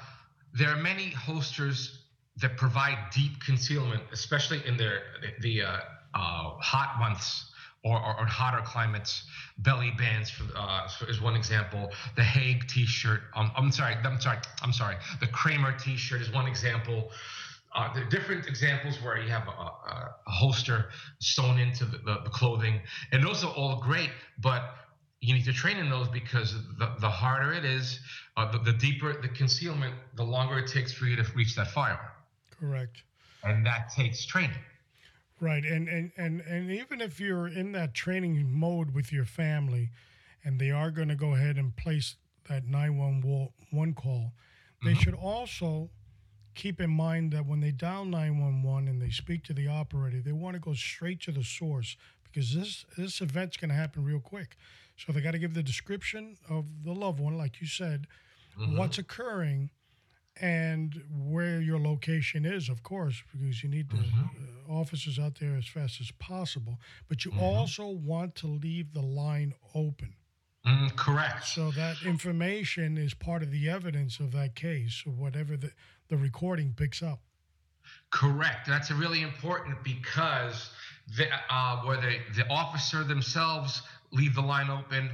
there 0.55 0.69
are 0.69 0.77
many 0.77 1.11
holsters 1.11 1.99
that 2.39 2.57
provide 2.57 2.97
deep 3.15 3.33
concealment, 3.45 4.03
especially 4.13 4.63
in 4.67 4.77
their 4.77 5.03
the 5.41 5.63
uh, 5.63 5.79
uh, 6.15 6.51
hot 6.61 6.99
months 6.99 7.51
or, 7.85 7.99
or, 7.99 8.21
or, 8.21 8.27
hotter 8.27 8.63
climates. 8.65 9.25
Belly 9.59 9.93
bands 9.97 10.29
for, 10.29 10.45
uh, 10.57 10.89
is 11.09 11.21
one 11.21 11.37
example. 11.37 11.91
The 12.17 12.25
Hague 12.25 12.67
T-shirt. 12.67 13.21
Um, 13.35 13.53
I'm 13.57 13.71
sorry. 13.71 13.95
I'm 14.03 14.21
sorry. 14.21 14.39
I'm 14.63 14.73
sorry. 14.73 14.97
The 15.21 15.29
Kramer 15.29 15.73
T-shirt 15.79 16.21
is 16.21 16.33
one 16.33 16.47
example. 16.47 17.11
Uh, 17.77 17.93
there 17.93 18.03
are 18.05 18.09
different 18.09 18.47
examples 18.47 19.03
where 19.03 19.19
you 19.19 19.29
have 19.29 19.47
a, 19.47 19.51
a, 19.51 20.15
a 20.27 20.31
holster 20.31 20.87
sewn 21.21 21.59
into 21.59 21.85
the, 21.85 21.99
the, 21.99 22.21
the, 22.25 22.31
clothing, 22.31 22.81
and 23.13 23.23
those 23.23 23.45
are 23.45 23.53
all 23.53 23.81
great. 23.81 24.09
But 24.39 24.75
you 25.21 25.35
need 25.35 25.45
to 25.45 25.53
train 25.53 25.77
in 25.77 25.91
those 25.91 26.09
because 26.09 26.55
the, 26.79 26.95
the 27.01 27.09
harder 27.09 27.53
it 27.53 27.67
is, 27.67 28.01
uh, 28.39 28.51
the, 28.51 28.59
the 28.59 28.73
deeper 28.73 29.21
the 29.21 29.29
concealment, 29.29 29.95
the 30.15 30.23
longer 30.23 30.59
it 30.59 30.69
takes 30.69 30.93
for 30.93 31.05
you 31.05 31.17
to 31.17 31.25
reach 31.35 31.55
that 31.57 31.69
fire. 31.69 32.01
Correct. 32.59 33.03
And 33.45 33.65
that 33.67 33.91
takes 33.95 34.25
training. 34.25 34.57
Right, 35.39 35.65
and 35.65 35.87
and 35.87 36.13
and 36.17 36.41
and 36.41 36.71
even 36.71 37.03
if 37.03 37.21
you're 37.21 37.47
in 37.47 37.73
that 37.73 37.93
training 37.93 38.51
mode 38.51 38.95
with 38.95 39.13
your 39.13 39.27
family, 39.27 39.91
and 40.43 40.59
they 40.59 40.71
are 40.71 40.91
going 40.91 41.09
to 41.09 41.15
go 41.15 41.35
ahead 41.35 41.57
and 41.57 41.77
place 41.77 42.17
that 42.49 42.67
nine 42.67 42.97
one 42.97 43.51
one 43.71 43.93
call, 43.93 44.33
they 44.83 44.93
mm-hmm. 44.93 45.01
should 45.01 45.15
also 45.15 45.91
keep 46.57 46.81
in 46.81 46.91
mind 46.91 47.33
that 47.33 47.47
when 47.47 47.61
they 47.61 47.71
dial 47.71 48.05
911 48.05 48.89
and 48.89 49.01
they 49.01 49.11
speak 49.11 49.45
to 49.45 49.53
the 49.53 49.69
operator, 49.69 50.21
they 50.21 50.33
want 50.33 50.55
to 50.55 50.61
go 50.61 50.75
straight 50.75 51.21
to 51.23 51.31
the 51.31 51.45
source 51.45 51.97
because 52.25 52.55
this 52.55 52.85
this 52.97 53.21
event's 53.21 53.57
going 53.57 53.69
to 53.69 53.77
happen 53.77 54.05
real 54.05 54.21
quick. 54.21 54.57
So 54.97 55.13
they 55.13 55.21
got 55.21 55.33
to 55.33 55.39
give 55.39 55.55
the 55.55 55.63
description 55.63 56.37
of 56.49 56.65
the 56.83 56.93
loved 56.93 57.21
one, 57.21 57.37
like 57.37 57.61
you 57.61 57.67
said, 57.67 58.07
mm-hmm. 58.59 58.79
what's 58.79 58.99
occurring, 58.99 59.71
and 60.41 61.03
where 61.11 61.61
your 61.61 61.79
location 61.79 62.45
is, 62.47 62.69
of 62.69 62.83
course, 62.83 63.23
because 63.33 63.63
you 63.63 63.69
need 63.69 63.91
the 63.91 63.97
mm-hmm. 63.99 64.73
uh, 64.73 64.75
officers 64.75 65.19
out 65.19 65.39
there 65.39 65.55
as 65.57 65.67
fast 65.67 66.01
as 66.01 66.11
possible. 66.13 66.79
But 67.09 67.25
you 67.25 67.31
mm-hmm. 67.31 67.43
also 67.43 67.89
want 67.89 68.35
to 68.37 68.47
leave 68.47 68.95
the 68.95 69.03
line 69.03 69.55
open. 69.75 70.15
Mm, 70.67 70.97
correct. 70.97 71.47
So 71.47 71.71
that 71.73 72.03
information 72.05 72.99
is 72.99 73.15
part 73.15 73.43
of 73.43 73.51
the 73.53 73.69
evidence 73.69 74.19
of 74.19 74.33
that 74.33 74.55
case, 74.57 75.05
or 75.07 75.13
whatever 75.13 75.57
the, 75.57 75.71
the 76.09 76.17
recording 76.17 76.75
picks 76.77 77.03
up. 77.03 77.21
Correct. 78.11 78.67
That's 78.67 78.91
really 78.91 79.23
important 79.23 79.83
because 79.85 80.71
the, 81.17 81.27
uh, 81.51 81.83
whether 81.85 82.13
the 82.35 82.49
officer 82.51 83.05
themselves 83.05 83.83
leave 84.11 84.35
the 84.35 84.41
line 84.41 84.71
open 84.71 85.11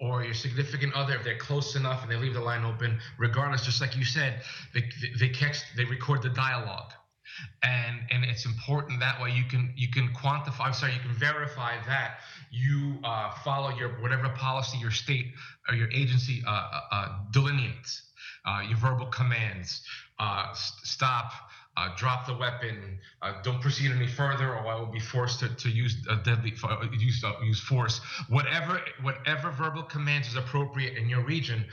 or 0.00 0.24
your 0.24 0.34
significant 0.34 0.92
other, 0.94 1.14
if 1.14 1.24
they're 1.24 1.38
close 1.38 1.76
enough 1.76 2.02
and 2.02 2.10
they 2.10 2.16
leave 2.16 2.34
the 2.34 2.40
line 2.40 2.64
open, 2.64 2.98
regardless, 3.18 3.64
just 3.64 3.80
like 3.80 3.96
you 3.96 4.04
said, 4.04 4.42
they, 4.74 4.82
they 5.18 5.28
catch, 5.28 5.58
they 5.76 5.84
record 5.84 6.22
the 6.22 6.30
dialogue. 6.30 6.92
And, 7.62 8.00
and 8.10 8.24
it's 8.24 8.46
important 8.46 9.00
that 9.00 9.20
way 9.20 9.32
you 9.32 9.44
can 9.44 9.72
you 9.76 9.88
can 9.90 10.08
quantify 10.08 10.60
I'm 10.60 10.72
sorry 10.72 10.94
you 10.94 11.00
can 11.00 11.12
verify 11.12 11.74
that 11.86 12.18
you 12.50 12.98
uh, 13.04 13.30
follow 13.44 13.70
your 13.76 13.90
whatever 14.00 14.28
policy 14.30 14.78
your 14.78 14.90
state 14.90 15.26
or 15.68 15.74
your 15.74 15.90
agency 15.92 16.42
uh, 16.46 16.50
uh, 16.50 16.80
uh 16.92 17.08
delineates 17.30 18.02
uh, 18.44 18.62
your 18.68 18.78
verbal 18.78 19.06
commands 19.06 19.82
uh, 20.18 20.52
stop, 20.54 21.32
drop 21.96 22.26
the 22.26 22.34
weapon, 22.34 22.98
don't 23.42 23.60
proceed 23.60 23.90
any 23.90 24.06
further, 24.06 24.54
or 24.54 24.66
I 24.66 24.76
will 24.76 24.86
be 24.86 25.00
forced 25.00 25.40
to, 25.40 25.54
to 25.56 25.68
use 25.68 25.94
deadly 26.24 26.54
use 26.98 27.22
use 27.42 27.60
force. 27.60 28.00
Whatever 28.30 28.80
whatever 29.02 29.50
verbal 29.50 29.82
commands 29.82 30.28
is 30.28 30.36
appropriate 30.36 30.96
in 30.96 31.08
your 31.08 31.22
region, 31.22 31.66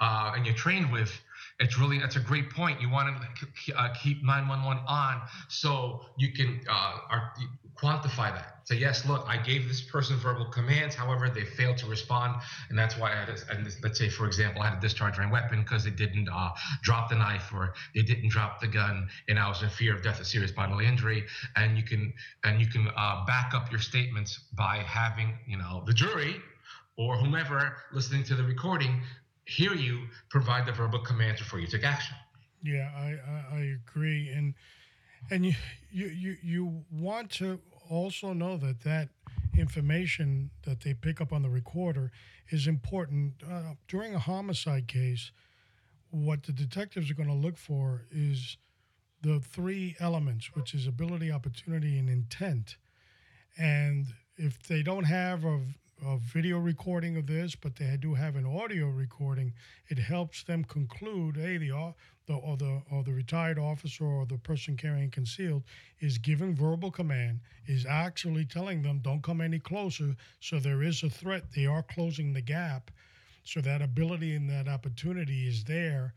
and 0.00 0.46
you're 0.46 0.54
trained 0.54 0.92
with. 0.92 1.10
It's 1.60 1.76
really 1.76 1.98
that's 1.98 2.16
a 2.16 2.20
great 2.20 2.50
point. 2.50 2.80
You 2.80 2.88
want 2.88 3.14
to 3.40 3.46
keep 4.00 4.22
911 4.22 4.84
on 4.86 5.22
so 5.48 6.00
you 6.16 6.32
can 6.32 6.60
quantify 7.76 8.32
that. 8.34 8.58
Say, 8.64 8.76
yes, 8.76 9.06
look, 9.06 9.24
I 9.26 9.38
gave 9.38 9.66
this 9.66 9.80
person 9.80 10.18
verbal 10.18 10.44
commands. 10.50 10.94
However, 10.94 11.30
they 11.30 11.44
failed 11.44 11.78
to 11.78 11.86
respond, 11.86 12.42
and 12.68 12.78
that's 12.78 12.98
why 12.98 13.12
I 13.12 13.16
had. 13.16 13.28
A, 13.30 13.36
and 13.50 13.66
let's 13.82 13.98
say, 13.98 14.08
for 14.08 14.26
example, 14.26 14.62
I 14.62 14.68
had 14.68 14.78
a 14.78 14.80
discharge 14.80 15.16
my 15.16 15.30
weapon 15.30 15.62
because 15.62 15.84
they 15.84 15.90
didn't 15.90 16.28
uh, 16.28 16.50
drop 16.82 17.08
the 17.08 17.16
knife 17.16 17.50
or 17.52 17.72
they 17.94 18.02
didn't 18.02 18.28
drop 18.28 18.60
the 18.60 18.68
gun, 18.68 19.08
and 19.28 19.38
I 19.38 19.48
was 19.48 19.62
in 19.62 19.70
fear 19.70 19.96
of 19.96 20.02
death 20.02 20.20
or 20.20 20.24
serious 20.24 20.52
bodily 20.52 20.86
injury. 20.86 21.24
And 21.56 21.76
you 21.76 21.82
can 21.82 22.12
and 22.44 22.60
you 22.60 22.66
can 22.66 22.88
uh, 22.94 23.24
back 23.26 23.54
up 23.54 23.70
your 23.70 23.80
statements 23.80 24.38
by 24.52 24.78
having 24.86 25.38
you 25.46 25.56
know 25.56 25.82
the 25.86 25.94
jury 25.94 26.36
or 26.98 27.16
whomever 27.16 27.76
listening 27.92 28.24
to 28.24 28.34
the 28.34 28.42
recording 28.42 29.00
hear 29.48 29.74
you 29.74 30.02
provide 30.28 30.66
the 30.66 30.72
verbal 30.72 31.00
commands 31.00 31.40
before 31.40 31.58
you 31.58 31.66
take 31.66 31.84
action. 31.84 32.14
Yeah, 32.62 32.90
I, 32.96 33.16
I, 33.54 33.56
I 33.56 33.76
agree, 33.82 34.30
and 34.30 34.54
and 35.30 35.46
you, 35.46 35.54
you 35.90 36.06
you 36.06 36.36
you 36.42 36.84
want 36.90 37.30
to 37.32 37.60
also 37.88 38.32
know 38.32 38.56
that 38.58 38.82
that 38.82 39.08
information 39.56 40.50
that 40.62 40.80
they 40.80 40.94
pick 40.94 41.20
up 41.20 41.32
on 41.32 41.42
the 41.42 41.48
recorder 41.48 42.12
is 42.50 42.66
important 42.66 43.34
uh, 43.48 43.74
during 43.88 44.14
a 44.14 44.18
homicide 44.18 44.86
case. 44.86 45.32
What 46.10 46.44
the 46.44 46.52
detectives 46.52 47.10
are 47.10 47.14
going 47.14 47.28
to 47.28 47.34
look 47.34 47.56
for 47.56 48.06
is 48.10 48.56
the 49.22 49.40
three 49.40 49.96
elements, 50.00 50.54
which 50.54 50.74
is 50.74 50.86
ability, 50.86 51.30
opportunity, 51.30 51.98
and 51.98 52.08
intent. 52.08 52.76
And 53.58 54.06
if 54.36 54.62
they 54.62 54.82
don't 54.82 55.04
have 55.04 55.44
a, 55.44 55.60
a 56.04 56.16
video 56.18 56.58
recording 56.58 57.16
of 57.16 57.26
this, 57.26 57.54
but 57.54 57.76
they 57.76 57.96
do 58.00 58.14
have 58.14 58.36
an 58.36 58.46
audio 58.46 58.86
recording, 58.88 59.52
it 59.88 59.98
helps 59.98 60.42
them 60.42 60.64
conclude, 60.64 61.36
hey, 61.36 61.58
the 61.58 61.94
the 62.26 62.34
or 62.34 62.56
the 62.56 62.82
or 62.90 63.02
the 63.02 63.12
retired 63.12 63.58
officer 63.58 64.04
or 64.04 64.26
the 64.26 64.38
person 64.38 64.76
carrying 64.76 65.10
concealed 65.10 65.64
is 66.00 66.18
giving 66.18 66.54
verbal 66.54 66.90
command, 66.90 67.40
is 67.66 67.86
actually 67.86 68.44
telling 68.44 68.82
them 68.82 68.98
don't 68.98 69.22
come 69.22 69.40
any 69.40 69.58
closer. 69.58 70.14
So 70.40 70.58
there 70.58 70.82
is 70.82 71.02
a 71.02 71.10
threat. 71.10 71.44
They 71.54 71.66
are 71.66 71.82
closing 71.82 72.32
the 72.32 72.42
gap. 72.42 72.90
So 73.44 73.60
that 73.62 73.82
ability 73.82 74.34
and 74.34 74.48
that 74.50 74.68
opportunity 74.68 75.48
is 75.48 75.64
there. 75.64 76.14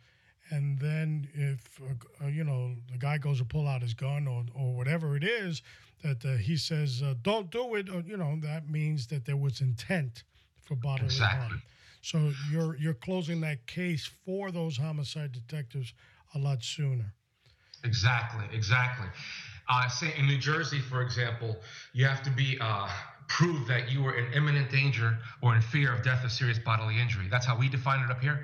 And 0.49 0.77
then 0.79 1.29
if 1.33 1.79
uh, 2.21 2.27
you 2.27 2.43
know 2.43 2.75
the 2.91 2.97
guy 2.97 3.17
goes 3.17 3.37
to 3.37 3.45
pull 3.45 3.67
out 3.67 3.81
his 3.81 3.93
gun 3.93 4.27
or 4.27 4.43
or 4.53 4.75
whatever 4.75 5.15
it 5.15 5.23
is 5.23 5.61
that 6.01 6.25
uh, 6.25 6.35
he 6.37 6.57
says 6.57 7.01
uh, 7.03 7.15
don't 7.21 7.49
do 7.51 7.75
it, 7.75 7.89
or, 7.89 7.97
uh, 7.97 8.01
you 8.05 8.17
know 8.17 8.37
that 8.41 8.69
means 8.69 9.07
that 9.07 9.25
there 9.25 9.37
was 9.37 9.61
intent 9.61 10.23
for 10.61 10.75
bodily 10.75 11.05
exactly. 11.05 11.47
harm. 11.47 11.61
So 12.01 12.31
you're 12.51 12.75
you're 12.77 12.93
closing 12.93 13.41
that 13.41 13.67
case 13.67 14.09
for 14.25 14.51
those 14.51 14.77
homicide 14.77 15.31
detectives 15.31 15.93
a 16.33 16.39
lot 16.39 16.63
sooner. 16.63 17.13
Exactly, 17.83 18.45
exactly. 18.53 19.07
Uh, 19.69 19.87
say 19.87 20.13
in 20.17 20.27
New 20.27 20.37
Jersey, 20.37 20.79
for 20.79 21.01
example, 21.01 21.55
you 21.93 22.05
have 22.05 22.21
to 22.23 22.29
be 22.31 22.57
uh, 22.59 22.89
prove 23.27 23.67
that 23.67 23.89
you 23.91 24.03
were 24.03 24.15
in 24.15 24.33
imminent 24.33 24.69
danger 24.69 25.17
or 25.41 25.55
in 25.55 25.61
fear 25.61 25.93
of 25.93 26.03
death 26.03 26.25
or 26.25 26.29
serious 26.29 26.59
bodily 26.59 26.99
injury. 26.99 27.27
That's 27.29 27.45
how 27.45 27.57
we 27.57 27.69
define 27.69 28.03
it 28.03 28.11
up 28.11 28.21
here. 28.21 28.43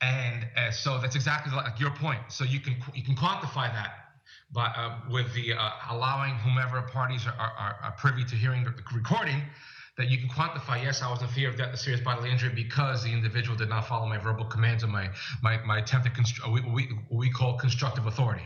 And 0.00 0.46
uh, 0.56 0.70
so 0.70 0.98
that's 1.00 1.16
exactly 1.16 1.52
like 1.54 1.78
your 1.80 1.90
point. 1.90 2.20
So 2.28 2.44
you 2.44 2.60
can 2.60 2.76
you 2.94 3.02
can 3.02 3.14
quantify 3.14 3.72
that 3.72 4.05
by 4.52 4.66
uh, 4.66 4.98
with 5.10 5.32
the 5.34 5.54
uh, 5.54 5.70
allowing 5.90 6.34
whomever 6.36 6.82
parties 6.82 7.26
are, 7.26 7.34
are, 7.38 7.76
are 7.82 7.94
privy 7.98 8.24
to 8.24 8.36
hearing 8.36 8.64
the 8.64 8.72
recording 8.94 9.42
that 9.96 10.10
you 10.10 10.18
can 10.18 10.28
quantify, 10.28 10.82
yes, 10.82 11.00
I 11.02 11.10
was 11.10 11.22
in 11.22 11.28
fear 11.28 11.48
of 11.48 11.56
death 11.56 11.78
serious 11.78 12.02
bodily 12.02 12.30
injury 12.30 12.50
because 12.54 13.02
the 13.02 13.12
individual 13.12 13.56
did 13.56 13.68
not 13.68 13.88
follow 13.88 14.06
my 14.06 14.18
verbal 14.18 14.44
commands 14.44 14.82
and 14.82 14.92
my 14.92 15.08
my, 15.42 15.58
my 15.64 15.78
attempted 15.78 16.12
constr- 16.12 16.52
we, 16.52 16.60
we, 16.70 16.88
we 17.10 17.30
call 17.30 17.56
constructive 17.56 18.06
authority 18.06 18.44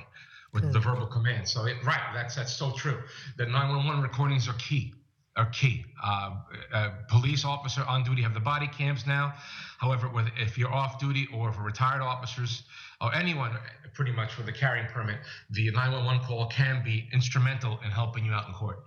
with 0.53 0.65
sure. 0.65 0.73
the 0.73 0.81
verbal 0.81 1.07
commands. 1.07 1.53
So 1.53 1.67
it, 1.67 1.77
right, 1.85 2.01
that's 2.15 2.37
that's 2.37 2.55
so 2.55 2.73
true. 2.73 2.99
The 3.37 3.47
911 3.47 4.03
recordings 4.03 4.49
are 4.49 4.55
key. 4.55 4.95
Are 5.37 5.47
key. 5.47 5.85
Uh, 6.03 6.37
uh, 6.73 6.91
police 7.09 7.45
officer 7.45 7.85
on 7.89 8.03
duty 8.05 8.23
have 8.23 8.35
the 8.35 8.41
body 8.41 8.67
cams 8.67 9.07
now. 9.07 9.35
However, 9.79 10.09
with, 10.09 10.27
if 10.37 10.59
you're 10.59 10.73
off 10.73 10.99
duty 10.99 11.29
or 11.33 11.53
for 11.53 11.63
retired 11.63 12.03
officers 12.03 12.65
or 13.01 13.15
anyone 13.15 13.57
pretty 13.95 14.13
much 14.13 14.37
with 14.39 14.49
a 14.49 14.53
carrying 14.53 14.87
permit, 14.87 15.19
the 15.51 15.71
911 15.71 16.25
call 16.25 16.47
can 16.47 16.83
be 16.85 17.09
instrumental 17.13 17.79
in 17.85 17.91
helping 17.91 18.25
you 18.25 18.33
out 18.33 18.47
in 18.47 18.55
court. 18.55 18.85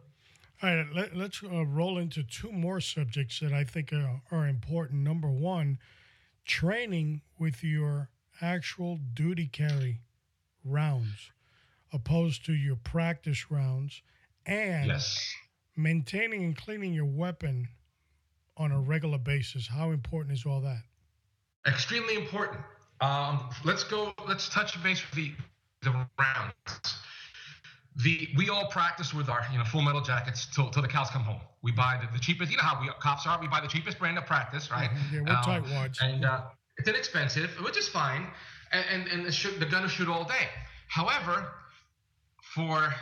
All 0.61 0.73
right, 0.73 0.87
let, 0.95 1.13
us 1.13 1.41
uh, 1.43 1.65
roll 1.65 1.97
into 1.97 2.23
two 2.23 2.51
more 2.51 2.79
subjects 2.79 3.41
that 3.41 3.51
I 3.51 3.65
think 3.65 3.91
are, 3.91 4.21
are 4.31 4.47
important. 4.47 5.01
Number 5.01 5.29
one, 5.29 5.77
training 6.45 7.21
with 7.37 7.63
your 7.63 8.09
actual 8.41 8.99
duty 9.13 9.47
carry 9.47 9.99
rounds 10.63 11.31
opposed 11.91 12.45
to 12.45 12.53
your 12.53 12.77
practice 12.77 13.51
rounds 13.51 14.01
and 14.45 14.87
yes. 14.87 15.33
maintaining 15.75 16.43
and 16.43 16.55
cleaning 16.55 16.93
your 16.93 17.05
weapon 17.05 17.67
on 18.57 18.71
a 18.71 18.79
regular 18.79 19.17
basis. 19.17 19.67
How 19.67 19.91
important 19.91 20.37
is 20.37 20.45
all 20.45 20.61
that? 20.61 20.83
Extremely 21.67 22.15
important. 22.15 22.61
Um, 23.03 23.49
let's 23.65 23.83
go. 23.83 24.13
Let's 24.25 24.47
touch 24.47 24.81
base 24.81 25.03
with 25.03 25.15
the 25.15 25.31
the 25.81 25.91
rounds. 26.17 26.95
The 27.97 28.29
we 28.37 28.49
all 28.49 28.69
practice 28.69 29.13
with 29.13 29.27
our 29.27 29.45
you 29.51 29.57
know 29.57 29.65
full 29.65 29.81
metal 29.81 29.99
jackets 29.99 30.47
till, 30.55 30.69
till 30.69 30.81
the 30.81 30.87
cows 30.87 31.09
come 31.09 31.23
home. 31.23 31.41
We 31.61 31.73
buy 31.73 31.99
the, 32.01 32.07
the 32.13 32.19
cheapest. 32.19 32.49
You 32.49 32.57
know 32.57 32.63
how 32.63 32.79
we 32.79 32.89
cops 33.01 33.27
are. 33.27 33.39
We 33.41 33.49
buy 33.49 33.59
the 33.59 33.67
cheapest 33.67 33.99
brand 33.99 34.17
of 34.17 34.25
practice, 34.25 34.71
right? 34.71 34.89
Yeah, 35.11 35.21
we're 35.21 35.35
um, 35.35 35.43
tight 35.43 35.63
wads. 35.63 35.99
And 36.01 36.23
uh, 36.23 36.43
it's 36.77 36.87
inexpensive, 36.87 37.49
which 37.61 37.77
is 37.77 37.89
fine. 37.89 38.25
And 38.71 38.85
and, 38.89 39.07
and 39.09 39.25
the, 39.25 39.33
shoot, 39.33 39.59
the 39.59 39.65
gun 39.65 39.81
will 39.81 39.89
shoot 39.89 40.07
all 40.07 40.23
day. 40.23 40.47
However, 40.87 41.49
for 42.55 42.93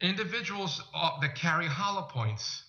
individuals 0.00 0.80
uh, 0.94 1.20
that 1.20 1.34
carry 1.34 1.66
hollow 1.66 2.02
points, 2.02 2.62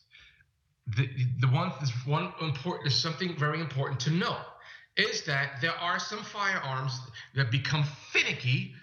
the 0.97 1.07
the 1.41 1.47
one 1.47 1.71
is 1.83 1.91
one 2.07 2.33
important 2.41 2.87
is 2.87 2.95
something 2.95 3.37
very 3.37 3.61
important 3.61 3.99
to 4.01 4.09
know 4.09 4.37
is 4.97 5.23
that 5.23 5.61
there 5.61 5.75
are 5.75 5.99
some 5.99 6.23
firearms 6.23 6.99
that 7.35 7.51
become 7.51 7.83
finicky 8.11 8.73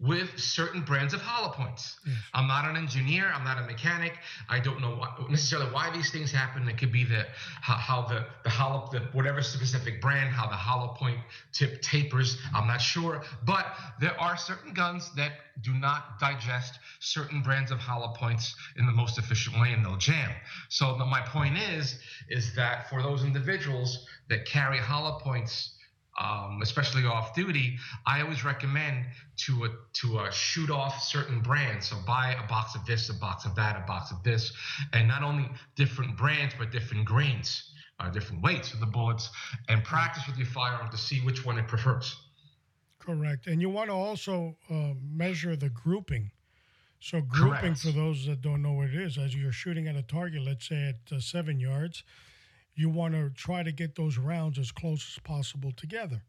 with 0.00 0.38
certain 0.38 0.82
brands 0.82 1.14
of 1.14 1.20
hollow 1.20 1.52
points. 1.52 1.96
Yes. 2.04 2.16
I'm 2.34 2.48
not 2.48 2.68
an 2.68 2.76
engineer. 2.76 3.30
I'm 3.32 3.44
not 3.44 3.58
a 3.58 3.66
mechanic. 3.66 4.14
I 4.48 4.58
don't 4.58 4.80
know 4.80 4.96
what, 4.96 5.30
necessarily 5.30 5.70
why 5.72 5.90
these 5.90 6.10
things 6.10 6.32
happen. 6.32 6.68
It 6.68 6.78
could 6.78 6.92
be 6.92 7.04
the 7.04 7.24
how, 7.60 7.74
how, 7.74 8.02
the 8.02 8.26
the 8.42 8.50
hollow 8.50 8.88
the 8.90 9.00
whatever 9.12 9.40
specific 9.40 10.00
brand 10.00 10.30
how 10.34 10.48
the 10.48 10.56
hollow 10.56 10.94
point 10.94 11.18
tip 11.52 11.80
tapers. 11.80 12.36
I'm 12.52 12.66
not 12.66 12.80
sure, 12.80 13.22
but 13.46 13.66
there 14.00 14.18
are 14.20 14.36
certain 14.36 14.74
guns 14.74 15.10
that 15.16 15.32
do 15.62 15.72
not 15.72 16.18
digest 16.18 16.78
certain 16.98 17.42
brands 17.42 17.70
of 17.70 17.78
hollow 17.78 18.12
points 18.16 18.56
in 18.76 18.86
the 18.86 18.92
most 18.92 19.18
efficient 19.18 19.60
way, 19.60 19.72
and 19.72 19.84
they'll 19.84 19.96
jam. 19.96 20.30
So 20.68 20.96
the, 20.98 21.04
my 21.04 21.20
point 21.20 21.56
is 21.56 21.98
is 22.28 22.54
that 22.56 22.90
for 22.90 23.00
those 23.00 23.22
individuals 23.22 24.04
that 24.28 24.44
carry 24.46 24.78
hollow 24.78 25.20
points 25.20 25.73
um, 26.20 26.60
especially 26.62 27.04
off 27.04 27.34
duty, 27.34 27.76
I 28.06 28.20
always 28.20 28.44
recommend 28.44 29.06
to 29.46 29.64
uh, 29.64 29.68
to 29.94 30.18
uh, 30.18 30.30
shoot 30.30 30.70
off 30.70 31.02
certain 31.02 31.40
brands. 31.40 31.88
So 31.88 31.96
buy 32.06 32.36
a 32.42 32.46
box 32.46 32.74
of 32.74 32.84
this, 32.86 33.08
a 33.10 33.14
box 33.14 33.44
of 33.44 33.54
that, 33.56 33.76
a 33.76 33.86
box 33.86 34.12
of 34.12 34.22
this, 34.22 34.52
and 34.92 35.08
not 35.08 35.22
only 35.22 35.48
different 35.76 36.16
brands 36.16 36.54
but 36.58 36.70
different 36.70 37.04
grains, 37.04 37.70
uh, 37.98 38.10
different 38.10 38.42
weights 38.42 38.72
of 38.72 38.80
the 38.80 38.86
bullets, 38.86 39.30
and 39.68 39.82
practice 39.82 40.22
with 40.26 40.36
your 40.36 40.46
firearm 40.46 40.88
to 40.90 40.98
see 40.98 41.20
which 41.20 41.44
one 41.44 41.58
it 41.58 41.66
prefers. 41.66 42.16
Correct, 43.00 43.46
and 43.48 43.60
you 43.60 43.68
want 43.68 43.90
to 43.90 43.94
also 43.94 44.56
uh, 44.70 44.92
measure 45.02 45.56
the 45.56 45.68
grouping. 45.68 46.30
So 47.00 47.20
grouping, 47.20 47.60
Correct. 47.60 47.80
for 47.80 47.90
those 47.90 48.24
that 48.26 48.40
don't 48.40 48.62
know 48.62 48.72
what 48.72 48.86
it 48.86 48.94
is, 48.94 49.18
as 49.18 49.34
you're 49.34 49.52
shooting 49.52 49.88
at 49.88 49.96
a 49.96 50.02
target, 50.02 50.40
let's 50.42 50.66
say 50.66 50.88
at 50.88 51.14
uh, 51.14 51.20
seven 51.20 51.60
yards 51.60 52.02
you 52.74 52.88
want 52.88 53.14
to 53.14 53.30
try 53.30 53.62
to 53.62 53.72
get 53.72 53.94
those 53.94 54.18
rounds 54.18 54.58
as 54.58 54.72
close 54.72 55.14
as 55.16 55.22
possible 55.22 55.72
together. 55.76 56.22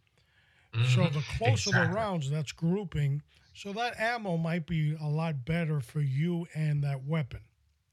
Mm-hmm. 0.74 0.94
So 0.94 1.08
the 1.10 1.24
closer 1.38 1.70
exactly. 1.70 1.88
the 1.88 1.94
rounds, 1.94 2.30
that's 2.30 2.52
grouping. 2.52 3.22
So 3.54 3.72
that 3.74 4.00
ammo 4.00 4.38
might 4.38 4.68
be 4.68 4.98
a 5.02 5.08
lot 5.08 5.46
better 5.46 5.80
for 5.80 6.02
you 6.02 6.46
and 6.54 6.84
that 6.84 7.06
weapon 7.06 7.40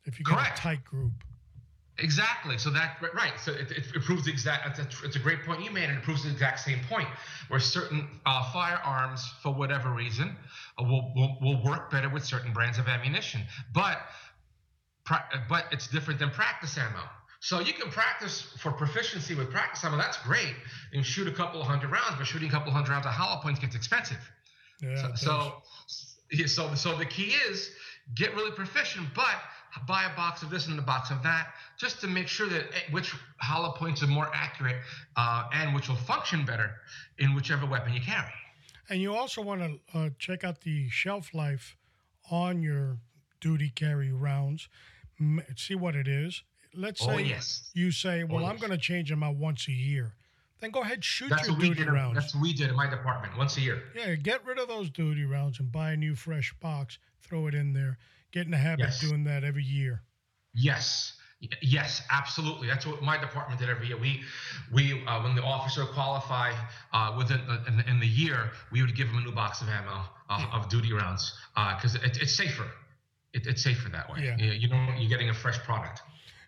if 0.04 0.18
you 0.18 0.24
get 0.24 0.34
Correct. 0.34 0.58
a 0.58 0.62
tight 0.62 0.84
group. 0.84 1.12
Exactly. 1.98 2.58
So 2.58 2.70
that 2.70 2.96
right. 3.14 3.38
So 3.38 3.52
it, 3.52 3.70
it, 3.70 3.84
it 3.94 4.02
proves 4.02 4.24
the 4.24 4.30
exact. 4.30 4.66
It's 4.66 4.78
a, 4.78 5.06
it's 5.06 5.16
a, 5.16 5.18
great 5.18 5.44
point 5.44 5.62
you 5.62 5.70
made, 5.70 5.90
and 5.90 5.98
it 5.98 6.02
proves 6.02 6.24
the 6.24 6.30
exact 6.30 6.60
same 6.60 6.80
point. 6.88 7.06
Where 7.48 7.60
certain 7.60 8.08
uh, 8.24 8.50
firearms, 8.50 9.30
for 9.42 9.52
whatever 9.52 9.90
reason, 9.90 10.34
uh, 10.78 10.84
will, 10.84 11.12
will 11.14 11.36
will 11.42 11.62
work 11.62 11.90
better 11.90 12.08
with 12.08 12.24
certain 12.24 12.52
brands 12.52 12.78
of 12.78 12.88
ammunition, 12.88 13.42
but 13.74 13.98
but 15.48 15.66
it's 15.70 15.86
different 15.86 16.18
than 16.18 16.30
practice 16.30 16.78
ammo. 16.78 17.02
So 17.42 17.58
you 17.58 17.72
can 17.72 17.90
practice 17.90 18.40
for 18.58 18.70
proficiency 18.70 19.34
with 19.34 19.50
practice 19.50 19.84
ammo. 19.84 19.96
That's 19.96 20.16
great. 20.18 20.54
And 20.92 21.04
shoot 21.04 21.26
a 21.26 21.32
couple 21.32 21.60
of 21.60 21.66
hundred 21.66 21.90
rounds, 21.90 22.14
but 22.16 22.24
shooting 22.24 22.48
a 22.48 22.52
couple 22.52 22.68
of 22.68 22.74
hundred 22.74 22.92
rounds 22.92 23.04
of 23.04 23.10
hollow 23.10 23.42
points 23.42 23.58
gets 23.58 23.74
expensive. 23.74 24.20
Yeah, 24.80 25.12
so, 25.16 25.60
so, 26.28 26.46
so, 26.46 26.74
so 26.76 26.96
the 26.96 27.04
key 27.04 27.34
is 27.50 27.72
get 28.14 28.32
really 28.36 28.52
proficient, 28.52 29.08
but 29.16 29.34
buy 29.88 30.04
a 30.04 30.14
box 30.14 30.44
of 30.44 30.50
this 30.50 30.68
and 30.68 30.78
a 30.78 30.82
box 30.82 31.10
of 31.10 31.20
that, 31.24 31.48
just 31.76 32.00
to 32.02 32.06
make 32.06 32.28
sure 32.28 32.48
that 32.48 32.62
eh, 32.62 32.92
which 32.92 33.12
hollow 33.38 33.72
points 33.72 34.04
are 34.04 34.06
more 34.06 34.30
accurate 34.32 34.76
uh, 35.16 35.48
and 35.52 35.74
which 35.74 35.88
will 35.88 35.96
function 35.96 36.44
better 36.44 36.70
in 37.18 37.34
whichever 37.34 37.66
weapon 37.66 37.92
you 37.92 38.00
carry. 38.00 38.32
And 38.88 39.00
you 39.00 39.16
also 39.16 39.42
want 39.42 39.62
to 39.62 39.98
uh, 39.98 40.10
check 40.16 40.44
out 40.44 40.60
the 40.60 40.88
shelf 40.90 41.34
life 41.34 41.76
on 42.30 42.62
your 42.62 42.98
duty 43.40 43.72
carry 43.74 44.12
rounds, 44.12 44.68
see 45.56 45.74
what 45.74 45.96
it 45.96 46.06
is, 46.06 46.44
let's 46.74 47.02
oh, 47.02 47.06
say 47.06 47.14
oh, 47.14 47.18
yes. 47.18 47.70
you 47.74 47.90
say, 47.90 48.24
"Well, 48.24 48.44
oh, 48.44 48.46
I'm 48.46 48.52
yes. 48.52 48.60
going 48.60 48.72
to 48.72 48.78
change 48.78 49.10
them 49.10 49.22
out 49.22 49.36
once 49.36 49.68
a 49.68 49.72
year." 49.72 50.14
Then 50.60 50.70
go 50.70 50.82
ahead 50.82 51.04
shoot 51.04 51.28
that's 51.28 51.48
your 51.48 51.58
duty 51.58 51.82
rounds. 51.82 52.14
That's 52.14 52.34
what 52.34 52.42
we 52.42 52.52
did 52.52 52.70
in 52.70 52.76
my 52.76 52.88
department 52.88 53.36
once 53.36 53.56
a 53.56 53.60
year. 53.60 53.82
Yeah, 53.96 54.14
get 54.14 54.46
rid 54.46 54.60
of 54.60 54.68
those 54.68 54.90
duty 54.90 55.24
rounds 55.24 55.58
and 55.58 55.72
buy 55.72 55.90
a 55.90 55.96
new 55.96 56.14
fresh 56.14 56.54
box. 56.60 56.98
Throw 57.20 57.48
it 57.48 57.54
in 57.54 57.72
there. 57.72 57.98
Get 58.30 58.44
in 58.44 58.52
the 58.52 58.58
habit 58.58 58.84
yes. 58.84 59.02
of 59.02 59.08
doing 59.08 59.24
that 59.24 59.42
every 59.42 59.64
year. 59.64 60.02
Yes. 60.54 61.14
Yes, 61.60 62.02
absolutely. 62.10 62.68
That's 62.68 62.86
what 62.86 63.02
my 63.02 63.18
department 63.18 63.58
did 63.58 63.68
every 63.68 63.88
year. 63.88 63.98
We, 63.98 64.22
we, 64.72 65.04
uh, 65.06 65.22
when 65.22 65.34
the 65.34 65.42
officer 65.42 65.84
qualify 65.84 66.52
uh, 66.92 67.16
within 67.18 67.40
the, 67.48 67.60
in, 67.66 67.80
in, 67.88 67.98
the 67.98 68.06
year, 68.06 68.52
we 68.70 68.80
would 68.80 68.94
give 68.94 69.08
him 69.08 69.18
a 69.18 69.20
new 69.22 69.32
box 69.32 69.60
of 69.60 69.68
ammo 69.68 70.02
uh, 70.30 70.46
of 70.52 70.68
duty 70.68 70.92
rounds 70.92 71.34
because 71.54 71.96
uh, 71.96 72.04
it, 72.04 72.22
it's 72.22 72.36
safer. 72.36 72.66
It, 73.32 73.48
it's 73.48 73.64
safer 73.64 73.88
that 73.88 74.08
way. 74.08 74.20
Yeah. 74.22 74.52
You 74.52 74.68
know, 74.68 74.86
you're 74.96 75.08
getting 75.08 75.30
a 75.30 75.34
fresh 75.34 75.58
product. 75.58 76.02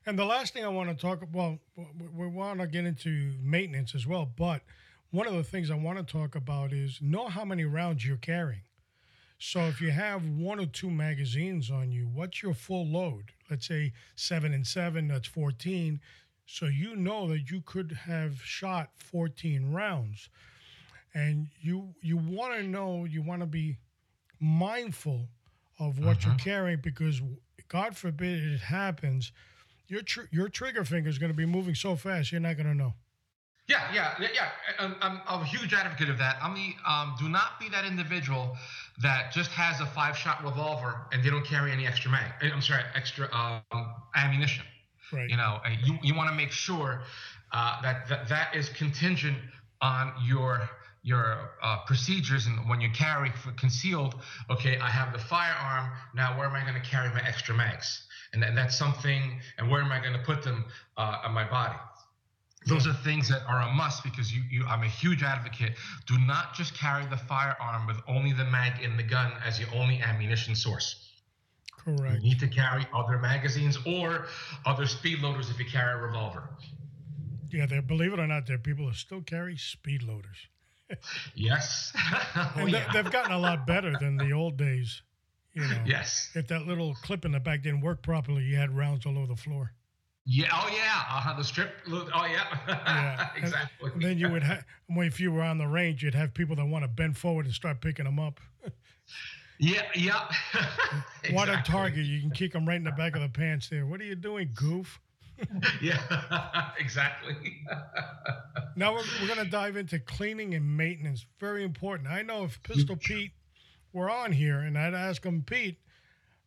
And 0.06 0.18
the 0.18 0.24
last 0.24 0.52
thing 0.52 0.64
I 0.64 0.68
want 0.68 0.90
to 0.90 0.94
talk 0.94 1.22
about, 1.22 1.58
well, 1.76 1.88
we 2.14 2.26
want 2.26 2.60
to 2.60 2.66
get 2.66 2.84
into 2.84 3.32
maintenance 3.40 3.94
as 3.94 4.06
well, 4.06 4.28
but 4.36 4.62
one 5.10 5.26
of 5.26 5.34
the 5.34 5.44
things 5.44 5.70
I 5.70 5.76
want 5.76 5.96
to 5.96 6.04
talk 6.04 6.34
about 6.34 6.72
is 6.72 6.98
know 7.00 7.28
how 7.28 7.44
many 7.44 7.64
rounds 7.64 8.06
you're 8.06 8.16
carrying. 8.16 8.62
So 9.38 9.60
if 9.60 9.80
you 9.80 9.90
have 9.90 10.26
one 10.26 10.60
or 10.60 10.66
two 10.66 10.90
magazines 10.90 11.70
on 11.70 11.90
you, 11.90 12.08
what's 12.12 12.42
your 12.42 12.54
full 12.54 12.86
load? 12.86 13.32
Let's 13.50 13.66
say 13.66 13.92
seven 14.16 14.52
and 14.52 14.66
seven, 14.66 15.08
that's 15.08 15.28
14. 15.28 16.00
So 16.46 16.66
you 16.66 16.96
know 16.96 17.28
that 17.28 17.50
you 17.50 17.62
could 17.62 17.92
have 17.92 18.42
shot 18.42 18.90
14 18.96 19.72
rounds. 19.72 20.28
And 21.14 21.48
you 21.60 21.94
you 22.02 22.16
want 22.16 22.54
to 22.54 22.62
know, 22.62 23.04
you 23.04 23.22
want 23.22 23.40
to 23.40 23.46
be 23.46 23.78
mindful 24.40 25.28
of 25.78 25.98
what 25.98 26.18
uh-huh. 26.18 26.30
you're 26.30 26.38
carrying 26.38 26.80
because 26.80 27.22
God 27.68 27.96
forbid 27.96 28.42
it 28.42 28.60
happens 28.60 29.32
your 29.88 30.02
tr- 30.02 30.28
your 30.30 30.48
trigger 30.48 30.84
finger 30.84 31.08
is 31.08 31.18
going 31.18 31.32
to 31.32 31.36
be 31.36 31.46
moving 31.46 31.74
so 31.74 31.96
fast 31.96 32.32
you're 32.32 32.40
not 32.40 32.56
going 32.56 32.66
to 32.66 32.74
know. 32.74 32.94
Yeah, 33.66 33.94
yeah, 33.94 34.14
yeah. 34.20 34.48
I'm, 34.78 34.94
I'm, 35.00 35.20
I'm, 35.26 35.40
a 35.40 35.44
huge 35.44 35.72
advocate 35.72 36.10
of 36.10 36.18
that. 36.18 36.36
I'm 36.42 36.54
the 36.54 36.74
um, 36.86 37.14
do 37.18 37.30
not 37.30 37.58
be 37.58 37.70
that 37.70 37.86
individual 37.86 38.54
that 39.00 39.32
just 39.32 39.50
has 39.52 39.80
a 39.80 39.86
five 39.86 40.18
shot 40.18 40.44
revolver 40.44 41.06
and 41.12 41.24
they 41.24 41.30
don't 41.30 41.46
carry 41.46 41.72
any 41.72 41.86
extra 41.86 42.10
mag. 42.10 42.30
Eh, 42.42 42.50
I'm 42.52 42.60
sorry, 42.60 42.82
extra 42.94 43.26
um, 43.32 43.94
ammunition. 44.14 44.64
Right. 45.10 45.30
You 45.30 45.38
know, 45.38 45.60
you 45.82 45.98
you 46.02 46.14
want 46.14 46.28
to 46.28 46.34
make 46.34 46.50
sure 46.50 47.02
uh, 47.52 47.80
that, 47.80 48.06
that 48.08 48.28
that 48.28 48.54
is 48.54 48.68
contingent 48.68 49.38
on 49.80 50.12
your 50.26 50.68
your 51.02 51.52
uh, 51.62 51.78
procedures 51.86 52.46
and 52.46 52.68
when 52.68 52.80
you 52.80 52.90
carry 52.90 53.30
for 53.30 53.52
concealed. 53.52 54.14
Okay, 54.50 54.78
I 54.78 54.90
have 54.90 55.12
the 55.12 55.18
firearm. 55.18 55.90
Now, 56.14 56.38
where 56.38 56.48
am 56.48 56.54
I 56.54 56.62
going 56.62 56.80
to 56.80 56.88
carry 56.88 57.08
my 57.10 57.22
extra 57.26 57.54
mags? 57.54 58.02
And, 58.42 58.56
that's 58.56 58.76
something 58.76 59.40
and 59.58 59.70
where 59.70 59.80
am 59.80 59.92
i 59.92 60.00
going 60.00 60.12
to 60.12 60.24
put 60.24 60.42
them 60.42 60.64
uh, 60.96 61.22
on 61.24 61.32
my 61.32 61.48
body? 61.48 61.78
Those 62.66 62.86
are 62.86 62.94
things 62.94 63.28
that 63.28 63.42
are 63.46 63.60
a 63.60 63.70
must 63.72 64.02
because 64.02 64.32
you, 64.32 64.42
you 64.50 64.64
i'm 64.66 64.82
a 64.82 64.88
huge 64.88 65.22
advocate. 65.22 65.72
Do 66.06 66.16
not 66.18 66.54
just 66.54 66.74
carry 66.74 67.04
the 67.06 67.16
firearm 67.16 67.86
with 67.86 67.98
only 68.08 68.32
the 68.32 68.44
mag 68.44 68.82
in 68.82 68.96
the 68.96 69.02
gun 69.02 69.32
as 69.44 69.60
your 69.60 69.68
only 69.74 70.00
ammunition 70.00 70.54
source. 70.54 71.00
Correct. 71.76 72.14
you 72.14 72.30
need 72.30 72.40
to 72.40 72.48
carry 72.48 72.86
other 72.94 73.18
magazines 73.18 73.76
or 73.86 74.24
other 74.64 74.86
speed 74.86 75.18
loaders 75.18 75.50
if 75.50 75.58
you 75.58 75.66
carry 75.66 75.92
a 75.92 76.02
revolver. 76.02 76.48
Yeah 77.52 77.66
there 77.66 77.82
believe 77.82 78.14
it 78.14 78.18
or 78.18 78.26
not 78.26 78.46
there 78.46 78.56
are 78.56 78.58
people 78.58 78.86
that 78.86 78.96
still 78.96 79.20
carry 79.20 79.56
speed 79.56 80.02
loaders. 80.02 80.48
Yes. 81.34 81.92
Oh, 82.36 82.52
and 82.56 82.70
yeah. 82.70 82.90
they've 82.92 83.10
gotten 83.10 83.32
a 83.32 83.38
lot 83.38 83.66
better 83.66 83.94
than 84.00 84.16
the 84.16 84.32
old 84.32 84.56
days 84.56 85.02
you 85.54 85.62
know, 85.62 85.78
yes. 85.86 86.30
If 86.34 86.48
that 86.48 86.66
little 86.66 86.94
clip 86.94 87.24
in 87.24 87.32
the 87.32 87.40
back 87.40 87.62
didn't 87.62 87.80
work 87.80 88.02
properly, 88.02 88.42
you 88.42 88.56
had 88.56 88.76
rounds 88.76 89.06
all 89.06 89.16
over 89.16 89.28
the 89.28 89.36
floor. 89.36 89.72
Yeah. 90.26 90.48
Oh 90.52 90.68
yeah. 90.72 91.16
Uh-huh. 91.16 91.34
The 91.36 91.44
strip. 91.44 91.74
Oh 91.86 92.26
yeah. 92.26 92.44
yeah. 92.68 93.28
exactly. 93.36 93.90
And 93.92 94.02
then 94.02 94.18
you 94.18 94.30
would 94.30 94.42
have, 94.42 94.64
if 94.88 95.20
you 95.20 95.30
were 95.30 95.42
on 95.42 95.58
the 95.58 95.66
range, 95.66 96.02
you'd 96.02 96.14
have 96.14 96.34
people 96.34 96.56
that 96.56 96.66
want 96.66 96.82
to 96.82 96.88
bend 96.88 97.16
forward 97.16 97.44
and 97.46 97.54
start 97.54 97.80
picking 97.80 98.04
them 98.04 98.18
up. 98.18 98.40
Yeah, 99.60 99.82
yeah. 99.94 100.28
What 101.30 101.48
a 101.48 101.62
target! 101.64 102.04
You 102.04 102.20
can 102.20 102.32
kick 102.32 102.52
them 102.52 102.66
right 102.66 102.74
in 102.74 102.82
the 102.82 102.90
back 102.90 103.14
of 103.14 103.22
the 103.22 103.28
pants. 103.28 103.68
There. 103.68 103.86
What 103.86 104.00
are 104.00 104.04
you 104.04 104.16
doing, 104.16 104.50
goof? 104.52 105.00
yeah, 105.80 106.72
exactly. 106.78 107.36
now 108.74 108.92
we're, 108.92 109.04
we're 109.20 109.32
going 109.32 109.44
to 109.44 109.50
dive 109.50 109.76
into 109.76 110.00
cleaning 110.00 110.54
and 110.54 110.76
maintenance. 110.76 111.24
Very 111.38 111.62
important. 111.62 112.08
I 112.08 112.22
know 112.22 112.44
if 112.44 112.60
Pistol 112.64 112.96
Pete 112.96 113.30
were 113.94 114.10
on 114.10 114.32
here 114.32 114.58
and 114.58 114.76
I'd 114.76 114.92
ask 114.92 115.24
him, 115.24 115.42
Pete, 115.42 115.78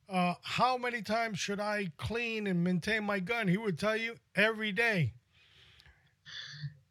uh, 0.10 0.36
how 0.44 0.78
many 0.78 1.02
times 1.02 1.40
should 1.40 1.60
I 1.60 1.88
clean 1.98 2.46
and 2.46 2.64
maintain 2.64 3.04
my 3.04 3.20
gun? 3.20 3.48
He 3.48 3.58
would 3.58 3.80
tell 3.80 3.98
you 3.98 4.16
every 4.36 4.72
day. 4.72 5.14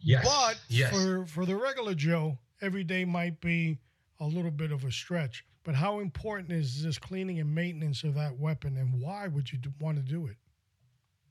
Yes. 0.01 0.25
But 0.25 0.61
yes. 0.69 0.91
for 0.91 1.27
for 1.27 1.47
the 1.47 1.57
regular 1.57 1.95
Joe, 1.95 2.39
every 2.61 2.85
day 2.85 3.05
might 3.05 3.41
be 3.41 3.79
a 4.21 4.27
little 4.27 4.51
bit 4.51 4.73
of 4.73 4.85
a 4.85 4.93
stretch. 4.93 5.45
But 5.65 5.75
how 5.75 5.99
important 5.99 6.53
is 6.53 6.83
this 6.83 6.99
cleaning 6.99 7.41
and 7.41 7.53
maintenance 7.53 8.05
of 8.05 8.15
that 8.15 8.39
weapon, 8.39 8.77
and 8.77 9.01
why 9.01 9.27
would 9.27 9.51
you 9.51 9.59
do, 9.59 9.73
want 9.81 9.97
to 9.97 10.03
do 10.03 10.27
it? 10.27 10.37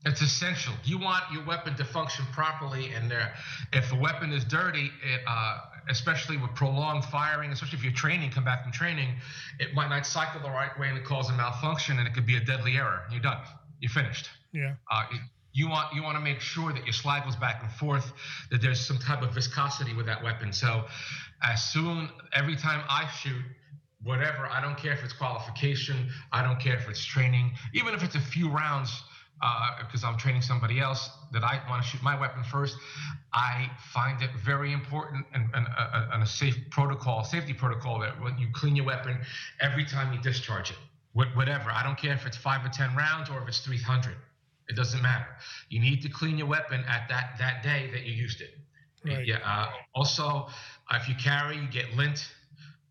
It's 0.04 0.20
essential. 0.20 0.74
You 0.84 0.98
want 0.98 1.24
your 1.32 1.44
weapon 1.46 1.74
to 1.76 1.84
function 1.84 2.26
properly, 2.32 2.90
and 2.92 3.10
there, 3.10 3.32
if 3.72 3.88
the 3.88 3.96
weapon 3.96 4.32
is 4.32 4.44
dirty, 4.44 4.90
it, 5.02 5.20
uh, 5.26 5.60
especially 5.88 6.36
with 6.36 6.54
prolonged 6.54 7.04
firing, 7.04 7.50
especially 7.50 7.78
if 7.78 7.84
you're 7.84 7.92
training, 7.92 8.30
come 8.30 8.44
back 8.44 8.62
from 8.62 8.72
training, 8.72 9.08
it 9.58 9.74
might 9.74 9.88
not 9.88 10.06
cycle 10.06 10.40
the 10.40 10.50
right 10.50 10.76
way 10.78 10.88
and 10.88 10.98
it 10.98 11.04
causes 11.04 11.30
a 11.32 11.36
malfunction, 11.36 11.98
and 11.98 12.06
it 12.06 12.14
could 12.14 12.26
be 12.26 12.36
a 12.36 12.44
deadly 12.44 12.76
error. 12.76 13.02
You're 13.10 13.20
done. 13.20 13.38
You're 13.80 13.90
finished. 13.90 14.28
Yeah. 14.52 14.74
Uh, 14.90 15.04
you 15.52 15.68
want 15.68 15.94
you 15.94 16.02
want 16.02 16.16
to 16.16 16.22
make 16.22 16.40
sure 16.40 16.72
that 16.72 16.84
your 16.84 16.92
slide 16.92 17.24
goes 17.24 17.36
back 17.36 17.62
and 17.62 17.72
forth, 17.72 18.12
that 18.50 18.60
there's 18.60 18.80
some 18.80 18.98
type 18.98 19.22
of 19.22 19.32
viscosity 19.32 19.94
with 19.94 20.06
that 20.06 20.22
weapon. 20.22 20.52
So, 20.52 20.84
as 21.42 21.64
soon 21.64 22.10
every 22.34 22.56
time 22.56 22.84
I 22.88 23.08
shoot, 23.08 23.42
whatever, 24.02 24.46
I 24.46 24.60
don't 24.60 24.76
care 24.76 24.92
if 24.92 25.02
it's 25.02 25.14
qualification, 25.14 26.10
I 26.30 26.42
don't 26.42 26.60
care 26.60 26.76
if 26.76 26.88
it's 26.88 27.04
training, 27.04 27.52
even 27.72 27.94
if 27.94 28.04
it's 28.04 28.14
a 28.14 28.20
few 28.20 28.50
rounds 28.50 29.02
because 29.80 30.02
uh, 30.02 30.08
I'm 30.08 30.16
training 30.16 30.42
somebody 30.42 30.80
else 30.80 31.10
that 31.32 31.44
I 31.44 31.60
want 31.68 31.82
to 31.82 31.88
shoot 31.88 32.02
my 32.02 32.18
weapon 32.18 32.42
first. 32.42 32.76
I 33.32 33.70
find 33.92 34.22
it 34.22 34.30
very 34.44 34.72
important 34.72 35.26
and, 35.34 35.44
and, 35.54 35.66
uh, 35.76 36.08
and, 36.12 36.22
a 36.22 36.26
safe 36.26 36.56
protocol, 36.70 37.22
safety 37.22 37.52
protocol 37.52 38.00
that 38.00 38.20
when 38.20 38.38
you 38.38 38.48
clean 38.54 38.76
your 38.76 38.86
weapon 38.86 39.18
every 39.60 39.84
time 39.84 40.12
you 40.14 40.20
discharge 40.22 40.70
it, 40.70 40.76
whatever. 41.12 41.70
I 41.70 41.82
don't 41.82 41.98
care 41.98 42.14
if 42.14 42.24
it's 42.24 42.36
five 42.36 42.64
or 42.64 42.70
ten 42.70 42.94
rounds 42.96 43.28
or 43.28 43.42
if 43.42 43.48
it's 43.48 43.60
300. 43.60 44.16
It 44.68 44.74
doesn't 44.74 45.02
matter. 45.02 45.26
You 45.68 45.80
need 45.80 46.02
to 46.02 46.08
clean 46.08 46.38
your 46.38 46.48
weapon 46.48 46.84
at 46.88 47.08
that 47.08 47.36
that 47.38 47.62
day 47.62 47.90
that 47.92 48.02
you 48.02 48.14
used 48.14 48.40
it. 48.40 48.58
Right. 49.04 49.26
Yeah. 49.26 49.38
Uh, 49.44 49.70
also, 49.94 50.48
if 50.92 51.08
you 51.08 51.14
carry, 51.14 51.56
you 51.56 51.68
get 51.68 51.94
lint 51.94 52.28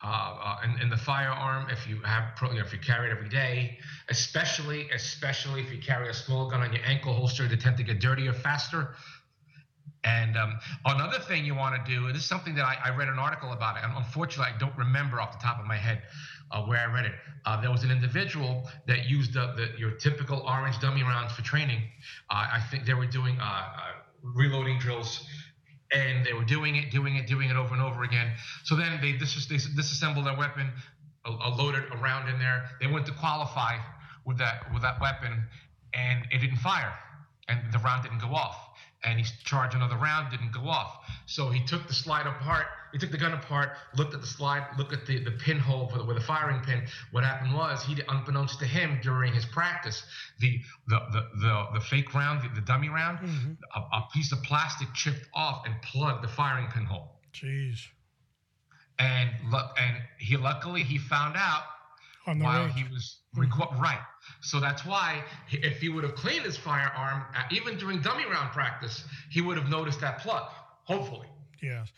uh, 0.05 0.57
uh, 0.61 0.81
in, 0.83 0.89
the 0.89 0.97
firearm 0.97 1.67
if 1.71 1.87
you 1.87 1.99
have 2.01 2.25
you 2.39 2.59
know, 2.59 2.59
if 2.59 2.71
you 2.71 2.77
carry 2.77 3.09
it 3.09 3.11
every 3.11 3.27
day, 3.27 3.75
especially 4.09 4.87
especially 4.93 5.61
if 5.61 5.71
you 5.71 5.79
carry 5.79 6.09
a 6.09 6.13
small 6.13 6.47
gun 6.47 6.61
on 6.61 6.71
your 6.71 6.83
ankle 6.85 7.11
holster, 7.11 7.47
they 7.47 7.55
tend 7.55 7.75
to 7.77 7.83
get 7.83 7.99
dirtier 7.99 8.31
faster. 8.31 8.93
And 10.03 10.37
um, 10.37 10.59
another 10.85 11.17
thing 11.17 11.43
you 11.43 11.55
want 11.55 11.83
to 11.83 11.91
do, 11.91 12.05
this 12.13 12.17
is 12.17 12.25
something 12.25 12.53
that 12.53 12.65
I, 12.65 12.77
I, 12.85 12.95
read 12.95 13.07
an 13.07 13.17
article 13.17 13.51
about 13.51 13.77
it, 13.77 13.83
and 13.83 13.93
unfortunately 13.97 14.53
I 14.53 14.59
don't 14.59 14.77
remember 14.77 15.19
off 15.19 15.31
the 15.31 15.43
top 15.43 15.59
of 15.59 15.65
my 15.65 15.77
head 15.77 16.03
uh, 16.51 16.61
where 16.61 16.77
I 16.77 16.93
read 16.93 17.05
it. 17.05 17.13
Uh, 17.47 17.59
there 17.59 17.71
was 17.71 17.83
an 17.83 17.89
individual 17.89 18.69
that 18.85 19.09
used 19.09 19.33
the, 19.33 19.55
the, 19.57 19.79
your 19.79 19.91
typical 19.91 20.45
orange 20.47 20.79
dummy 20.79 21.01
rounds 21.01 21.33
for 21.33 21.41
training. 21.41 21.81
Uh, 22.29 22.45
I 22.53 22.61
think 22.69 22.85
they 22.85 22.93
were 22.93 23.07
doing 23.07 23.39
reloading 24.21 24.77
drills 24.77 25.25
and 25.91 26.25
they 26.25 26.33
were 26.33 26.43
doing 26.43 26.75
it, 26.75 26.91
doing 26.91 27.15
it, 27.15 27.27
doing 27.27 27.49
it 27.49 27.55
over 27.55 27.73
and 27.73 27.83
over 27.83 28.03
again. 28.03 28.33
So 28.63 28.75
then 28.75 28.99
they, 29.01 29.13
dis- 29.13 29.45
they 29.47 29.55
disassembled 29.55 30.25
their 30.25 30.37
weapon, 30.37 30.71
a, 31.25 31.29
a 31.29 31.49
loaded 31.49 31.83
a 31.91 31.97
round 31.97 32.29
in 32.29 32.39
there. 32.39 32.65
They 32.81 32.87
went 32.87 33.05
to 33.07 33.13
qualify 33.13 33.77
with 34.25 34.39
that 34.39 34.73
with 34.73 34.81
that 34.81 34.99
weapon, 34.99 35.43
and 35.93 36.25
it 36.31 36.39
didn't 36.39 36.57
fire, 36.57 36.93
and 37.47 37.59
the 37.71 37.79
round 37.79 38.03
didn't 38.03 38.21
go 38.21 38.33
off. 38.33 38.57
And 39.03 39.19
he 39.19 39.25
charged 39.43 39.75
another 39.75 39.97
round, 39.97 40.31
didn't 40.31 40.51
go 40.51 40.67
off. 40.67 40.97
So 41.27 41.49
he 41.49 41.63
took 41.63 41.87
the 41.87 41.93
slide 41.93 42.25
apart 42.25 42.65
he 42.95 42.99
took 42.99 43.11
the 43.11 43.17
gun 43.17 43.33
apart, 43.33 43.71
looked 43.97 44.13
at 44.13 44.21
the 44.21 44.27
slide, 44.27 44.65
looked 44.77 44.93
at 44.93 45.05
the, 45.05 45.21
the 45.21 45.31
pinhole 45.31 45.89
for 45.89 45.97
the, 45.97 46.05
with 46.05 46.15
the 46.15 46.23
firing 46.23 46.61
pin. 46.61 46.81
What 47.11 47.25
happened 47.25 47.53
was, 47.53 47.83
he, 47.83 48.01
unbeknownst 48.07 48.57
to 48.59 48.65
him, 48.65 49.01
during 49.03 49.33
his 49.33 49.43
practice, 49.45 50.01
the 50.39 50.61
the 50.87 50.99
the 51.11 51.21
the, 51.41 51.65
the 51.73 51.81
fake 51.81 52.13
round, 52.13 52.41
the, 52.41 52.61
the 52.61 52.65
dummy 52.65 52.87
round, 52.87 53.19
mm-hmm. 53.19 53.51
a, 53.75 53.79
a, 53.97 54.07
piece 54.13 54.31
of 54.31 54.41
plastic 54.43 54.87
chipped 54.93 55.27
off 55.33 55.65
and 55.65 55.75
plugged 55.81 56.23
the 56.23 56.29
firing 56.29 56.67
pinhole. 56.67 57.19
Jeez. 57.33 57.79
And 58.97 59.29
look, 59.51 59.71
and 59.77 59.97
he 60.17 60.37
luckily 60.37 60.81
he 60.83 60.97
found 60.97 61.35
out 61.35 61.63
while 62.25 62.63
range. 62.63 62.75
he 62.75 62.83
was 62.93 63.17
mm-hmm. 63.35 63.81
right. 63.81 63.99
So 64.39 64.61
that's 64.61 64.85
why 64.85 65.21
if 65.51 65.81
he 65.81 65.89
would 65.89 66.05
have 66.05 66.15
cleaned 66.15 66.45
his 66.45 66.55
firearm, 66.55 67.25
uh, 67.35 67.41
even 67.51 67.77
during 67.77 68.01
dummy 68.01 68.23
round 68.23 68.53
practice, 68.53 69.03
he 69.31 69.41
would 69.41 69.57
have 69.57 69.67
noticed 69.67 69.99
that 69.99 70.19
plug. 70.19 70.49
Hopefully. 70.85 71.27
Yes. 71.61 71.89
Yeah, 71.89 71.91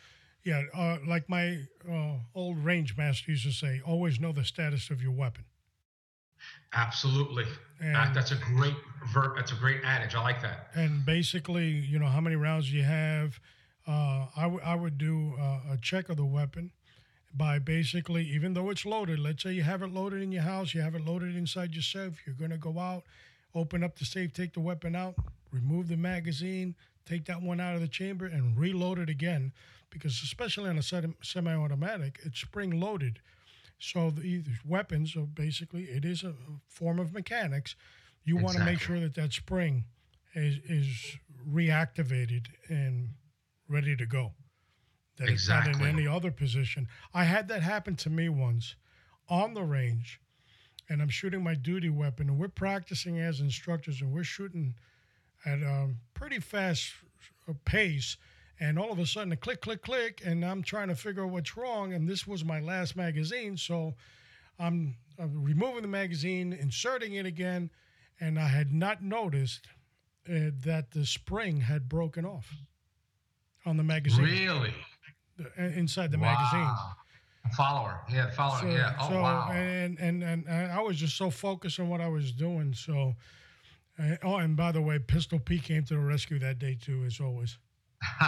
uh, 0.52 0.98
like 1.08 1.30
my 1.30 1.60
uh, 1.90 2.14
old 2.36 2.58
range 2.64 2.98
master 2.98 3.32
used 3.32 3.46
to 3.46 3.52
say, 3.52 3.82
always 3.86 4.20
know 4.20 4.32
the 4.32 4.44
status 4.46 4.90
of 4.90 5.02
your 5.02 5.12
weapon. 5.12 5.46
Absolutely. 6.74 7.46
That's 7.80 8.32
a 8.32 8.36
great 8.36 8.76
verb. 9.14 9.36
That's 9.36 9.52
a 9.52 9.56
great 9.56 9.82
adage. 9.84 10.16
I 10.16 10.22
like 10.22 10.42
that. 10.42 10.70
And 10.76 11.06
basically, 11.06 11.70
you 11.70 12.00
know, 12.00 12.08
how 12.08 12.22
many 12.22 12.36
rounds 12.36 12.72
you 12.72 12.84
have. 12.84 13.40
Uh, 13.88 14.28
I, 14.36 14.44
w- 14.44 14.62
I 14.64 14.76
would 14.76 14.98
do 14.98 15.34
uh, 15.40 15.74
a 15.74 15.78
check 15.82 16.10
of 16.10 16.18
the 16.18 16.26
weapon 16.26 16.72
by 17.34 17.58
basically, 17.60 18.24
even 18.24 18.54
though 18.54 18.70
it's 18.70 18.86
loaded, 18.86 19.20
let's 19.20 19.44
say 19.44 19.54
you 19.54 19.64
have 19.64 19.82
it 19.82 19.94
loaded 19.94 20.22
in 20.22 20.32
your 20.32 20.44
house, 20.44 20.74
you 20.74 20.82
have 20.82 20.94
it 20.96 21.06
loaded 21.06 21.36
inside 21.36 21.74
your 21.74 21.84
safe, 21.84 22.22
you're 22.26 22.36
going 22.36 22.52
to 22.52 22.58
go 22.58 22.80
out, 22.80 23.04
open 23.56 23.84
up 23.84 23.98
the 23.98 24.06
safe, 24.06 24.34
take 24.34 24.54
the 24.54 24.60
weapon 24.60 24.96
out, 24.96 25.16
remove 25.52 25.88
the 25.88 25.96
magazine, 25.96 26.76
take 27.06 27.26
that 27.26 27.42
one 27.42 27.62
out 27.62 27.76
of 27.76 27.82
the 27.82 27.88
chamber, 27.88 28.26
and 28.26 28.58
reload 28.58 29.00
it 29.00 29.10
again 29.10 29.54
because 29.90 30.22
especially 30.24 30.70
on 30.70 30.78
a 30.78 30.84
semi-automatic, 30.84 32.20
it's 32.24 32.40
spring-loaded. 32.40 33.20
So 33.80 34.10
the 34.10 34.44
weapons 34.66 35.16
are 35.16 35.22
basically 35.22 35.84
it 35.84 36.04
is 36.04 36.24
a 36.24 36.34
form 36.68 37.00
of 37.00 37.14
mechanics. 37.14 37.76
You 38.24 38.36
exactly. 38.36 38.44
want 38.44 38.58
to 38.58 38.72
make 38.72 38.82
sure 38.82 39.00
that 39.00 39.16
that 39.16 39.34
spring 39.34 39.86
is 40.34 40.58
is 40.68 41.18
reactivated 41.48 42.48
and 42.70 43.10
ready 43.70 43.96
to 43.96 44.06
go. 44.06 44.34
That 45.18 45.30
exactly. 45.30 45.72
it's 45.72 45.80
not 45.80 45.90
in 45.90 45.96
any 45.96 46.08
other 46.08 46.32
position. 46.32 46.88
I 47.14 47.24
had 47.24 47.48
that 47.48 47.62
happen 47.62 47.96
to 47.98 48.10
me 48.10 48.30
once 48.30 48.76
on 49.30 49.54
the 49.54 49.64
range, 49.64 50.20
and 50.90 51.02
I'm 51.02 51.10
shooting 51.10 51.44
my 51.44 51.56
duty 51.56 51.90
weapon, 51.90 52.30
and 52.30 52.40
we're 52.40 52.50
practicing 52.50 53.20
as 53.20 53.40
instructors, 53.40 54.02
and 54.02 54.12
we're 54.12 54.24
shooting 54.24 54.76
at 55.46 55.60
a 55.60 55.90
pretty 56.14 56.40
fast 56.40 56.94
uh, 57.48 57.54
pace 57.66 58.18
and 58.60 58.80
all 58.80 58.92
of 58.92 59.00
a 59.00 59.06
sudden 59.06 59.32
a 59.32 59.38
click 59.38 59.62
click 59.62 59.82
click 59.82 60.22
and 60.26 60.44
i'm 60.44 60.64
trying 60.64 60.88
to 60.88 60.96
figure 60.96 61.24
out 61.24 61.30
what's 61.30 61.56
wrong 61.58 61.94
and 61.94 62.08
this 62.08 62.26
was 62.26 62.44
my 62.44 62.60
last 62.60 62.96
magazine 62.96 63.56
so 63.58 63.94
i'm, 64.60 64.96
I'm 65.20 65.44
removing 65.44 65.82
the 65.82 65.88
magazine 65.88 66.54
inserting 66.54 67.14
it 67.14 67.26
again 67.26 67.70
and 68.20 68.40
i 68.40 68.48
had 68.48 68.74
not 68.74 69.04
noticed 69.04 69.68
uh, 70.30 70.52
that 70.66 70.92
the 70.92 71.06
spring 71.06 71.62
had 71.62 71.88
broken 71.88 72.26
off 72.26 72.54
on 73.66 73.78
the 73.78 73.84
magazine. 73.84 74.26
Really? 74.26 74.74
Uh, 75.40 75.64
inside 75.64 76.12
the 76.12 76.18
wow. 76.18 76.34
magazine 76.34 77.54
follower. 77.56 78.02
Yeah 78.12 78.30
follower. 78.32 78.60
So, 78.60 78.68
yeah. 78.68 78.96
Oh 79.00 79.10
so, 79.10 79.22
wow. 79.22 79.50
and, 79.52 79.98
and 80.00 80.24
and 80.24 80.46
and 80.48 80.72
i 80.72 80.82
was 80.82 80.98
just 80.98 81.16
so 81.16 81.30
focused 81.30 81.80
on 81.80 81.88
what 81.88 82.02
i 82.02 82.08
was 82.08 82.34
doing 82.34 82.74
so 82.74 83.14
uh, 84.00 84.16
oh 84.24 84.36
and 84.38 84.58
by 84.58 84.74
the 84.74 84.82
way 84.82 85.00
pistol 85.00 85.40
pete 85.40 85.64
came 85.64 85.84
to 85.86 85.94
the 85.94 86.00
rescue 86.00 86.40
that 86.40 86.60
day 86.60 86.76
too 86.82 87.06
as 87.06 87.22
always 87.22 87.58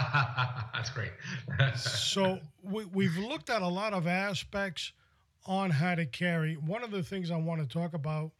That's 0.74 0.90
great. 0.90 1.12
so 1.76 2.38
we, 2.62 2.84
we've 2.86 3.16
looked 3.16 3.50
at 3.50 3.62
a 3.62 3.68
lot 3.68 3.92
of 3.92 4.06
aspects 4.06 4.92
on 5.46 5.70
how 5.70 5.94
to 5.94 6.06
carry. 6.06 6.54
One 6.54 6.82
of 6.82 6.90
the 6.90 7.02
things 7.02 7.30
I 7.30 7.36
want 7.36 7.60
to 7.60 7.66
talk 7.66 7.94
about 7.94 8.32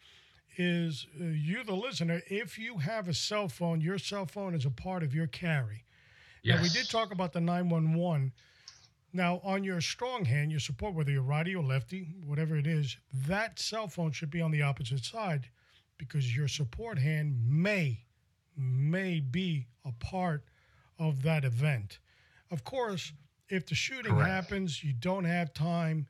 is 0.57 1.07
uh, 1.21 1.25
you, 1.25 1.65
the 1.65 1.75
listener, 1.75 2.21
if 2.27 2.59
you 2.59 2.79
have 2.79 3.09
a 3.09 3.15
cell 3.15 3.49
phone, 3.49 3.81
your 3.81 3.99
cell 3.99 4.27
phone 4.27 4.55
is 4.55 4.67
a 4.67 4.71
part 4.71 5.03
of 5.03 5.15
your 5.15 5.27
carry. 5.29 5.85
Yes. 6.43 6.57
Now, 6.57 6.63
we 6.63 6.69
did 6.69 6.89
talk 6.89 7.13
about 7.13 7.33
the 7.33 7.41
911. 7.41 8.33
Now, 9.13 9.41
on 9.43 9.65
your 9.65 9.81
strong 9.81 10.25
hand, 10.25 10.51
your 10.51 10.61
support, 10.61 10.95
whether 10.95 11.11
you're 11.11 11.23
righty 11.23 11.55
or 11.55 11.65
lefty, 11.65 12.15
whatever 12.25 12.57
it 12.57 12.67
is, 12.67 12.97
that 13.27 13.59
cell 13.59 13.89
phone 13.89 14.13
should 14.13 14.31
be 14.31 14.41
on 14.41 14.51
the 14.51 14.63
opposite 14.63 15.05
side 15.05 15.49
because 15.99 16.35
your 16.35 16.49
support 16.49 16.99
hand 16.99 17.37
may, 17.47 18.05
may 18.57 19.21
be 19.21 19.67
a 19.85 19.93
part 19.93 20.45
of 21.01 21.23
that 21.23 21.45
event. 21.45 21.99
Of 22.51 22.63
course, 22.63 23.13
if 23.49 23.67
the 23.67 23.75
shooting 23.75 24.15
Correct. 24.15 24.31
happens, 24.31 24.85
you 24.85 24.93
don't 24.93 25.25
have 25.25 25.53
time, 25.53 26.07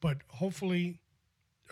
but 0.00 0.18
hopefully, 0.28 1.00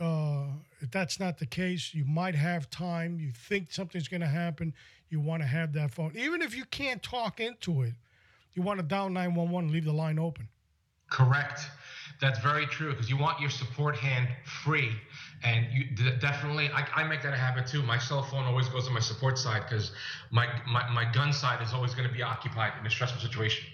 uh, 0.00 0.46
if 0.80 0.90
that's 0.90 1.20
not 1.20 1.38
the 1.38 1.46
case, 1.46 1.92
you 1.92 2.04
might 2.04 2.34
have 2.34 2.70
time. 2.70 3.18
You 3.18 3.32
think 3.32 3.72
something's 3.72 4.08
going 4.08 4.22
to 4.22 4.26
happen. 4.26 4.72
You 5.10 5.20
want 5.20 5.42
to 5.42 5.48
have 5.48 5.72
that 5.74 5.92
phone. 5.92 6.12
Even 6.16 6.40
if 6.40 6.56
you 6.56 6.64
can't 6.64 7.02
talk 7.02 7.40
into 7.40 7.82
it, 7.82 7.92
you 8.54 8.62
want 8.62 8.78
to 8.78 8.86
dial 8.86 9.10
911 9.10 9.66
and 9.66 9.70
leave 9.70 9.84
the 9.84 9.92
line 9.92 10.18
open. 10.18 10.48
Correct. 11.10 11.60
That's 12.20 12.38
very 12.38 12.66
true 12.66 12.90
because 12.90 13.10
you 13.10 13.16
want 13.16 13.40
your 13.40 13.50
support 13.50 13.96
hand 13.96 14.28
free, 14.44 14.92
and 15.42 15.66
you 15.72 15.84
definitely. 16.20 16.70
I, 16.70 16.86
I, 16.94 17.04
make 17.04 17.22
that 17.22 17.34
a 17.34 17.36
habit 17.36 17.66
too. 17.66 17.82
My 17.82 17.98
cell 17.98 18.22
phone 18.22 18.44
always 18.44 18.68
goes 18.68 18.86
on 18.86 18.94
my 18.94 19.00
support 19.00 19.36
side 19.36 19.64
because 19.68 19.92
my, 20.30 20.46
my 20.66 20.88
my 20.90 21.10
gun 21.12 21.32
side 21.32 21.60
is 21.62 21.72
always 21.72 21.92
going 21.94 22.08
to 22.08 22.14
be 22.14 22.22
occupied 22.22 22.72
in 22.80 22.86
a 22.86 22.90
stressful 22.90 23.20
situation. 23.20 23.66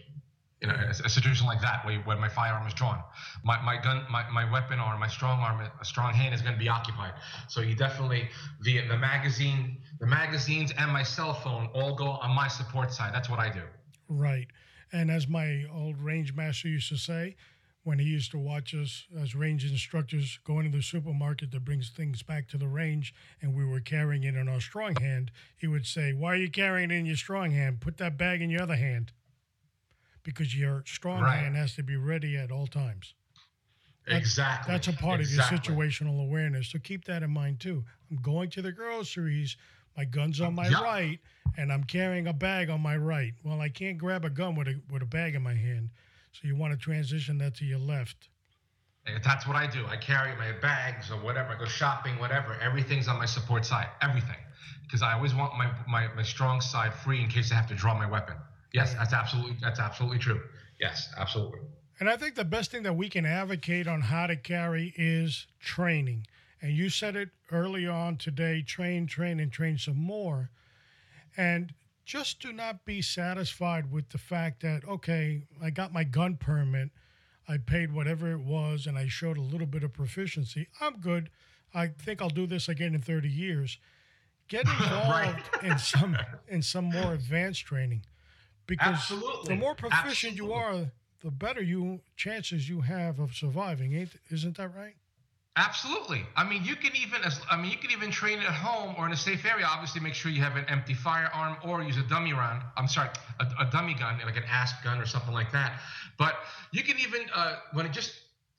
You 0.62 0.68
know, 0.68 0.74
a, 0.74 0.90
a 0.90 1.08
situation 1.08 1.46
like 1.46 1.60
that 1.62 1.86
where, 1.86 2.00
when 2.00 2.18
my 2.18 2.28
firearm 2.28 2.66
is 2.66 2.74
drawn, 2.74 3.02
my, 3.44 3.62
my 3.62 3.80
gun, 3.80 4.04
my, 4.10 4.28
my 4.28 4.50
weapon 4.50 4.78
arm, 4.78 5.00
my 5.00 5.08
strong 5.08 5.40
arm, 5.40 5.60
a 5.80 5.84
strong 5.84 6.12
hand 6.12 6.34
is 6.34 6.42
going 6.42 6.52
to 6.52 6.58
be 6.58 6.68
occupied. 6.68 7.14
So 7.48 7.60
you 7.62 7.74
definitely 7.74 8.28
the 8.62 8.86
the 8.88 8.98
magazine, 8.98 9.78
the 10.00 10.06
magazines, 10.06 10.72
and 10.76 10.90
my 10.92 11.02
cell 11.02 11.34
phone 11.34 11.68
all 11.74 11.94
go 11.94 12.08
on 12.08 12.34
my 12.34 12.48
support 12.48 12.92
side. 12.92 13.14
That's 13.14 13.30
what 13.30 13.38
I 13.38 13.50
do. 13.50 13.62
Right. 14.08 14.48
And 14.92 15.10
as 15.10 15.28
my 15.28 15.64
old 15.72 16.00
range 16.00 16.34
master 16.34 16.68
used 16.68 16.88
to 16.88 16.96
say, 16.96 17.36
when 17.82 17.98
he 17.98 18.04
used 18.04 18.30
to 18.30 18.38
watch 18.38 18.74
us 18.74 19.06
as 19.18 19.34
range 19.34 19.64
instructors 19.64 20.38
go 20.44 20.58
into 20.58 20.76
the 20.76 20.82
supermarket 20.82 21.50
to 21.52 21.60
bring 21.60 21.80
things 21.80 22.22
back 22.22 22.46
to 22.48 22.58
the 22.58 22.68
range 22.68 23.14
and 23.40 23.54
we 23.54 23.64
were 23.64 23.80
carrying 23.80 24.22
it 24.24 24.34
in 24.34 24.48
our 24.48 24.60
strong 24.60 24.94
hand, 24.96 25.30
he 25.56 25.66
would 25.66 25.86
say, 25.86 26.12
Why 26.12 26.32
are 26.32 26.36
you 26.36 26.50
carrying 26.50 26.90
it 26.90 26.94
in 26.94 27.06
your 27.06 27.16
strong 27.16 27.52
hand? 27.52 27.80
Put 27.80 27.96
that 27.98 28.18
bag 28.18 28.42
in 28.42 28.50
your 28.50 28.62
other 28.62 28.76
hand. 28.76 29.12
Because 30.22 30.54
your 30.54 30.82
strong 30.86 31.22
right. 31.22 31.38
hand 31.38 31.56
has 31.56 31.74
to 31.76 31.82
be 31.82 31.96
ready 31.96 32.36
at 32.36 32.50
all 32.50 32.66
times. 32.66 33.14
exactly. 34.06 34.70
That's 34.70 34.88
a 34.88 34.92
part 34.92 35.20
exactly. 35.20 35.56
of 35.56 35.66
your 35.66 35.76
situational 35.76 36.22
awareness. 36.22 36.68
So 36.68 36.78
keep 36.78 37.06
that 37.06 37.22
in 37.22 37.30
mind 37.30 37.60
too. 37.60 37.82
I'm 38.10 38.18
going 38.18 38.50
to 38.50 38.62
the 38.62 38.72
groceries, 38.72 39.56
my 40.00 40.06
gun's 40.06 40.40
on 40.40 40.54
my 40.54 40.66
yep. 40.66 40.80
right, 40.80 41.18
and 41.58 41.70
I'm 41.70 41.84
carrying 41.84 42.26
a 42.26 42.32
bag 42.32 42.70
on 42.70 42.80
my 42.80 42.96
right. 42.96 43.34
Well, 43.44 43.60
I 43.60 43.68
can't 43.68 43.98
grab 43.98 44.24
a 44.24 44.30
gun 44.30 44.54
with 44.54 44.66
a 44.66 44.80
with 44.90 45.02
a 45.02 45.06
bag 45.06 45.34
in 45.34 45.42
my 45.42 45.52
hand. 45.52 45.90
So 46.32 46.48
you 46.48 46.56
want 46.56 46.72
to 46.72 46.78
transition 46.78 47.36
that 47.38 47.54
to 47.56 47.66
your 47.66 47.80
left. 47.80 48.30
That's 49.22 49.46
what 49.46 49.56
I 49.56 49.66
do. 49.66 49.84
I 49.86 49.98
carry 49.98 50.34
my 50.36 50.52
bags 50.62 51.10
or 51.10 51.16
whatever. 51.16 51.50
I 51.50 51.58
go 51.58 51.66
shopping, 51.66 52.18
whatever. 52.18 52.56
Everything's 52.62 53.08
on 53.08 53.18
my 53.18 53.26
support 53.26 53.66
side. 53.66 53.88
Everything, 54.00 54.38
because 54.84 55.02
I 55.02 55.12
always 55.12 55.34
want 55.34 55.52
my, 55.58 55.70
my 55.86 56.08
my 56.14 56.22
strong 56.22 56.62
side 56.62 56.94
free 56.94 57.22
in 57.22 57.28
case 57.28 57.52
I 57.52 57.56
have 57.56 57.68
to 57.68 57.74
draw 57.74 57.94
my 57.94 58.08
weapon. 58.08 58.36
Yes, 58.72 58.94
that's 58.94 59.12
absolutely 59.12 59.58
that's 59.60 59.80
absolutely 59.80 60.18
true. 60.18 60.40
Yes, 60.80 61.10
absolutely. 61.18 61.60
And 61.98 62.08
I 62.08 62.16
think 62.16 62.36
the 62.36 62.46
best 62.46 62.70
thing 62.70 62.84
that 62.84 62.96
we 62.96 63.10
can 63.10 63.26
advocate 63.26 63.86
on 63.86 64.00
how 64.00 64.28
to 64.28 64.36
carry 64.36 64.94
is 64.96 65.46
training. 65.60 66.26
And 66.62 66.72
you 66.72 66.90
said 66.90 67.16
it 67.16 67.30
early 67.50 67.86
on 67.86 68.16
today: 68.16 68.62
train, 68.62 69.06
train, 69.06 69.40
and 69.40 69.50
train 69.50 69.78
some 69.78 69.96
more. 69.96 70.50
And 71.36 71.74
just 72.04 72.40
do 72.40 72.52
not 72.52 72.84
be 72.84 73.00
satisfied 73.02 73.92
with 73.92 74.08
the 74.08 74.18
fact 74.18 74.62
that, 74.62 74.84
okay, 74.86 75.42
I 75.62 75.70
got 75.70 75.92
my 75.92 76.02
gun 76.02 76.36
permit, 76.36 76.90
I 77.48 77.58
paid 77.58 77.92
whatever 77.92 78.32
it 78.32 78.40
was, 78.40 78.86
and 78.86 78.98
I 78.98 79.06
showed 79.06 79.38
a 79.38 79.42
little 79.42 79.66
bit 79.66 79.84
of 79.84 79.92
proficiency. 79.92 80.66
I'm 80.80 80.98
good. 80.98 81.30
I 81.72 81.88
think 81.88 82.20
I'll 82.20 82.28
do 82.28 82.46
this 82.46 82.68
again 82.68 82.94
in 82.94 83.00
30 83.00 83.28
years. 83.28 83.78
Get 84.48 84.66
involved 84.68 85.38
in 85.62 85.78
some 85.78 86.18
in 86.48 86.62
some 86.62 86.86
more 86.86 87.14
advanced 87.14 87.64
training, 87.64 88.04
because 88.66 88.96
Absolutely. 88.96 89.54
the 89.54 89.60
more 89.60 89.74
proficient 89.74 90.32
Absolutely. 90.32 90.46
you 90.46 90.52
are, 90.52 90.92
the 91.20 91.30
better 91.30 91.62
you 91.62 92.00
chances 92.16 92.68
you 92.68 92.80
have 92.80 93.20
of 93.20 93.34
surviving. 93.34 93.94
Ain't 93.94 94.10
isn't 94.30 94.56
that 94.56 94.74
right? 94.74 94.96
Absolutely. 95.56 96.22
I 96.36 96.48
mean, 96.48 96.64
you 96.64 96.76
can 96.76 96.92
even 96.94 97.22
as 97.22 97.40
I 97.50 97.60
mean, 97.60 97.72
you 97.72 97.78
can 97.78 97.90
even 97.90 98.10
train 98.12 98.38
at 98.38 98.46
home 98.46 98.94
or 98.96 99.06
in 99.06 99.12
a 99.12 99.16
safe 99.16 99.44
area. 99.44 99.66
Obviously, 99.68 100.00
make 100.00 100.14
sure 100.14 100.30
you 100.30 100.42
have 100.42 100.56
an 100.56 100.64
empty 100.68 100.94
firearm 100.94 101.56
or 101.64 101.82
use 101.82 101.96
a 101.96 102.02
dummy 102.02 102.32
round. 102.32 102.62
I'm 102.76 102.86
sorry, 102.86 103.10
a, 103.40 103.44
a 103.66 103.70
dummy 103.70 103.94
gun, 103.94 104.20
like 104.24 104.36
an 104.36 104.44
ASP 104.48 104.84
gun 104.84 105.00
or 105.00 105.06
something 105.06 105.34
like 105.34 105.50
that. 105.52 105.80
But 106.18 106.36
you 106.72 106.84
can 106.84 106.98
even 107.00 107.22
uh, 107.34 107.56
when 107.72 107.84
it 107.84 107.92
just 107.92 108.12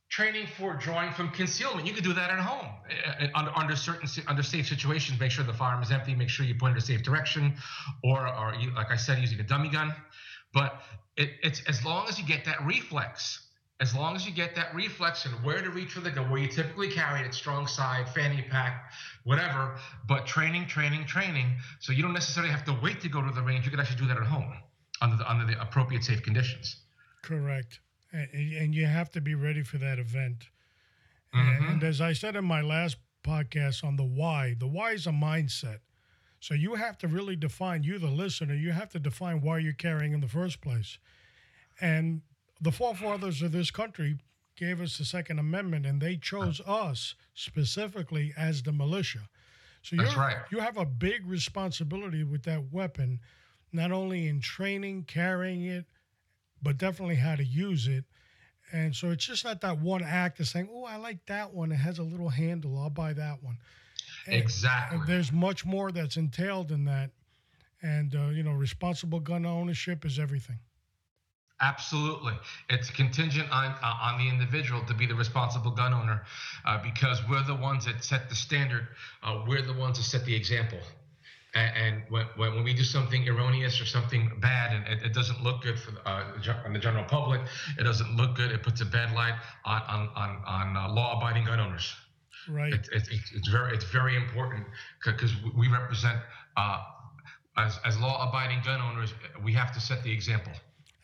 training 0.09 0.45
for 0.57 0.73
drawing 0.73 1.13
from 1.13 1.29
concealment, 1.29 1.87
you 1.87 1.93
can 1.93 2.03
do 2.03 2.11
that 2.11 2.29
at 2.29 2.39
home 2.39 2.67
uh, 2.67 3.23
uh, 3.23 3.27
under, 3.35 3.51
under 3.57 3.75
certain 3.77 4.09
under 4.27 4.43
safe 4.43 4.67
situations. 4.67 5.17
Make 5.17 5.31
sure 5.31 5.45
the 5.45 5.53
firearm 5.53 5.81
is 5.81 5.91
empty. 5.91 6.13
Make 6.13 6.29
sure 6.29 6.45
you 6.45 6.55
point 6.55 6.73
in 6.73 6.77
a 6.77 6.81
safe 6.81 7.03
direction, 7.03 7.55
or 8.03 8.27
or 8.27 8.53
like 8.75 8.91
I 8.91 8.97
said, 8.97 9.17
using 9.19 9.39
a 9.39 9.43
dummy 9.43 9.69
gun. 9.69 9.95
But 10.53 10.81
it, 11.15 11.29
it's 11.41 11.63
as 11.69 11.85
long 11.85 12.09
as 12.09 12.19
you 12.19 12.25
get 12.25 12.43
that 12.45 12.65
reflex 12.65 13.47
as 13.81 13.95
long 13.95 14.15
as 14.15 14.25
you 14.27 14.31
get 14.31 14.55
that 14.55 14.73
reflex 14.75 15.25
and 15.25 15.33
where 15.43 15.61
to 15.61 15.71
reach 15.71 15.93
for 15.93 16.01
the 16.01 16.11
gun, 16.11 16.29
where 16.29 16.39
you 16.39 16.47
typically 16.47 16.87
carry 16.87 17.25
it, 17.25 17.33
strong 17.33 17.65
side, 17.65 18.07
fanny 18.09 18.45
pack, 18.47 18.91
whatever. 19.23 19.75
But 20.07 20.27
training, 20.27 20.67
training, 20.67 21.05
training. 21.05 21.47
So 21.79 21.91
you 21.91 22.03
don't 22.03 22.13
necessarily 22.13 22.51
have 22.51 22.63
to 22.65 22.77
wait 22.81 23.01
to 23.01 23.09
go 23.09 23.21
to 23.21 23.33
the 23.33 23.41
range. 23.41 23.65
You 23.65 23.71
can 23.71 23.79
actually 23.79 23.99
do 23.99 24.07
that 24.07 24.17
at 24.17 24.23
home 24.23 24.53
under 25.01 25.17
the, 25.17 25.29
under 25.29 25.45
the 25.45 25.59
appropriate 25.59 26.03
safe 26.03 26.21
conditions. 26.21 26.77
Correct. 27.23 27.79
And, 28.13 28.29
and 28.33 28.75
you 28.75 28.85
have 28.85 29.09
to 29.11 29.21
be 29.21 29.33
ready 29.33 29.63
for 29.63 29.79
that 29.79 29.97
event. 29.97 30.49
Mm-hmm. 31.33 31.69
And 31.69 31.83
as 31.83 32.01
I 32.01 32.13
said 32.13 32.35
in 32.35 32.45
my 32.45 32.61
last 32.61 32.97
podcast 33.25 33.83
on 33.83 33.95
the 33.95 34.03
why, 34.03 34.55
the 34.59 34.67
why 34.67 34.91
is 34.91 35.07
a 35.07 35.11
mindset. 35.11 35.79
So 36.39 36.53
you 36.53 36.75
have 36.75 36.97
to 36.99 37.07
really 37.07 37.35
define, 37.35 37.83
you, 37.83 37.97
the 37.97 38.07
listener, 38.07 38.53
you 38.53 38.71
have 38.71 38.89
to 38.89 38.99
define 38.99 39.41
why 39.41 39.59
you're 39.59 39.73
carrying 39.73 40.13
in 40.13 40.21
the 40.21 40.27
first 40.27 40.61
place. 40.61 40.99
And 41.79 42.21
the 42.61 42.71
forefathers 42.71 43.41
of 43.41 43.51
this 43.51 43.71
country 43.71 44.19
gave 44.55 44.79
us 44.79 44.97
the 44.97 45.05
Second 45.05 45.39
Amendment, 45.39 45.85
and 45.85 45.99
they 45.99 46.15
chose 46.15 46.61
us 46.67 47.15
specifically 47.33 48.33
as 48.37 48.61
the 48.61 48.71
militia. 48.71 49.27
So 49.81 49.95
That's 49.95 50.15
right. 50.15 50.37
you 50.51 50.59
have 50.59 50.77
a 50.77 50.85
big 50.85 51.25
responsibility 51.27 52.23
with 52.23 52.43
that 52.43 52.71
weapon, 52.71 53.19
not 53.73 53.91
only 53.91 54.27
in 54.27 54.39
training, 54.39 55.05
carrying 55.05 55.65
it, 55.65 55.85
but 56.61 56.77
definitely 56.77 57.15
how 57.15 57.35
to 57.35 57.43
use 57.43 57.87
it. 57.87 58.05
And 58.71 58.95
so 58.95 59.09
it's 59.09 59.25
just 59.25 59.43
not 59.43 59.61
that 59.61 59.79
one 59.79 60.03
act 60.03 60.39
of 60.39 60.47
saying, 60.47 60.69
"Oh, 60.71 60.85
I 60.85 60.97
like 60.97 61.25
that 61.25 61.53
one. 61.53 61.71
It 61.71 61.77
has 61.77 61.97
a 61.99 62.03
little 62.03 62.29
handle. 62.29 62.77
I'll 62.77 62.89
buy 62.89 63.13
that 63.13 63.43
one." 63.43 63.57
And, 64.27 64.35
exactly. 64.35 64.99
And 64.99 65.07
there's 65.07 65.31
much 65.31 65.65
more 65.65 65.91
that's 65.91 66.15
entailed 66.15 66.71
in 66.71 66.85
that, 66.85 67.09
and 67.81 68.15
uh, 68.15 68.27
you 68.27 68.43
know, 68.43 68.53
responsible 68.53 69.19
gun 69.19 69.45
ownership 69.45 70.05
is 70.05 70.19
everything. 70.19 70.59
Absolutely, 71.61 72.33
it's 72.69 72.89
contingent 72.89 73.47
on 73.51 73.75
uh, 73.83 74.07
on 74.07 74.17
the 74.17 74.27
individual 74.27 74.83
to 74.85 74.95
be 74.95 75.05
the 75.05 75.13
responsible 75.13 75.71
gun 75.71 75.93
owner, 75.93 76.23
uh, 76.65 76.81
because 76.81 77.21
we're 77.29 77.43
the 77.43 77.55
ones 77.55 77.85
that 77.85 78.03
set 78.03 78.29
the 78.29 78.35
standard. 78.35 78.87
Uh, 79.21 79.43
we're 79.47 79.61
the 79.61 79.73
ones 79.73 79.97
that 79.97 80.03
set 80.03 80.25
the 80.25 80.35
example. 80.35 80.79
And, 81.53 81.75
and 81.75 82.03
when, 82.09 82.25
when 82.37 82.63
we 82.63 82.73
do 82.73 82.83
something 82.83 83.27
erroneous 83.27 83.81
or 83.81 83.85
something 83.85 84.31
bad, 84.39 84.73
and 84.73 84.87
it, 84.87 85.05
it 85.07 85.13
doesn't 85.13 85.43
look 85.43 85.61
good 85.61 85.77
for 85.77 85.91
the, 85.91 86.07
uh, 86.07 86.71
the 86.71 86.79
general 86.79 87.03
public, 87.03 87.41
it 87.77 87.83
doesn't 87.83 88.15
look 88.15 88.35
good. 88.35 88.51
It 88.51 88.63
puts 88.63 88.81
a 88.81 88.85
bad 88.85 89.13
light 89.13 89.35
on 89.65 89.81
on 89.81 90.09
on, 90.15 90.41
on 90.47 90.77
uh, 90.77 90.93
law-abiding 90.93 91.45
gun 91.45 91.59
owners. 91.59 91.93
Right. 92.49 92.73
It, 92.73 92.87
it, 92.91 93.07
it's 93.35 93.49
very 93.49 93.75
it's 93.75 93.85
very 93.85 94.15
important 94.15 94.65
because 95.05 95.31
we 95.55 95.67
represent 95.67 96.17
uh, 96.57 96.83
as 97.57 97.79
as 97.85 97.99
law-abiding 97.99 98.61
gun 98.65 98.81
owners. 98.81 99.13
We 99.43 99.53
have 99.53 99.71
to 99.73 99.79
set 99.79 100.03
the 100.03 100.11
example. 100.11 100.53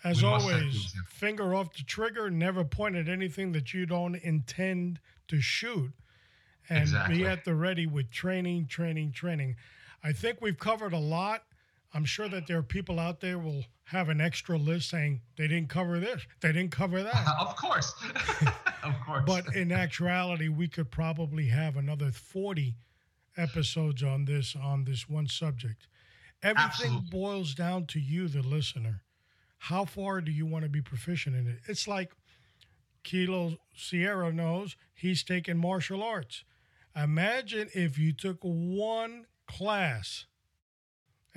As 0.07 0.23
always, 0.23 0.95
finger 1.07 1.53
off 1.53 1.73
the 1.73 1.83
trigger, 1.83 2.29
never 2.29 2.63
point 2.63 2.95
at 2.95 3.09
anything 3.09 3.51
that 3.51 3.73
you 3.73 3.85
don't 3.85 4.15
intend 4.15 4.99
to 5.27 5.41
shoot. 5.41 5.91
And 6.69 6.79
exactly. 6.79 7.17
be 7.19 7.25
at 7.25 7.45
the 7.45 7.55
ready 7.55 7.85
with 7.85 8.11
training, 8.11 8.67
training, 8.67 9.13
training. 9.13 9.55
I 10.03 10.11
think 10.11 10.41
we've 10.41 10.59
covered 10.59 10.93
a 10.93 10.99
lot. 10.99 11.43
I'm 11.93 12.05
sure 12.05 12.27
that 12.27 12.47
there 12.47 12.57
are 12.57 12.63
people 12.63 12.99
out 12.99 13.21
there 13.21 13.39
will 13.39 13.63
have 13.85 14.09
an 14.09 14.19
extra 14.19 14.57
list 14.57 14.89
saying 14.89 15.21
they 15.37 15.47
didn't 15.47 15.69
cover 15.69 15.99
this, 15.99 16.27
they 16.41 16.51
didn't 16.51 16.71
cover 16.71 17.03
that. 17.03 17.25
of 17.39 17.55
course. 17.55 17.93
of 18.83 18.93
course. 19.05 19.23
But 19.25 19.55
in 19.55 19.71
actuality, 19.71 20.49
we 20.49 20.67
could 20.67 20.91
probably 20.91 21.47
have 21.47 21.77
another 21.77 22.11
40 22.11 22.75
episodes 23.37 24.03
on 24.03 24.25
this 24.25 24.55
on 24.55 24.83
this 24.83 25.07
one 25.07 25.27
subject. 25.27 25.87
Everything 26.43 26.91
Absolutely. 26.91 27.09
boils 27.09 27.53
down 27.55 27.85
to 27.87 27.99
you, 27.99 28.27
the 28.27 28.41
listener 28.41 29.03
how 29.57 29.85
far 29.85 30.21
do 30.21 30.31
you 30.31 30.45
want 30.45 30.63
to 30.63 30.69
be 30.69 30.81
proficient 30.81 31.35
in 31.35 31.47
it? 31.47 31.59
It's 31.67 31.87
like 31.87 32.11
Kilo 33.03 33.57
Sierra 33.75 34.31
knows 34.31 34.75
he's 34.93 35.23
taking 35.23 35.57
martial 35.57 36.03
arts. 36.03 36.43
Imagine 36.95 37.69
if 37.73 37.97
you 37.97 38.13
took 38.13 38.37
one 38.41 39.25
class 39.47 40.25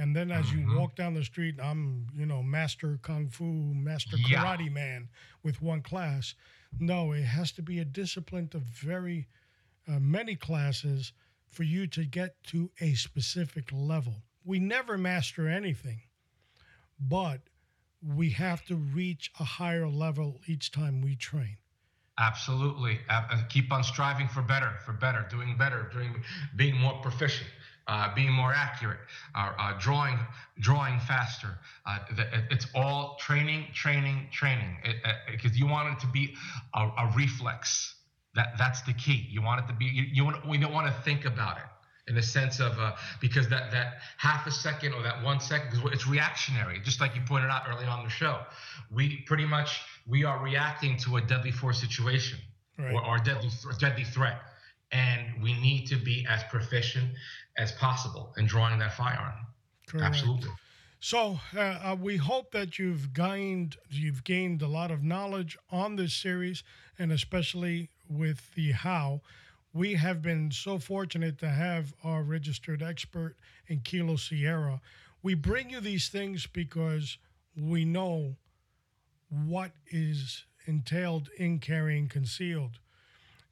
and 0.01 0.17
then 0.17 0.31
as 0.31 0.51
you 0.51 0.61
mm-hmm. 0.61 0.79
walk 0.79 0.97
down 0.97 1.13
the 1.13 1.23
street, 1.23 1.57
I'm, 1.63 2.07
you 2.17 2.25
know, 2.25 2.43
master 2.43 2.99
kung 3.03 3.29
fu, 3.29 3.45
master 3.45 4.17
yeah. 4.17 4.43
karate 4.43 4.73
man 4.73 5.11
with 5.43 5.61
one 5.61 5.83
class. 5.83 6.35
No, 6.79 7.13
it 7.13 7.25
has 7.25 7.53
to 7.53 7.63
be 7.63 7.81
a 7.81 7.85
discipline 7.85 8.49
of 8.55 8.63
very 8.63 9.29
uh, 9.87 9.99
many 9.99 10.37
classes 10.37 11.13
for 11.49 11.65
you 11.65 11.87
to 11.89 12.07
get 12.07 12.43
to 12.45 12.71
a 12.81 12.95
specific 12.95 13.69
level. 13.73 14.15
We 14.43 14.59
never 14.59 14.97
master 14.97 15.47
anything, 15.47 16.01
but 16.99 17.43
we 18.03 18.31
have 18.31 18.65
to 18.67 18.77
reach 18.77 19.31
a 19.39 19.45
higher 19.45 19.89
level 19.89 20.41
each 20.47 20.71
time 20.71 21.01
we 21.03 21.17
train. 21.17 21.57
Absolutely. 22.19 23.01
Uh, 23.09 23.43
keep 23.49 23.73
on 23.73 23.83
striving 23.83 24.29
for 24.29 24.43
better, 24.43 24.75
for 24.85 24.93
better, 24.93 25.27
doing 25.31 25.57
better, 25.57 25.91
doing 25.93 26.23
being 26.57 26.77
more 26.77 27.01
proficient. 27.01 27.49
uh, 27.91 28.15
being 28.15 28.31
more 28.31 28.53
accurate, 28.55 29.01
uh, 29.35 29.53
uh, 29.59 29.79
drawing 29.79 30.19
drawing 30.61 31.01
faster. 31.01 31.59
Uh, 31.85 31.99
it's 32.51 32.67
all 32.75 33.17
training, 33.19 33.67
training, 33.75 34.29
training. 34.31 34.77
Because 35.31 35.59
you 35.59 35.67
want 35.67 35.93
it 35.93 36.01
to 36.01 36.07
be 36.07 36.35
a, 36.75 36.81
a, 36.81 37.13
reflex. 37.17 37.97
That 38.37 38.57
that's 38.57 38.83
the 38.83 38.93
key. 38.93 39.27
You 39.29 39.43
want 39.43 39.65
it 39.65 39.67
to 39.67 39.73
be. 39.73 39.87
You, 39.87 40.05
you 40.13 40.25
want. 40.25 40.47
We 40.47 40.57
don't 40.57 40.73
want 40.73 40.87
to 40.87 41.03
think 41.03 41.25
about 41.25 41.57
it 41.57 41.65
in 42.09 42.15
the 42.15 42.23
sense 42.23 42.61
of 42.61 42.79
uh, 42.79 42.93
because 43.21 43.49
that 43.49 43.71
that 43.71 43.99
half 44.17 44.47
a 44.47 44.51
second 44.51 44.93
or 44.95 45.03
that 45.03 45.23
one 45.23 45.41
second 45.41 45.71
because 45.71 45.93
it's 45.93 46.07
reactionary 46.07 46.81
just 46.81 47.01
like 47.01 47.15
you 47.15 47.23
pointed 47.27 47.51
out 47.51 47.63
early 47.69 47.87
on 47.87 48.05
the 48.05 48.11
show. 48.11 48.41
We 48.91 49.23
pretty 49.27 49.47
much 49.47 49.81
we 50.07 50.25
are 50.25 50.43
reacting 50.43 50.97
to 50.99 51.17
a 51.17 51.21
deadly 51.21 51.53
force 51.53 51.81
situation 51.81 52.39
right. 52.79 52.93
or, 52.93 53.05
or 53.05 53.17
a 53.17 53.23
deadly 53.23 53.51
deadly 53.79 54.05
threat. 54.05 54.41
And 54.93 55.41
we 55.41 55.53
need 55.61 55.87
to 55.87 55.97
be 55.97 56.27
as 56.29 56.43
proficient 56.45 57.11
as 57.57 57.71
possible 57.73 58.35
in 58.37 58.47
drawing 58.47 58.79
that 58.81 58.95
firearm. 58.95 59.47
Correct. 59.87 60.05
absolutely. 60.05 60.51
So 61.01 61.41
uh, 61.57 61.61
uh, 61.61 61.97
we 61.99 62.19
hope 62.19 62.53
that 62.53 62.79
you've 62.79 63.15
gained 63.15 63.77
you've 63.89 64.23
gained 64.25 64.63
a 64.63 64.69
lot 64.69 64.91
of 64.91 65.03
knowledge 65.03 65.57
on 65.71 65.97
this 65.97 66.13
series 66.13 66.63
and 66.99 67.11
especially 67.11 67.89
with 68.09 68.55
the 68.55 68.73
how 68.73 69.23
we 69.73 69.95
have 69.95 70.23
been 70.23 70.51
so 70.51 70.79
fortunate 70.79 71.39
to 71.39 71.49
have 71.49 71.95
our 72.03 72.23
registered 72.23 72.83
expert 72.83 73.37
in 73.69 73.81
Kilo 73.81 74.17
Sierra. 74.17 74.81
We 75.23 75.35
bring 75.35 75.71
you 75.71 75.81
these 75.81 76.09
things 76.09 76.47
because 76.47 77.19
we 77.57 77.85
know 77.85 78.37
what 79.29 79.73
is 79.87 80.45
entailed 80.67 81.29
in 81.39 81.59
carrying 81.59 82.09
concealed, 82.09 82.81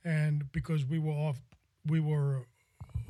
and 0.04 0.50
because 0.52 0.84
we 0.84 0.98
were 0.98 1.12
off, 1.12 1.40
we 1.86 2.00
were 2.00 2.46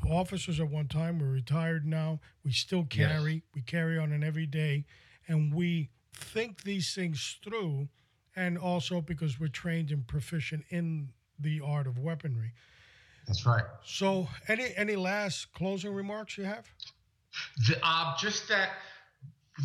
officers 0.09 0.61
at 0.61 0.69
one 0.69 0.89
time. 0.89 1.19
We're 1.19 1.29
retired 1.29 1.87
now. 1.87 2.21
We 2.45 2.53
still 2.53 2.85
carry. 2.85 3.35
Yes. 3.35 3.43
We 3.55 3.63
carry 3.63 3.99
on 3.99 4.13
an 4.13 4.23
every 4.23 4.47
day, 4.47 4.85
and 5.27 5.55
we 5.55 5.91
think 6.15 6.63
these 6.63 6.95
things 6.95 7.39
through, 7.43 7.89
and 8.37 8.59
also 8.59 9.01
because 9.01 9.41
we're 9.41 9.49
trained 9.49 9.91
and 9.91 10.07
proficient 10.07 10.65
in 10.69 11.11
the 11.39 11.61
art 11.65 11.87
of 11.87 11.99
weaponry. 11.99 12.53
That's 13.29 13.47
right. 13.47 13.65
So, 13.85 14.27
any 14.49 14.73
any 14.77 14.97
last 14.97 15.53
closing 15.53 15.93
remarks 15.93 16.39
you 16.39 16.45
have? 16.45 16.67
The, 17.69 17.79
uh, 17.83 18.17
just 18.19 18.49
that 18.49 18.71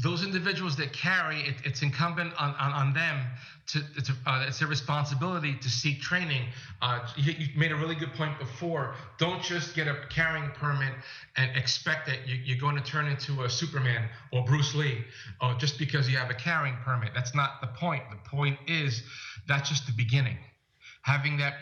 those 0.02 0.24
individuals 0.24 0.76
that 0.78 0.92
carry 0.92 1.42
it, 1.42 1.56
it's 1.64 1.82
incumbent 1.82 2.34
on, 2.40 2.56
on, 2.56 2.72
on 2.72 2.94
them 2.94 3.26
to, 3.68 3.80
to 4.02 4.14
uh, 4.26 4.46
it's 4.48 4.60
their 4.60 4.68
responsibility 4.68 5.56
to 5.62 5.70
seek 5.70 6.02
training. 6.02 6.48
Uh, 6.82 7.08
you, 7.16 7.34
you, 7.34 7.48
made 7.56 7.72
a 7.72 7.76
really 7.76 7.96
good 7.96 8.14
point 8.14 8.38
before. 8.40 8.96
Don't 9.20 9.42
just 9.42 9.76
get 9.76 9.88
a 9.88 9.96
carrying 10.10 10.50
permit 10.52 10.94
and 11.38 11.56
expect 11.56 12.08
that 12.08 12.28
you, 12.28 12.56
are 12.56 12.60
going 12.60 12.76
to 12.76 12.84
turn 12.84 13.08
into 13.08 13.44
a 13.44 13.50
Superman 13.50 14.10
or 14.32 14.44
Bruce 14.44 14.76
Lee, 14.76 15.06
or 15.42 15.54
just 15.56 15.78
because 15.78 16.10
you 16.10 16.18
have 16.18 16.30
a 16.30 16.36
carrying 16.36 16.76
permit. 16.84 17.12
That's 17.14 17.36
not 17.36 17.62
the 17.62 17.68
point. 17.68 18.04
The 18.10 18.30
point 18.30 18.58
is 18.68 19.04
that's 19.48 19.70
just 19.70 19.86
the 19.86 19.94
beginning. 19.94 20.38
Having 21.04 21.38
that 21.38 21.54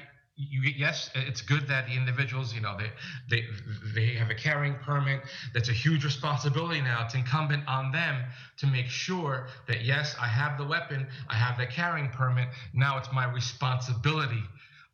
you 0.50 0.62
yes 0.78 1.10
it's 1.16 1.42
good 1.42 1.68
that 1.68 1.88
the 1.88 1.94
individuals 1.94 2.54
you 2.54 2.62
know 2.62 2.76
they 2.78 2.92
they 3.30 3.46
they 3.94 4.14
have 4.16 4.30
a 4.30 4.36
carrying 4.36 4.76
permit. 4.76 5.22
That's 5.54 5.70
a 5.70 5.74
huge 5.74 6.04
responsibility 6.04 6.82
now. 6.82 7.06
It's 7.06 7.16
incumbent 7.16 7.64
on 7.68 7.92
them 7.92 8.24
to 8.58 8.68
make 8.68 8.88
sure 8.88 9.48
that 9.68 9.84
yes 9.84 10.16
i 10.20 10.28
have 10.28 10.58
the 10.58 10.66
weapon 10.66 11.08
i 11.30 11.36
have 11.36 11.58
the 11.58 11.68
carrying 11.68 12.10
permit. 12.10 12.50
Now 12.74 12.98
it's 12.98 13.12
my 13.14 13.32
responsibility 13.32 14.44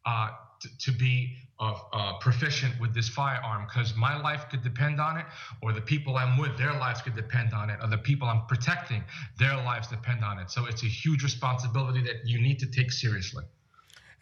uh, 0.05 0.29
to, 0.61 0.77
to 0.79 0.91
be 0.97 1.35
uh, 1.59 1.73
uh, 1.91 2.19
proficient 2.19 2.79
with 2.79 2.93
this 2.93 3.09
firearm 3.09 3.65
because 3.67 3.95
my 3.95 4.19
life 4.21 4.45
could 4.49 4.63
depend 4.63 5.01
on 5.01 5.17
it 5.17 5.25
or 5.61 5.73
the 5.73 5.81
people 5.81 6.15
i'm 6.17 6.37
with 6.37 6.55
their 6.57 6.73
lives 6.73 7.01
could 7.01 7.15
depend 7.15 7.51
on 7.51 7.69
it 7.69 7.79
or 7.81 7.87
the 7.89 7.97
people 7.97 8.27
i'm 8.27 8.45
protecting 8.47 9.03
their 9.39 9.55
lives 9.55 9.87
depend 9.87 10.23
on 10.23 10.39
it. 10.39 10.51
So 10.51 10.65
it's 10.65 10.83
a 10.83 10.87
huge 10.87 11.23
responsibility 11.23 12.01
that 12.03 12.25
you 12.25 12.39
need 12.41 12.59
to 12.59 12.67
take 12.67 12.91
seriously 12.91 13.43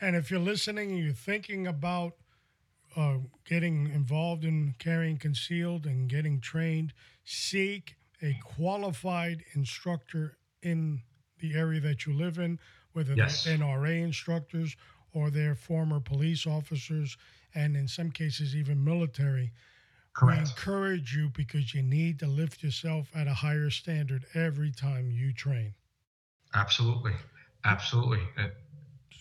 and 0.01 0.15
if 0.15 0.29
you're 0.29 0.39
listening 0.39 0.91
and 0.91 0.99
you're 0.99 1.13
thinking 1.13 1.67
about 1.67 2.13
uh, 2.95 3.17
getting 3.45 3.87
involved 3.87 4.43
in 4.43 4.75
carrying 4.79 5.17
concealed 5.17 5.85
and 5.85 6.09
getting 6.09 6.39
trained, 6.39 6.93
seek 7.23 7.95
a 8.21 8.37
qualified 8.43 9.43
instructor 9.53 10.37
in 10.61 11.01
the 11.39 11.53
area 11.55 11.79
that 11.81 12.05
you 12.05 12.13
live 12.13 12.37
in, 12.37 12.59
whether 12.93 13.13
yes. 13.13 13.43
they're 13.43 13.57
NRA 13.57 14.01
instructors 14.03 14.75
or 15.13 15.29
they're 15.29 15.55
former 15.55 15.99
police 15.99 16.47
officers, 16.47 17.17
and 17.53 17.75
in 17.75 17.87
some 17.87 18.11
cases, 18.11 18.55
even 18.55 18.83
military. 18.83 19.51
Correct. 20.13 20.41
We 20.41 20.49
encourage 20.49 21.15
you 21.15 21.29
because 21.29 21.73
you 21.73 21.81
need 21.81 22.19
to 22.19 22.27
lift 22.27 22.63
yourself 22.63 23.09
at 23.13 23.27
a 23.27 23.33
higher 23.33 23.69
standard 23.69 24.25
every 24.33 24.71
time 24.71 25.11
you 25.11 25.33
train. 25.33 25.73
Absolutely. 26.53 27.13
Absolutely. 27.65 28.21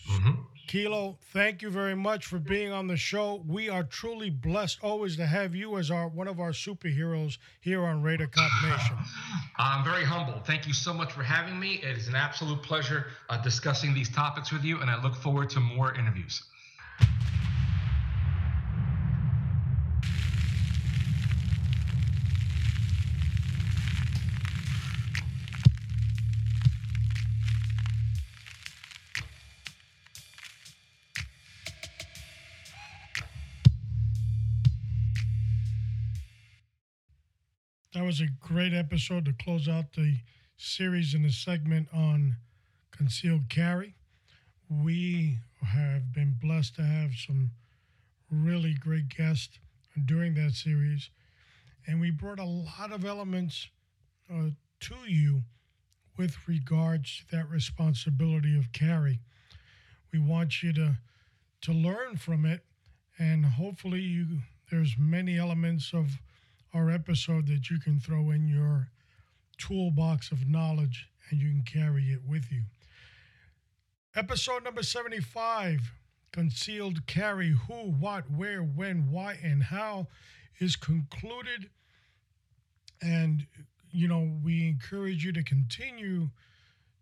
Mm-hmm. 0.09 0.41
Kilo, 0.67 1.17
thank 1.31 1.61
you 1.61 1.69
very 1.69 1.95
much 1.95 2.25
for 2.25 2.39
being 2.39 2.71
on 2.71 2.87
the 2.87 2.97
show. 2.97 3.43
We 3.47 3.69
are 3.69 3.83
truly 3.83 4.29
blessed 4.29 4.79
always 4.81 5.15
to 5.17 5.25
have 5.25 5.53
you 5.53 5.77
as 5.77 5.91
our 5.91 6.07
one 6.07 6.27
of 6.27 6.39
our 6.39 6.51
superheroes 6.51 7.37
here 7.61 7.83
on 7.85 8.01
Raider 8.01 8.27
Cop 8.27 8.51
Nation. 8.63 8.95
I'm 9.57 9.83
very 9.83 10.03
humbled. 10.03 10.45
Thank 10.45 10.67
you 10.67 10.73
so 10.73 10.93
much 10.93 11.11
for 11.11 11.23
having 11.23 11.59
me. 11.59 11.75
It 11.83 11.97
is 11.97 12.07
an 12.07 12.15
absolute 12.15 12.61
pleasure 12.63 13.07
uh, 13.29 13.41
discussing 13.41 13.93
these 13.93 14.09
topics 14.09 14.51
with 14.51 14.63
you, 14.63 14.81
and 14.81 14.89
I 14.89 15.01
look 15.01 15.15
forward 15.15 15.49
to 15.51 15.59
more 15.59 15.93
interviews. 15.93 16.41
Was 38.15 38.21
a 38.21 38.47
great 38.47 38.73
episode 38.73 39.25
to 39.25 39.33
close 39.33 39.67
out 39.67 39.91
the 39.91 40.15
series 40.55 41.13
in 41.13 41.23
the 41.23 41.29
segment 41.29 41.85
on 41.91 42.37
concealed 42.95 43.49
carry. 43.49 43.93
We 44.69 45.39
have 45.61 46.13
been 46.13 46.37
blessed 46.41 46.75
to 46.75 46.83
have 46.83 47.11
some 47.15 47.51
really 48.31 48.73
great 48.73 49.09
guests 49.09 49.59
during 50.05 50.33
that 50.35 50.51
series, 50.51 51.09
and 51.85 51.99
we 51.99 52.09
brought 52.09 52.39
a 52.39 52.45
lot 52.45 52.93
of 52.93 53.03
elements 53.03 53.67
uh, 54.33 54.51
to 54.79 54.95
you 55.05 55.41
with 56.17 56.37
regards 56.47 57.17
to 57.17 57.35
that 57.35 57.49
responsibility 57.49 58.57
of 58.57 58.71
carry. 58.71 59.19
We 60.13 60.19
want 60.19 60.63
you 60.63 60.71
to 60.71 60.95
to 61.63 61.73
learn 61.73 62.15
from 62.15 62.45
it, 62.45 62.61
and 63.19 63.45
hopefully, 63.45 63.99
you 63.99 64.39
there's 64.71 64.95
many 64.97 65.37
elements 65.37 65.91
of 65.93 66.21
our 66.75 66.91
episode 66.91 67.47
that 67.47 67.69
you 67.69 67.79
can 67.79 67.99
throw 67.99 68.31
in 68.31 68.47
your 68.49 68.89
toolbox 69.57 70.31
of 70.31 70.49
knowledge 70.49 71.07
and 71.29 71.41
you 71.41 71.49
can 71.49 71.63
carry 71.63 72.11
it 72.11 72.19
with 72.27 72.51
you. 72.51 72.63
Episode 74.13 74.63
number 74.65 74.83
75 74.83 75.93
Concealed 76.33 77.07
Carry 77.07 77.55
Who, 77.67 77.73
What, 77.73 78.29
Where, 78.29 78.59
When, 78.59 79.09
Why, 79.09 79.39
and 79.41 79.63
How 79.63 80.07
is 80.59 80.75
concluded. 80.75 81.69
And, 83.01 83.47
you 83.89 84.09
know, 84.09 84.37
we 84.43 84.67
encourage 84.67 85.23
you 85.23 85.31
to 85.31 85.43
continue 85.43 86.29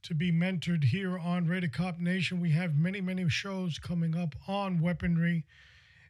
to 0.04 0.14
be 0.14 0.32
mentored 0.32 0.84
here 0.84 1.18
on 1.18 1.48
Raider 1.48 1.68
Cop 1.68 2.00
Nation. 2.00 2.40
We 2.40 2.52
have 2.52 2.76
many, 2.76 3.02
many 3.02 3.28
shows 3.28 3.80
coming 3.80 4.16
up 4.16 4.36
on 4.48 4.82
weaponry, 4.82 5.46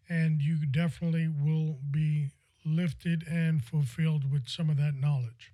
and 0.09 0.41
you 0.41 0.65
definitely 0.65 1.29
will 1.29 1.77
be 1.89 2.31
lifted 2.65 3.23
and 3.27 3.63
fulfilled 3.63 4.31
with 4.31 4.47
some 4.47 4.69
of 4.69 4.77
that 4.77 4.95
knowledge. 4.95 5.51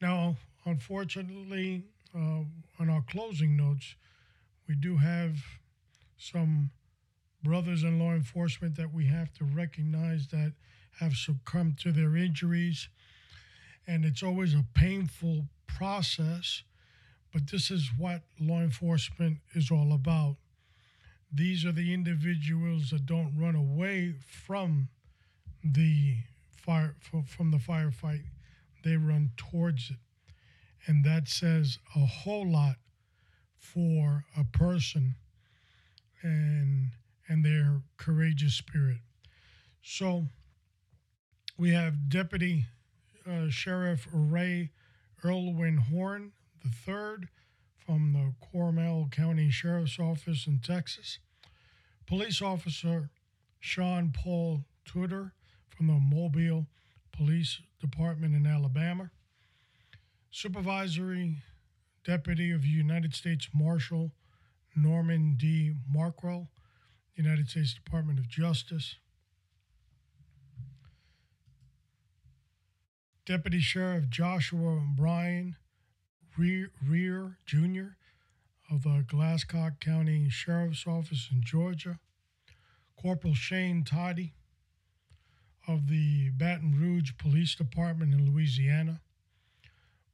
Now, 0.00 0.36
unfortunately, 0.64 1.84
uh, 2.14 2.42
on 2.78 2.90
our 2.90 3.02
closing 3.08 3.56
notes, 3.56 3.94
we 4.68 4.74
do 4.74 4.96
have 4.96 5.36
some 6.18 6.70
brothers 7.42 7.82
in 7.82 7.98
law 7.98 8.12
enforcement 8.12 8.76
that 8.76 8.92
we 8.92 9.06
have 9.06 9.32
to 9.34 9.44
recognize 9.44 10.28
that 10.28 10.52
have 10.98 11.14
succumbed 11.14 11.78
to 11.78 11.92
their 11.92 12.16
injuries. 12.16 12.88
And 13.86 14.04
it's 14.04 14.22
always 14.22 14.54
a 14.54 14.64
painful 14.74 15.46
process, 15.66 16.62
but 17.32 17.50
this 17.50 17.70
is 17.70 17.90
what 17.96 18.22
law 18.40 18.60
enforcement 18.60 19.38
is 19.54 19.70
all 19.70 19.92
about. 19.92 20.36
These 21.32 21.64
are 21.64 21.72
the 21.72 21.92
individuals 21.92 22.90
that 22.90 23.06
don't 23.06 23.36
run 23.38 23.54
away 23.54 24.14
from 24.26 24.88
the 25.74 26.18
fire 26.56 26.96
from 27.26 27.50
the 27.50 27.58
firefight, 27.58 28.24
they 28.84 28.96
run 28.96 29.30
towards 29.36 29.90
it. 29.90 29.96
And 30.86 31.04
that 31.04 31.28
says 31.28 31.78
a 31.94 32.06
whole 32.06 32.46
lot 32.50 32.76
for 33.58 34.24
a 34.36 34.44
person 34.44 35.16
and 36.22 36.90
and 37.28 37.44
their 37.44 37.82
courageous 37.96 38.54
spirit. 38.54 38.98
So 39.82 40.26
We 41.58 41.72
have 41.72 42.08
Deputy 42.08 42.66
uh, 43.26 43.48
Sheriff 43.50 44.06
Ray 44.12 44.70
Erlwin 45.24 45.78
Horn 45.78 46.32
III 46.64 47.28
from 47.76 48.12
the 48.12 48.34
Carmel 48.52 49.08
County 49.10 49.50
Sheriff's 49.50 49.98
Office 49.98 50.46
in 50.46 50.60
Texas. 50.60 51.18
Police 52.06 52.40
Officer 52.42 53.10
Sean 53.60 54.12
Paul 54.12 54.64
Tuder 54.84 55.32
from 55.76 55.88
the 55.88 55.92
Mobile 55.94 56.66
Police 57.12 57.60
Department 57.80 58.34
in 58.34 58.46
Alabama. 58.46 59.10
Supervisory 60.30 61.42
Deputy 62.04 62.50
of 62.50 62.64
United 62.64 63.14
States 63.14 63.48
Marshal 63.54 64.12
Norman 64.74 65.36
D. 65.38 65.74
Markwell, 65.94 66.48
United 67.14 67.48
States 67.48 67.74
Department 67.74 68.18
of 68.18 68.28
Justice. 68.28 68.96
Deputy 73.26 73.60
Sheriff 73.60 74.08
Joshua 74.08 74.80
Bryan 74.94 75.56
Rear, 76.38 77.38
Jr. 77.46 77.96
of 78.70 78.82
the 78.82 79.04
Glascock 79.06 79.80
County 79.80 80.28
Sheriff's 80.28 80.86
Office 80.86 81.28
in 81.32 81.42
Georgia. 81.42 81.98
Corporal 83.00 83.34
Shane 83.34 83.84
Toddy 83.84 84.34
of 85.66 85.88
the 85.88 86.30
Baton 86.30 86.78
Rouge 86.78 87.12
Police 87.18 87.54
Department 87.54 88.14
in 88.14 88.30
Louisiana. 88.30 89.00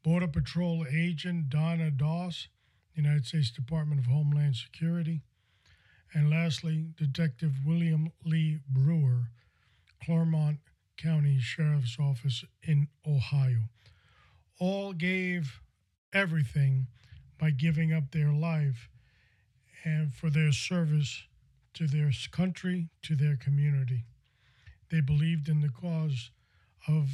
Border 0.03 0.29
Patrol 0.29 0.85
Agent 0.91 1.49
Donna 1.49 1.91
Doss, 1.91 2.49
United 2.95 3.27
States 3.27 3.51
Department 3.51 4.01
of 4.01 4.07
Homeland 4.07 4.57
Security. 4.57 5.23
And 6.15 6.31
lastly, 6.31 6.87
Detective 6.97 7.53
William 7.65 8.13
Lee 8.25 8.59
Brewer, 8.69 9.29
Clermont 10.05 10.59
County 10.97 11.39
Sheriff's 11.39 11.97
Office 11.99 12.45
in 12.63 12.89
Ohio. 13.07 13.69
All 14.59 14.93
gave 14.93 15.61
everything 16.13 16.87
by 17.39 17.51
giving 17.51 17.93
up 17.93 18.11
their 18.11 18.33
life 18.33 18.89
and 19.85 20.13
for 20.13 20.31
their 20.31 20.53
service 20.53 21.25
to 21.75 21.87
their 21.87 22.11
country, 22.31 22.89
to 23.03 23.17
their 23.17 23.37
community. 23.37 24.05
They 24.93 25.01
believed 25.01 25.49
in 25.49 25.63
the 25.63 25.71
cause 25.71 26.31
of 26.87 27.09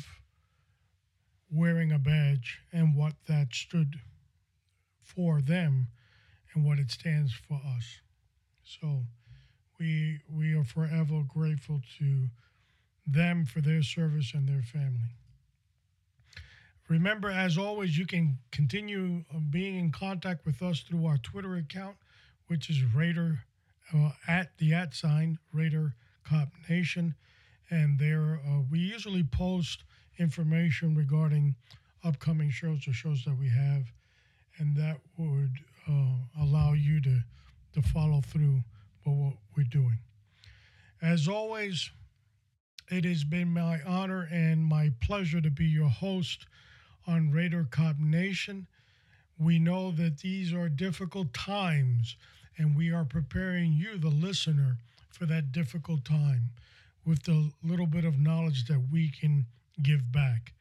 wearing 1.48 1.92
a 1.92 1.98
badge 1.98 2.58
and 2.72 2.96
what 2.96 3.12
that 3.28 3.54
stood 3.54 4.00
for 5.00 5.40
them 5.40 5.86
and 6.52 6.64
what 6.64 6.80
it 6.80 6.90
stands 6.90 7.32
for 7.32 7.54
us. 7.54 8.00
So 8.64 9.04
we 9.78 10.18
we 10.28 10.54
are 10.54 10.64
forever 10.64 11.22
grateful 11.28 11.80
to 12.00 12.26
them 13.06 13.46
for 13.46 13.60
their 13.60 13.84
service 13.84 14.34
and 14.34 14.48
their 14.48 14.62
family. 14.62 15.14
Remember, 16.88 17.30
as 17.30 17.56
always, 17.56 17.96
you 17.96 18.06
can 18.06 18.38
continue 18.50 19.24
uh, 19.32 19.38
being 19.38 19.76
in 19.76 19.92
contact 19.92 20.44
with 20.44 20.62
us 20.62 20.80
through 20.80 21.06
our 21.06 21.18
Twitter 21.18 21.54
account, 21.54 21.96
which 22.48 22.70
is 22.70 22.82
Raider 22.82 23.44
uh, 23.94 24.10
at 24.26 24.58
the 24.58 24.74
at 24.74 24.94
sign 24.94 25.38
Raider 25.52 25.94
Cop 26.24 26.48
Nation, 26.68 27.14
and 27.70 27.98
there 27.98 28.40
uh, 28.46 28.60
we 28.70 28.78
usually 28.78 29.24
post 29.24 29.84
information 30.18 30.94
regarding 30.94 31.54
upcoming 32.04 32.50
shows 32.50 32.86
or 32.86 32.92
shows 32.92 33.24
that 33.24 33.36
we 33.38 33.48
have, 33.48 33.92
and 34.58 34.76
that 34.76 34.98
would 35.16 35.52
uh, 35.88 36.42
allow 36.42 36.72
you 36.72 37.00
to 37.00 37.20
to 37.74 37.82
follow 37.82 38.20
through 38.20 38.62
with 39.04 39.14
what 39.14 39.34
we're 39.56 39.62
doing. 39.64 39.98
As 41.02 41.28
always, 41.28 41.90
it 42.90 43.04
has 43.04 43.24
been 43.24 43.52
my 43.52 43.80
honor 43.86 44.26
and 44.32 44.64
my 44.64 44.90
pleasure 45.00 45.40
to 45.40 45.50
be 45.50 45.66
your 45.66 45.90
host 45.90 46.46
on 47.06 47.30
Raider 47.30 47.66
Cop 47.70 47.98
Nation. 47.98 48.66
We 49.38 49.58
know 49.58 49.90
that 49.92 50.18
these 50.18 50.52
are 50.52 50.68
difficult 50.68 51.32
times, 51.34 52.16
and 52.56 52.76
we 52.76 52.90
are 52.90 53.04
preparing 53.04 53.72
you, 53.72 53.98
the 53.98 54.08
listener, 54.08 54.78
for 55.10 55.26
that 55.26 55.52
difficult 55.52 56.04
time 56.04 56.50
with 57.04 57.22
the 57.24 57.50
little 57.62 57.86
bit 57.86 58.04
of 58.04 58.18
knowledge 58.18 58.66
that 58.66 58.88
we 58.90 59.10
can 59.10 59.46
give 59.82 60.12
back. 60.12 60.52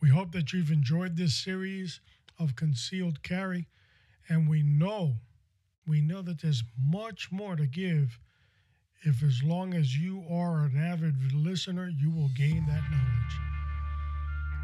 We 0.00 0.10
hope 0.10 0.32
that 0.32 0.52
you've 0.52 0.70
enjoyed 0.70 1.16
this 1.16 1.34
series 1.34 2.00
of 2.38 2.56
concealed 2.56 3.22
carry, 3.22 3.68
and 4.28 4.48
we 4.48 4.62
know, 4.62 5.16
we 5.86 6.00
know 6.00 6.22
that 6.22 6.40
there's 6.42 6.62
much 6.80 7.32
more 7.32 7.56
to 7.56 7.66
give. 7.66 8.18
If 9.02 9.22
as 9.22 9.42
long 9.42 9.74
as 9.74 9.96
you 9.96 10.24
are 10.30 10.64
an 10.64 10.76
avid 10.76 11.32
listener, 11.32 11.88
you 11.88 12.10
will 12.10 12.30
gain 12.36 12.66
that 12.66 12.82
knowledge. 12.90 13.34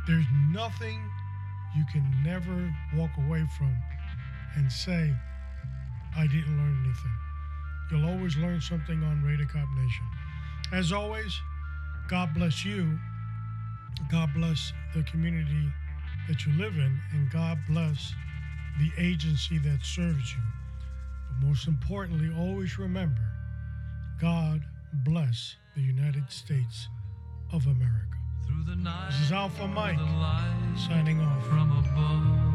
There's 0.06 0.26
nothing 0.52 1.00
you 1.76 1.84
can 1.92 2.04
never 2.22 2.72
walk 2.94 3.10
away 3.26 3.44
from 3.58 3.74
and 4.56 4.70
say, 4.70 5.12
I 6.16 6.26
didn't 6.26 6.56
learn 6.56 6.84
anything. 6.84 7.18
You'll 7.90 8.08
always 8.08 8.36
learn 8.36 8.60
something 8.60 9.02
on 9.02 9.24
Raider 9.24 9.46
Cop 9.46 9.68
Nation. 9.76 10.06
As 10.72 10.92
always, 10.92 11.40
God 12.08 12.34
bless 12.34 12.64
you. 12.64 12.98
God 14.10 14.30
bless 14.34 14.72
the 14.94 15.02
community 15.04 15.72
that 16.28 16.44
you 16.46 16.52
live 16.54 16.74
in, 16.74 17.00
and 17.12 17.30
God 17.30 17.58
bless 17.68 18.12
the 18.78 18.90
agency 18.98 19.58
that 19.58 19.84
serves 19.84 20.32
you. 20.32 20.42
But 21.28 21.46
most 21.46 21.68
importantly, 21.68 22.30
always 22.36 22.78
remember 22.78 23.22
God 24.20 24.62
bless 25.04 25.56
the 25.74 25.82
United 25.82 26.30
States 26.30 26.88
of 27.52 27.66
America. 27.66 28.14
This 29.08 29.20
is 29.20 29.32
Alpha 29.32 29.66
Mike 29.66 29.98
signing 30.78 31.20
off. 31.20 31.46
From 31.46 31.70
above, 31.72 32.53